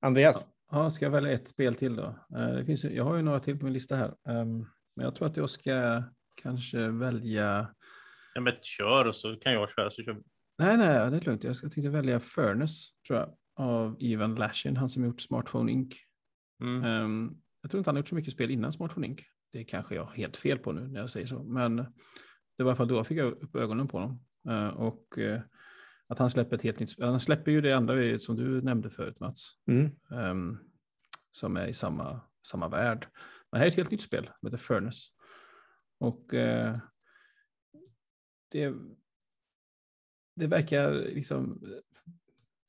[0.00, 2.04] Andreas, Ja, ska jag välja ett spel till då?
[2.36, 4.14] Eh, Det finns, jag har ju några till på min lista här.
[4.28, 4.66] Ehm,
[4.96, 6.02] Men jag tror att jag ska
[6.42, 7.74] kanske välja...
[8.34, 10.12] Ja, men kör och så kan jag köra så kör.
[10.58, 11.44] Nej, nej, det är lugnt.
[11.44, 15.94] Jag ska tänkte välja Furnace, tror jag, av Ivan Lashin, han som gjort Smartphone Inc.
[16.62, 16.84] Mm.
[16.84, 17.30] Ehm,
[17.62, 19.20] jag tror inte han har gjort så mycket spel innan Smartphone Inc.
[19.52, 21.86] Det kanske jag har helt fel på nu när jag säger så, men
[22.58, 24.20] det var i alla fall då jag fick upp ögonen på honom.
[24.48, 25.40] Eh, och eh,
[26.06, 27.06] att han släpper ett helt nytt spel.
[27.08, 29.90] Han släpper ju det andra vi- som du nämnde förut, Mats, mm.
[30.12, 30.58] ehm,
[31.30, 33.08] som är i samma, samma värld.
[33.12, 35.10] Men det här är ett helt nytt spel, som heter Furnace.
[35.98, 36.78] Och eh,
[38.52, 38.74] det,
[40.36, 41.62] det verkar liksom...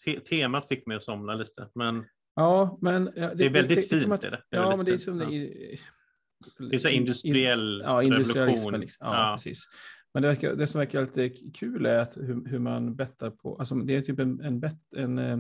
[0.06, 3.12] Te- temat fick mig att somna lite, men Ja, men...
[3.16, 4.12] Ja, det är väldigt som fint.
[4.14, 4.44] att- är det.
[4.50, 5.78] Det är Ja, men det är som Ja.
[6.70, 6.80] Det är...
[6.80, 8.46] Så industriell Ja, industrialismen.
[8.74, 8.80] revolution.
[8.82, 9.08] Liksom.
[9.08, 9.64] Ja, precis.
[10.14, 13.56] Men det, verkar, det som verkar lite kul är att hur, hur man bettar på,
[13.56, 15.38] alltså det är typ en, en, bet, en eh,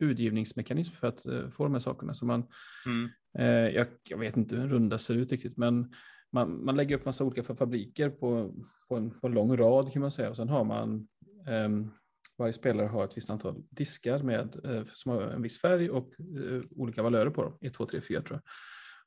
[0.00, 2.14] budgivningsmekanism för att eh, få de här sakerna.
[2.14, 2.44] Så man,
[2.86, 3.08] Mm.
[3.38, 5.92] eh, jag, jag vet inte hur en runda ser ut riktigt, men
[6.32, 8.54] man, man lägger upp massa olika fabriker på,
[8.88, 10.30] på, en, på en lång rad kan man säga.
[10.30, 11.08] Och sen har man,
[11.48, 11.90] ehm,
[12.38, 16.12] varje spelare har ett visst antal diskar med, eh, som har en viss färg och
[16.20, 17.58] eh, olika valörer på dem.
[17.60, 18.42] 1, 2, 3, 4 tror jag.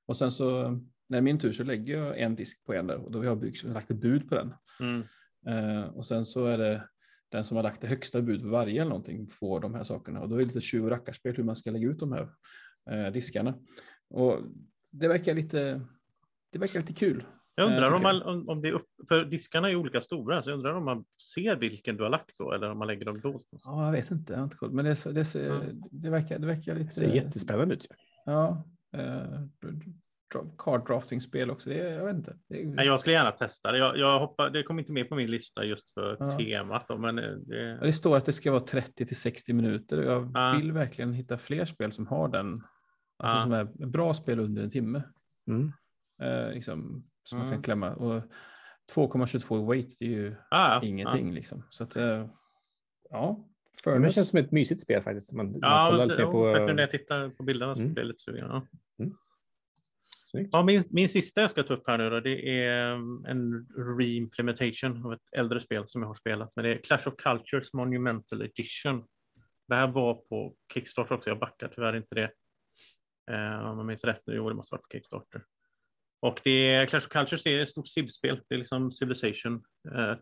[0.05, 0.79] Och sen så
[1.09, 3.19] när det är min tur så lägger jag en disk på en där och då
[3.19, 4.53] har jag byggt, lagt ett bud på den.
[4.79, 5.03] Mm.
[5.47, 6.87] Eh, och sen så är det
[7.31, 10.21] den som har lagt det högsta bud på varje eller någonting får de här sakerna
[10.21, 12.29] och då är det lite tjuv och rackarspel hur man ska lägga ut de här
[12.91, 13.53] eh, diskarna.
[14.09, 14.39] Och
[14.91, 15.81] det verkar lite,
[16.51, 17.23] det verkar lite kul.
[17.55, 20.01] Jag Eh, undrar om, tycker man, om, om det är upp, för diskarna är olika
[20.01, 21.05] stora, så jag undrar om man
[21.35, 23.47] ser vilken du har lagt då, eller om man lägger dem dolt.
[23.51, 25.61] Ja, jag vet inte, jag har inte koll, men det, det, Ja.
[25.91, 26.91] det, verkar, det verkar Det lite.
[26.91, 27.87] ser jättespännande ut.
[28.25, 29.23] Ja, eh,
[30.57, 31.69] card drafting-spel också.
[31.69, 32.37] Det jag vet inte.
[32.49, 33.77] Det Nej, jag skulle gärna testa det.
[33.77, 36.37] Jag, jag hoppar, det kom inte med på min lista just för Ja.
[36.37, 36.85] temat.
[36.87, 40.11] Då, men eh, det, Det står att det ska vara 30 till 60 minuter och
[40.13, 40.53] jag Ja.
[40.57, 42.63] vill verkligen hitta fler spel som har den.
[43.23, 43.41] Alltså Ja.
[43.43, 45.03] som är bra spel under en timme.
[45.47, 45.71] Mm.
[46.21, 47.55] Eh, liksom, som man Mm.
[47.57, 47.95] kan klämma.
[47.95, 48.23] Och
[48.95, 51.63] 2,22 i weight, det är ju ah, ingenting liksom.
[51.69, 52.27] Så att, eh,
[53.09, 53.45] ja.
[53.85, 54.13] Men det Furnace.
[54.15, 55.31] känns som ett mysigt spel faktiskt.
[55.33, 56.45] Man, man Ja, kollar men, lite på...
[56.73, 57.93] när jag tittar på bilderna så Mm.
[57.93, 58.45] blir jag lite sugen.
[58.49, 58.65] Ja.
[60.31, 60.49] Snyggt.
[60.51, 63.67] Ja, min, min sista jag ska ta upp här nu då, det är mm, en
[63.97, 66.51] reimplementation av ett äldre spel som jag har spelat.
[66.55, 69.05] Men det är Clash of Cultures Monumental Edition.
[69.67, 72.31] Det här var på Kickstarter också, jag backar tyvärr inte det.
[73.31, 75.43] Eh, om jag minns rätt nu, jo det måste vara på Kickstarter.
[76.21, 79.63] Och det är, Clash of Cultures är ett stort Civ-spel, det är liksom Civilization,
[79.95, 80.15] eh,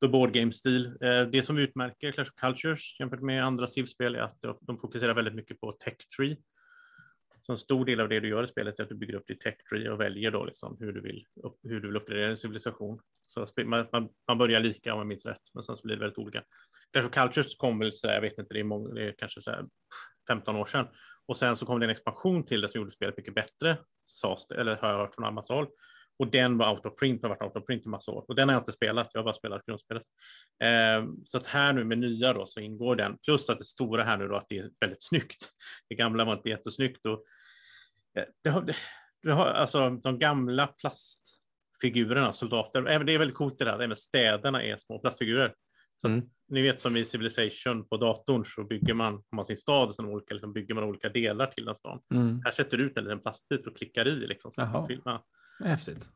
[0.00, 0.86] the board game-stil.
[0.86, 5.14] Eh, det som utmärker Clash of Cultures jämfört med andra Civ-spel är att de fokuserar
[5.14, 6.36] väldigt mycket på tech tree.
[7.50, 9.26] Så en stor del av det du gör i spelet är att du bygger upp
[9.26, 12.30] ditt tech tree och väljer då liksom hur du vill, upp, hur du vill uppgradera
[12.30, 13.00] en civilisation.
[13.26, 16.00] Så man, man, man börjar lika om jag minns rätt, men sen så blir det
[16.00, 16.42] väldigt olika.
[16.92, 19.14] Clash of Cultures kom väl så här, jag vet inte, det är, många, det är
[19.18, 19.64] kanske så här
[20.28, 20.86] 15 år sedan.
[21.26, 23.76] Och sen så kom det en expansion till det som gjorde spelet mycket bättre,
[24.06, 25.66] sas det, eller har jag hört från annat håll.
[26.18, 28.24] Och den var out of print, har varit out of print i massa år.
[28.28, 30.02] Och den har jag inte spelat, jag har bara spelat grundspelet.
[30.62, 34.04] Eh, så att här nu med nya då så ingår den, plus att det stora
[34.04, 35.50] här nu då att det är väldigt snyggt.
[35.88, 37.06] Det gamla var inte jättesnyggt.
[37.06, 37.24] Och,
[38.44, 38.76] det har, det,
[39.22, 43.96] det har, alltså de gamla plastfigurerna, soldater, även det är väldigt coolt det där, även
[43.96, 45.54] städerna är små plastfigurer.
[46.00, 46.28] Så att, Mm.
[46.48, 50.06] Ni vet som i Civilization på datorn så bygger man, har man sin stad sen
[50.06, 52.00] olika, liksom, bygger man olika delar till den stan.
[52.14, 52.42] Mm.
[52.44, 54.52] Här sätter du ut en liten plastbit och klickar i liksom.
[54.52, 55.22] Så att filmar.
[55.64, 56.08] Häftigt.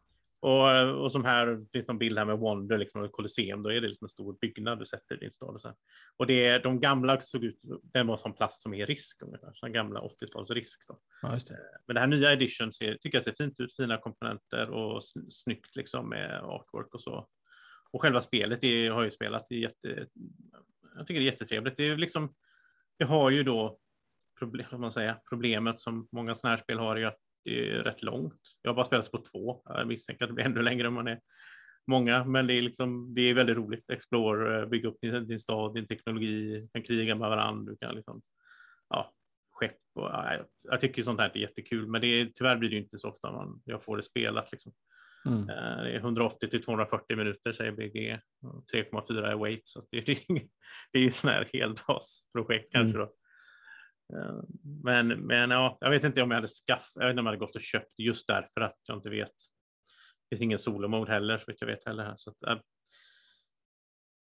[0.44, 3.88] Och, och som här finns en bild här med Wonder, liksom Colosseum, då är det
[3.88, 5.54] liksom en stor byggnad du sätter i din stad.
[5.54, 5.76] Och, så här.
[6.16, 9.52] och det är, de gamla såg ut, den var som plast som är risk ungefär,
[9.54, 10.84] så den gamla 80-tals risk.
[10.88, 10.98] Då.
[11.22, 11.58] Ja, det.
[11.86, 15.30] Men det här nya edition ser, tycker jag ser fint ut, fina komponenter och sn-
[15.30, 17.28] snyggt liksom med artwork och så.
[17.90, 20.06] Och själva spelet det har ju spelat, det är jätte,
[20.96, 21.76] jag tycker det är jättetrevligt.
[21.76, 22.34] Det är liksom,
[22.98, 23.78] det har ju då
[24.38, 28.02] problem, man säger, problemet som många sådana här spel har är att det är rätt
[28.02, 28.40] långt.
[28.62, 29.62] Jag har bara spelat på två.
[29.64, 31.20] Jag misstänker att det blir ännu längre om man är
[31.86, 33.90] många, men det är liksom, det är väldigt roligt.
[33.90, 37.94] Explore, eh, bygga upp din, din stad, din teknologi, kan kriga med varandra, du kan
[37.94, 38.22] liksom,
[38.88, 39.12] ja,
[39.52, 42.70] skepp och ja, jag, jag tycker sånt här är jättekul, men det är, tyvärr blir
[42.70, 44.72] det inte så ofta man, jag får det spelat liksom.
[45.26, 45.48] Mm.
[45.48, 48.20] Eh, Det är 180 till 240 minuter säger BG.
[48.42, 49.66] och 3,4 är weight.
[49.66, 50.04] Så det, är
[50.92, 53.12] det är ju sån här heldagsprojekt kanske då.
[54.14, 54.42] Eh,
[54.84, 57.32] Men, men ja, jag vet inte om jag hade skaffat, jag vet inte om jag
[57.32, 59.32] hade gått och köpt just därför att jag inte vet.
[60.22, 62.04] Det finns ingen solomode heller så vitt jag vet heller.
[62.04, 62.60] Här, så att, eh,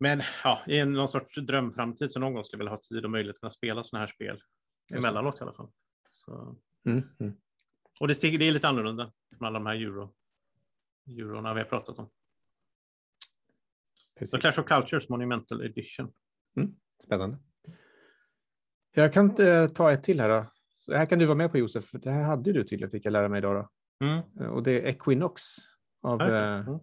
[0.01, 3.11] men ja, i någon sorts drömframtid så någon gång skulle jag vilja ha tid och
[3.11, 4.42] möjlighet att kunna spela sådana här spel.
[4.95, 5.71] Emellanåt i alla fall.
[6.87, 7.03] Mm.
[7.21, 7.37] Mm.
[8.00, 10.14] och det, det är lite annorlunda från alla de här euro,
[11.07, 12.11] eurona vi har pratat om.
[14.18, 14.30] Precis.
[14.30, 16.12] Så Clash of Cultures Monumental Edition.
[17.04, 17.38] Spännande.
[18.92, 20.46] Jag kan eh, ta ett till här då.
[20.76, 23.04] Så här kan du vara med på Josef, för det här hade du tydligen, fick
[23.07, 23.54] jag lära mig idag.
[23.54, 24.07] Då.
[24.07, 24.22] Mm.
[24.41, 25.42] Eh, Och det är Equinox
[26.03, 26.79] av eh, mm.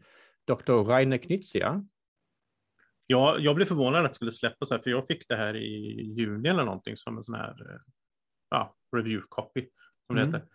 [0.47, 0.71] Dr.
[0.71, 1.85] Rainer Knizia.
[3.07, 6.01] Ja, jag blev förvånad att det skulle släppas här, för jag fick det här i
[6.17, 7.81] juni eller någonting som en sån här
[8.49, 9.69] ja, review copy.
[10.07, 10.33] Som det Mm.
[10.33, 10.47] heter.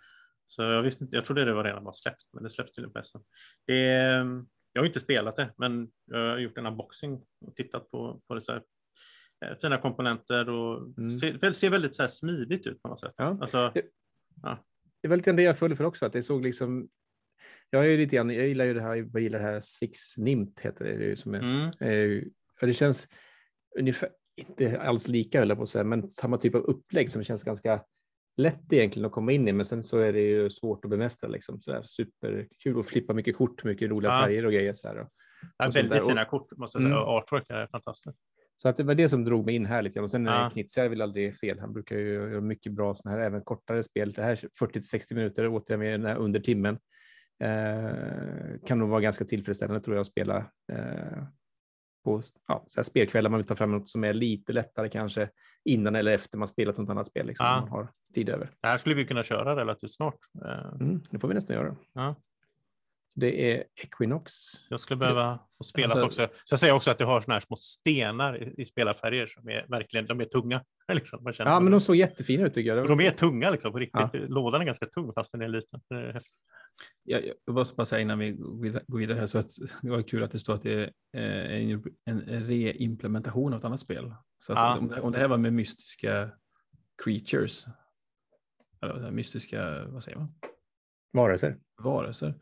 [0.46, 2.92] Så jag visste inte, jag trodde det var redan var släppt, men det släpps tydligen
[2.92, 3.18] på SM.
[3.66, 7.90] Det är, jag har inte spelat det, men jag har gjort en unboxing och tittat
[7.90, 8.62] på, på det så här,
[9.60, 11.18] fina komponenter och Mm.
[11.18, 13.14] ser, ser väldigt så smidigt ut på något sätt.
[13.16, 13.38] Ja.
[13.40, 13.72] Alltså,
[15.02, 16.88] Det var lite grann det jag föll för också, att det såg liksom...
[17.70, 20.60] Jag, är lite grann, jag gillar ju det här, jag gillar det här Six Nimt,
[20.60, 22.22] heter det, ju som är, mm, eh,
[22.60, 23.08] och det känns
[23.78, 27.24] ungefär, inte alls lika höll jag på att säga, men samma typ av upplägg som
[27.24, 27.84] känns ganska
[28.36, 31.28] lätt egentligen att komma in i, men sen så är det ju svårt att bemästra
[31.30, 34.20] liksom så här superkul att flippa mycket kort, mycket roliga Ja.
[34.24, 34.96] färger och grejer så här.
[34.96, 35.02] ja,
[35.66, 36.08] och sånt väldigt där.
[36.08, 36.94] fina kort måste jag säga.
[36.94, 37.08] Mm.
[37.08, 38.18] Och Artwork är fantastiskt.
[38.62, 40.04] Så att det var det som drog mig in här lite grann.
[40.04, 40.50] Och sen Ja.
[40.52, 41.60] Knizia väl aldrig fel.
[41.60, 44.12] Han brukar ju göra mycket bra sådana här, även kortare spel.
[44.12, 46.78] Det här 40-60 minuter, återigen med under timmen.
[47.44, 50.36] Eh, kan nog vara ganska tillfredsställande tror jag att spela.
[50.72, 51.24] Eh,
[52.04, 55.28] på ja, så här spelkvällar man vill ta fram något som är lite lättare kanske
[55.64, 57.26] innan eller efter man spelat något annat spel.
[57.26, 57.60] Liksom, Ja.
[57.60, 58.50] man har tid över.
[58.60, 60.18] Det här skulle vi kunna köra relativt snart.
[60.44, 61.76] Eh, Mm, det får vi nästan göra.
[61.92, 62.14] Ja.
[63.14, 64.32] Det är Equinox.
[64.70, 66.28] Jag skulle behöva få spela Alltså- också.
[66.44, 69.48] Så jag säger också att du har såna här små stenar i, i spelarfärger som
[69.48, 70.64] är verkligen, de är tunga.
[70.92, 71.24] Liksom.
[71.24, 72.82] Man känner Ja, men de såg jättefina ut tycker jag.
[72.90, 74.00] Och de är tunga liksom på riktigt.
[74.12, 74.20] Ja.
[74.28, 75.80] Lådan är ganska tung fast den är liten.
[75.88, 76.32] Det är häftigt.
[77.04, 79.46] Jag, jag måste bara säga innan vi går vidare- här så att
[79.82, 81.82] det var kul att det står att det är eh, en,
[82.28, 84.14] en reimplementation av ett annat spel.
[84.38, 84.78] Så att Ja.
[84.78, 86.30] om, det, om det här var med mystiska
[87.04, 87.66] creatures,
[88.82, 90.34] eller mystiska, vad säger man,
[91.12, 91.56] Varelser.
[91.82, 92.34] varelser,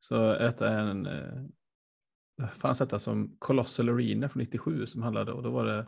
[0.00, 1.42] så är detta en, eh,
[2.38, 5.86] det fanns detta som Colossal Arena från 97 som handlade, och då var det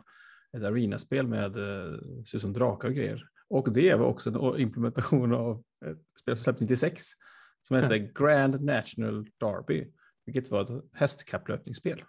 [0.57, 3.27] ett arenaspel med, eh, ser ut som drakar och grejer.
[3.47, 7.03] Och det var också en implementation av ett spel som släpptes 96
[7.61, 9.87] som hette Grand National Derby,
[10.25, 12.03] vilket var ett hästkapplöpningsspel.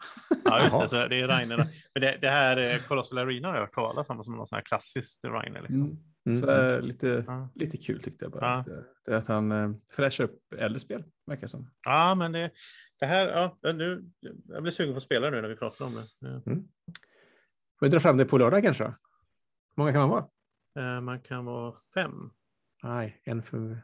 [0.45, 0.89] Ja, just det.
[0.89, 1.67] Så det är Rainerna.
[1.95, 4.57] Men det, det här eh, Colossal Arena har jag hört talas om som någon sån
[4.57, 5.61] här klassiskt Rainer.
[5.61, 5.83] Liksom.
[5.83, 5.97] Mm.
[6.27, 6.41] Mm.
[6.43, 7.49] Så äh, lite, Ja.
[7.55, 8.45] lite kul tyckte jag bara.
[8.47, 8.65] Ja.
[8.67, 11.71] Det, det är att han äh, fräschar upp äldre spel, verkar som.
[11.85, 12.51] Ja, men det,
[13.01, 13.27] det här,
[13.63, 14.05] ja, nu,
[14.49, 16.29] jag blir sugen på att spela nu när vi pratar om det.
[16.29, 16.41] Ja.
[17.79, 18.85] Får vi dra fram det på lördag kanske?
[18.85, 18.95] Hur
[19.77, 20.27] många kan man vara?
[20.97, 22.31] Eh, Man kan vara fem.
[22.83, 23.79] Nej, en för...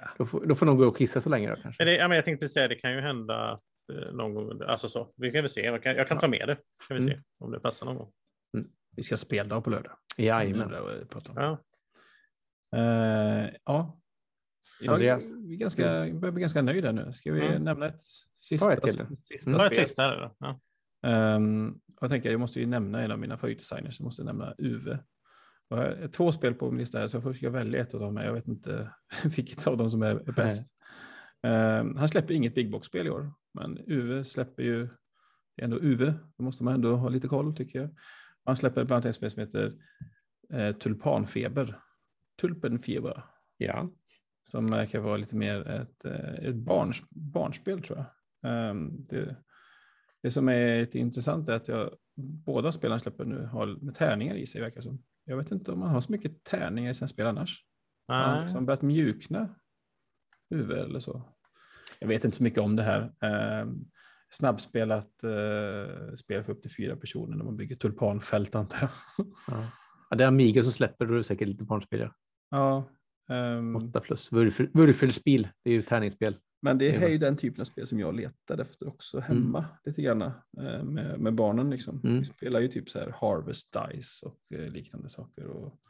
[0.00, 1.84] Ja, då, får, då får någon gå och kissa så länge då kanske.
[1.84, 3.62] Men det, ja, men jag tänkte säga, det kan ju hända att,
[3.92, 4.62] eh, någon gång.
[4.62, 5.60] Alltså så, vi kan väl se.
[5.64, 6.56] Jag kan, jag kan ta med det.
[6.84, 7.16] Ska vi Mm.
[7.16, 8.12] se om det passar någon gång.
[8.98, 9.92] Vi ska ha speldag på lördag.
[10.16, 10.68] Jajamän.
[10.68, 11.42] Det är det vi pratar om.
[11.42, 11.58] Ja.
[12.78, 14.00] Eh, ja.
[14.80, 15.24] Jag, Andreas?
[15.32, 17.12] vi är ganska, börjar bli ganska nöjda nu.
[17.12, 17.62] Ska vi Mm.
[17.62, 18.00] nämna ett
[18.40, 19.16] sista, Ta ett till.
[19.16, 19.86] sista Ta ett spel?
[19.86, 20.30] sista.
[20.38, 20.60] Ja.
[21.96, 24.00] Och jag tänker jag måste ju nämna en av mina favoritdesigners.
[24.00, 24.50] Jag måste nämna.
[25.70, 27.94] Och jag har två spel på min lista här, så jag får försöka välja ett
[27.94, 28.16] av dem.
[28.16, 28.90] Jag vet inte
[29.36, 30.74] vilket av dem som är bäst.
[31.42, 34.86] Ehm, han släpper inget big box-spel i år, men Uwe släpper ju.
[35.56, 37.90] Det är ändå Uwe, då måste man ändå ha lite koll tycker jag.
[38.48, 39.72] Han släpper bland annat ett spel som heter
[40.52, 41.80] eh, Tulpanfeber.
[42.40, 43.24] Tulpenfeber.
[43.56, 43.90] Ja.
[44.50, 48.06] Som verkar vara lite mer ett, eh, ett barns, barnspel tror jag.
[48.52, 49.36] Ehm, det,
[50.22, 51.90] det som är lite intressant är att jag,
[52.46, 55.02] båda spelarna släpper nu har med tärningar i sig verkar som.
[55.24, 57.64] Jag vet inte om man har så mycket tärningar i sina spel annars.
[58.06, 58.42] Har Nej.
[58.42, 59.54] liksom börjat mjukna
[60.50, 61.34] huvud eller så.
[61.98, 63.12] Jag vet inte så mycket om det här.
[63.20, 63.84] Ehm,
[64.30, 69.26] snabbspelat eh, spel för upp till fyra personer när man bygger tulpanfält antar jag.
[69.46, 69.70] ja.
[70.10, 72.00] ja det är Amiga som släpper, då är det säkert lite barnspel.
[72.00, 72.12] Ja.
[72.50, 72.88] ja,
[73.34, 74.32] ehm, 8 plus.
[74.32, 76.36] Vurfel, vurfelspel, det är ju tärningsspel.
[76.60, 80.02] Men det är ju den typen av spel som jag letar efter också hemma lite
[80.02, 81.70] grann eh, med, med barnen.
[81.70, 82.00] Liksom.
[82.04, 82.18] Mm.
[82.18, 85.46] Vi spelar ju typ så här Harvest Dice och eh, liknande saker.
[85.46, 85.80] Och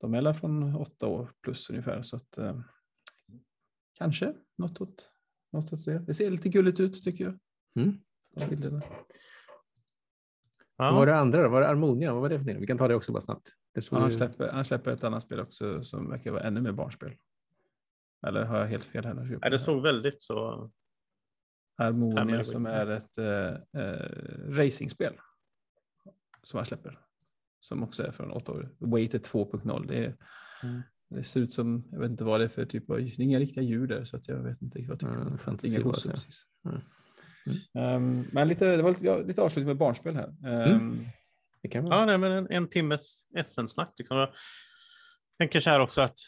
[0.00, 2.02] de är från åtta år plus ungefär.
[2.02, 2.60] Så att, eh,
[3.94, 5.10] kanske något åt,
[5.54, 5.98] något åt det.
[5.98, 7.38] Det ser lite gulligt ut tycker jag.
[7.84, 7.98] Mm.
[8.36, 8.82] De bilderna.
[10.76, 11.12] Vad var Ja.
[11.12, 11.48] det andra då?
[11.48, 12.12] Var det Harmonia?
[12.12, 12.60] Vad var det för någonting?
[12.60, 13.48] Vi kan ta det också bara snabbt.
[13.90, 17.12] Ja, han, släpper, han släpper ett annat spel också som verkar vara ännu mer barnspel.
[18.26, 19.14] Eller har jag helt fel här?
[19.14, 20.70] Nej, det såg väldigt så.
[21.78, 24.10] Harmonia Family som är ett eh, eh,
[24.48, 25.14] racingspel.
[26.42, 26.98] Som han släpper.
[27.60, 28.68] Som också är från åtta år.
[28.78, 29.86] Weighted 2.0.
[29.86, 30.16] Det, är-
[30.62, 30.82] Mm.
[31.10, 33.20] Det ser ut som, jag vet inte vad det är för typ av, det är
[33.20, 35.12] inga riktiga djur där så att jag vet inte vad jag tycker.
[35.12, 36.46] Mm, Inga precis.
[36.64, 36.80] Mm.
[37.74, 40.34] Ehm, men lite, det var lite, ja, lite avslutning med barnspel här.
[40.46, 41.06] Ehm,
[41.62, 41.98] det kan vara.
[41.98, 43.94] Ja, nej, men en, en timmes SM-snack.
[43.98, 44.16] Liksom.
[44.16, 44.28] Jag
[45.38, 46.18] tänker så här också att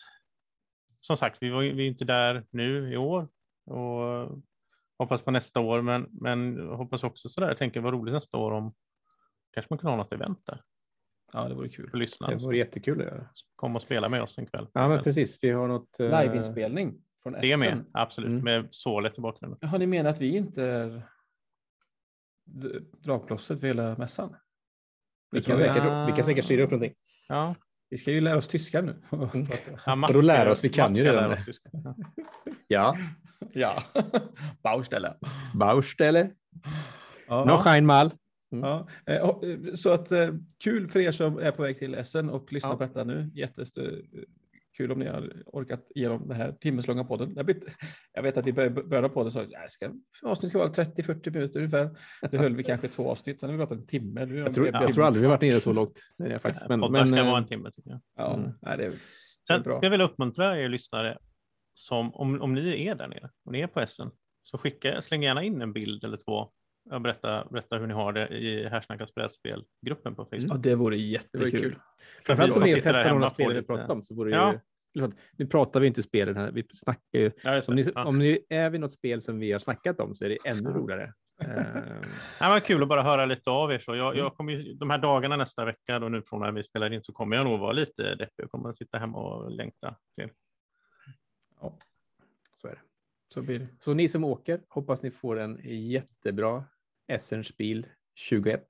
[1.01, 3.29] som sagt, vi, var, vi är inte där nu i år
[3.65, 4.43] och
[4.99, 7.49] hoppas på nästa år, men, men hoppas också så där.
[7.49, 8.75] Jag tänker vad roligt nästa år om
[9.53, 10.61] kanske man kan ha något event där
[11.33, 11.91] Ja, det vore kul.
[11.91, 12.35] för lyssnarna.
[12.37, 13.27] Det vore jättekul att göra.
[13.57, 14.67] Komma och spela med oss en kväll.
[14.73, 15.39] Ja, men precis.
[15.43, 16.01] Vi har något.
[16.01, 17.61] eh, Liveinspelning från Det är SM.
[17.61, 18.45] med, absolut, Mm.
[18.45, 19.69] med sålet i bakgrunden.
[19.69, 21.03] Har ni menat att vi inte är
[23.05, 24.37] dragplåstret för hela mässan?
[25.31, 26.95] Vi Det kan, säkert, vi kan säkert styra upp någonting.
[27.29, 27.55] Ja,
[27.91, 28.95] Vi ska ju lära oss tyska nu.
[29.87, 31.35] ja Mats Och då lär ska- oss, vi kan ju redan lära det.
[31.35, 31.69] oss tyska.
[32.69, 32.97] Ja.
[33.53, 33.83] Ja.
[33.95, 34.03] ja,
[34.63, 35.15] Baustelle.
[35.55, 36.31] Baustelle.
[37.29, 37.45] Ja.
[37.45, 38.11] Noch einmal.
[38.49, 38.89] Ja.
[39.07, 39.31] eh, eh,
[39.75, 40.29] Så att eh,
[40.65, 42.77] kul för er som är på väg till Essen och lyssnar Ja.
[42.77, 43.31] på detta nu.
[43.35, 47.33] Jättekul om ni har orkat igenom den här timmeslånga podden.
[48.13, 49.91] Jag vet, att vi började började podden så jag ska,
[50.23, 51.91] avsnitt ska vara 30-40 minuter ungefär.
[52.31, 54.27] Det höll vi kanske två avsnitt, sen har vi pratat en timme.
[54.27, 56.01] Nu är Jag tror, jag timme tror aldrig vi varit nere så långt.
[56.19, 56.69] Det är faktiskt.
[56.69, 58.01] Men, Poddar men, ska vara en timme tycker jag.
[58.17, 58.51] Ja, Mm.
[58.63, 58.93] nej, det är,
[59.49, 59.73] Sen bra.
[59.75, 61.19] ska jag vilja uppmuntra er lyssnare
[61.75, 64.11] som om, om ni är där nere och ni är på Essen
[64.43, 66.51] så skicka, släng gärna in en bild eller två
[66.91, 70.51] och berätta, berätta hur ni har det i Härsnackas brädspelgruppen på Facebook.
[70.51, 71.51] ja, det vore Det vore jättekul.
[71.51, 71.79] kul.
[72.25, 74.53] Framförallt Vi om ni testar några spel vi pratat om så vore det Ja.
[74.53, 75.11] ju...
[75.37, 77.31] Nu pratar vi inte spelen här, vi snackar ju.
[77.43, 77.93] Ja, Om ni, det.
[77.95, 78.05] Ja.
[78.05, 80.71] om ni är vid något spel som vi har snackat om så är det ännu
[80.71, 81.13] roligare.
[81.43, 81.49] Eh,
[82.41, 83.79] Ja, men kul att bara höra lite av er.
[83.79, 86.63] Så jag, jag kommer ju, de här dagarna nästa vecka, då nu från när vi
[86.65, 88.43] spelar in, så kommer jag nog vara lite deppig.
[88.43, 90.29] Jag kommer att sitta hemma och längta till.
[92.55, 92.81] så är det.
[93.35, 93.67] Så blir det.
[93.81, 96.65] Så ni som åker, hoppas ni får en jättebra
[97.09, 98.65] Essenspiel 21.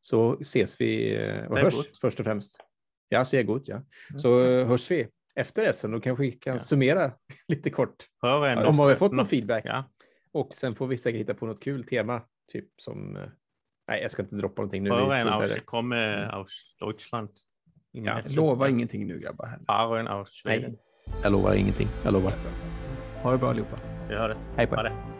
[0.00, 1.98] Så ses vi eh, och hörs gut.
[2.00, 2.58] först och främst.
[3.08, 3.82] Ja, sehr gut, ja.
[4.16, 6.58] Så eh, hörs vi efter Essen och kanske vi kan Ja.
[6.58, 7.12] summera
[7.48, 9.62] lite kort vad om har vi fått någon Nå- feedback.
[9.66, 9.84] Ja,
[10.32, 12.22] Och sen får vi säkert hitta på något kul tema,
[12.52, 13.16] typ som...
[13.16, 13.22] eh,
[13.88, 14.90] Nej, jag ska inte droppa någonting nu.
[14.90, 15.60] hör vad en aus, det.
[15.60, 17.28] kommer aus Deutschland.
[17.92, 18.20] Ja.
[18.36, 19.46] Lova ingenting nu grabbar.
[19.46, 20.08] Här.
[20.08, 20.42] Aus.
[20.44, 20.78] Nej,
[21.22, 21.88] jag lovar ingenting.
[22.04, 22.32] Jag lovar.
[23.22, 23.76] Ha det bra allihopa.
[24.08, 24.38] Vi hörs.
[24.56, 25.17] Hej på er.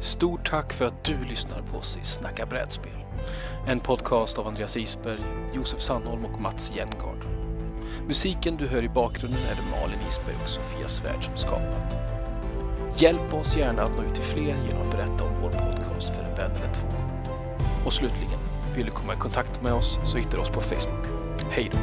[0.00, 2.92] Stort tack för att du lyssnar på oss i Snacka brädspel.
[3.66, 5.20] En podcast av Andreas Isberg,
[5.54, 7.24] Josef Sandholm och Mats Jengard.
[8.06, 11.94] Musiken du hör i bakgrunden är det Malin Isberg och Sofia Svärd som skapat.
[12.96, 16.22] Hjälp oss gärna att nå ut till fler genom att berätta om vår podcast för
[16.22, 16.88] en vän eller två.
[17.84, 18.40] Och slutligen,
[18.74, 21.06] vill du komma i kontakt med oss så hittar du oss på Facebook.
[21.50, 21.78] Hej då!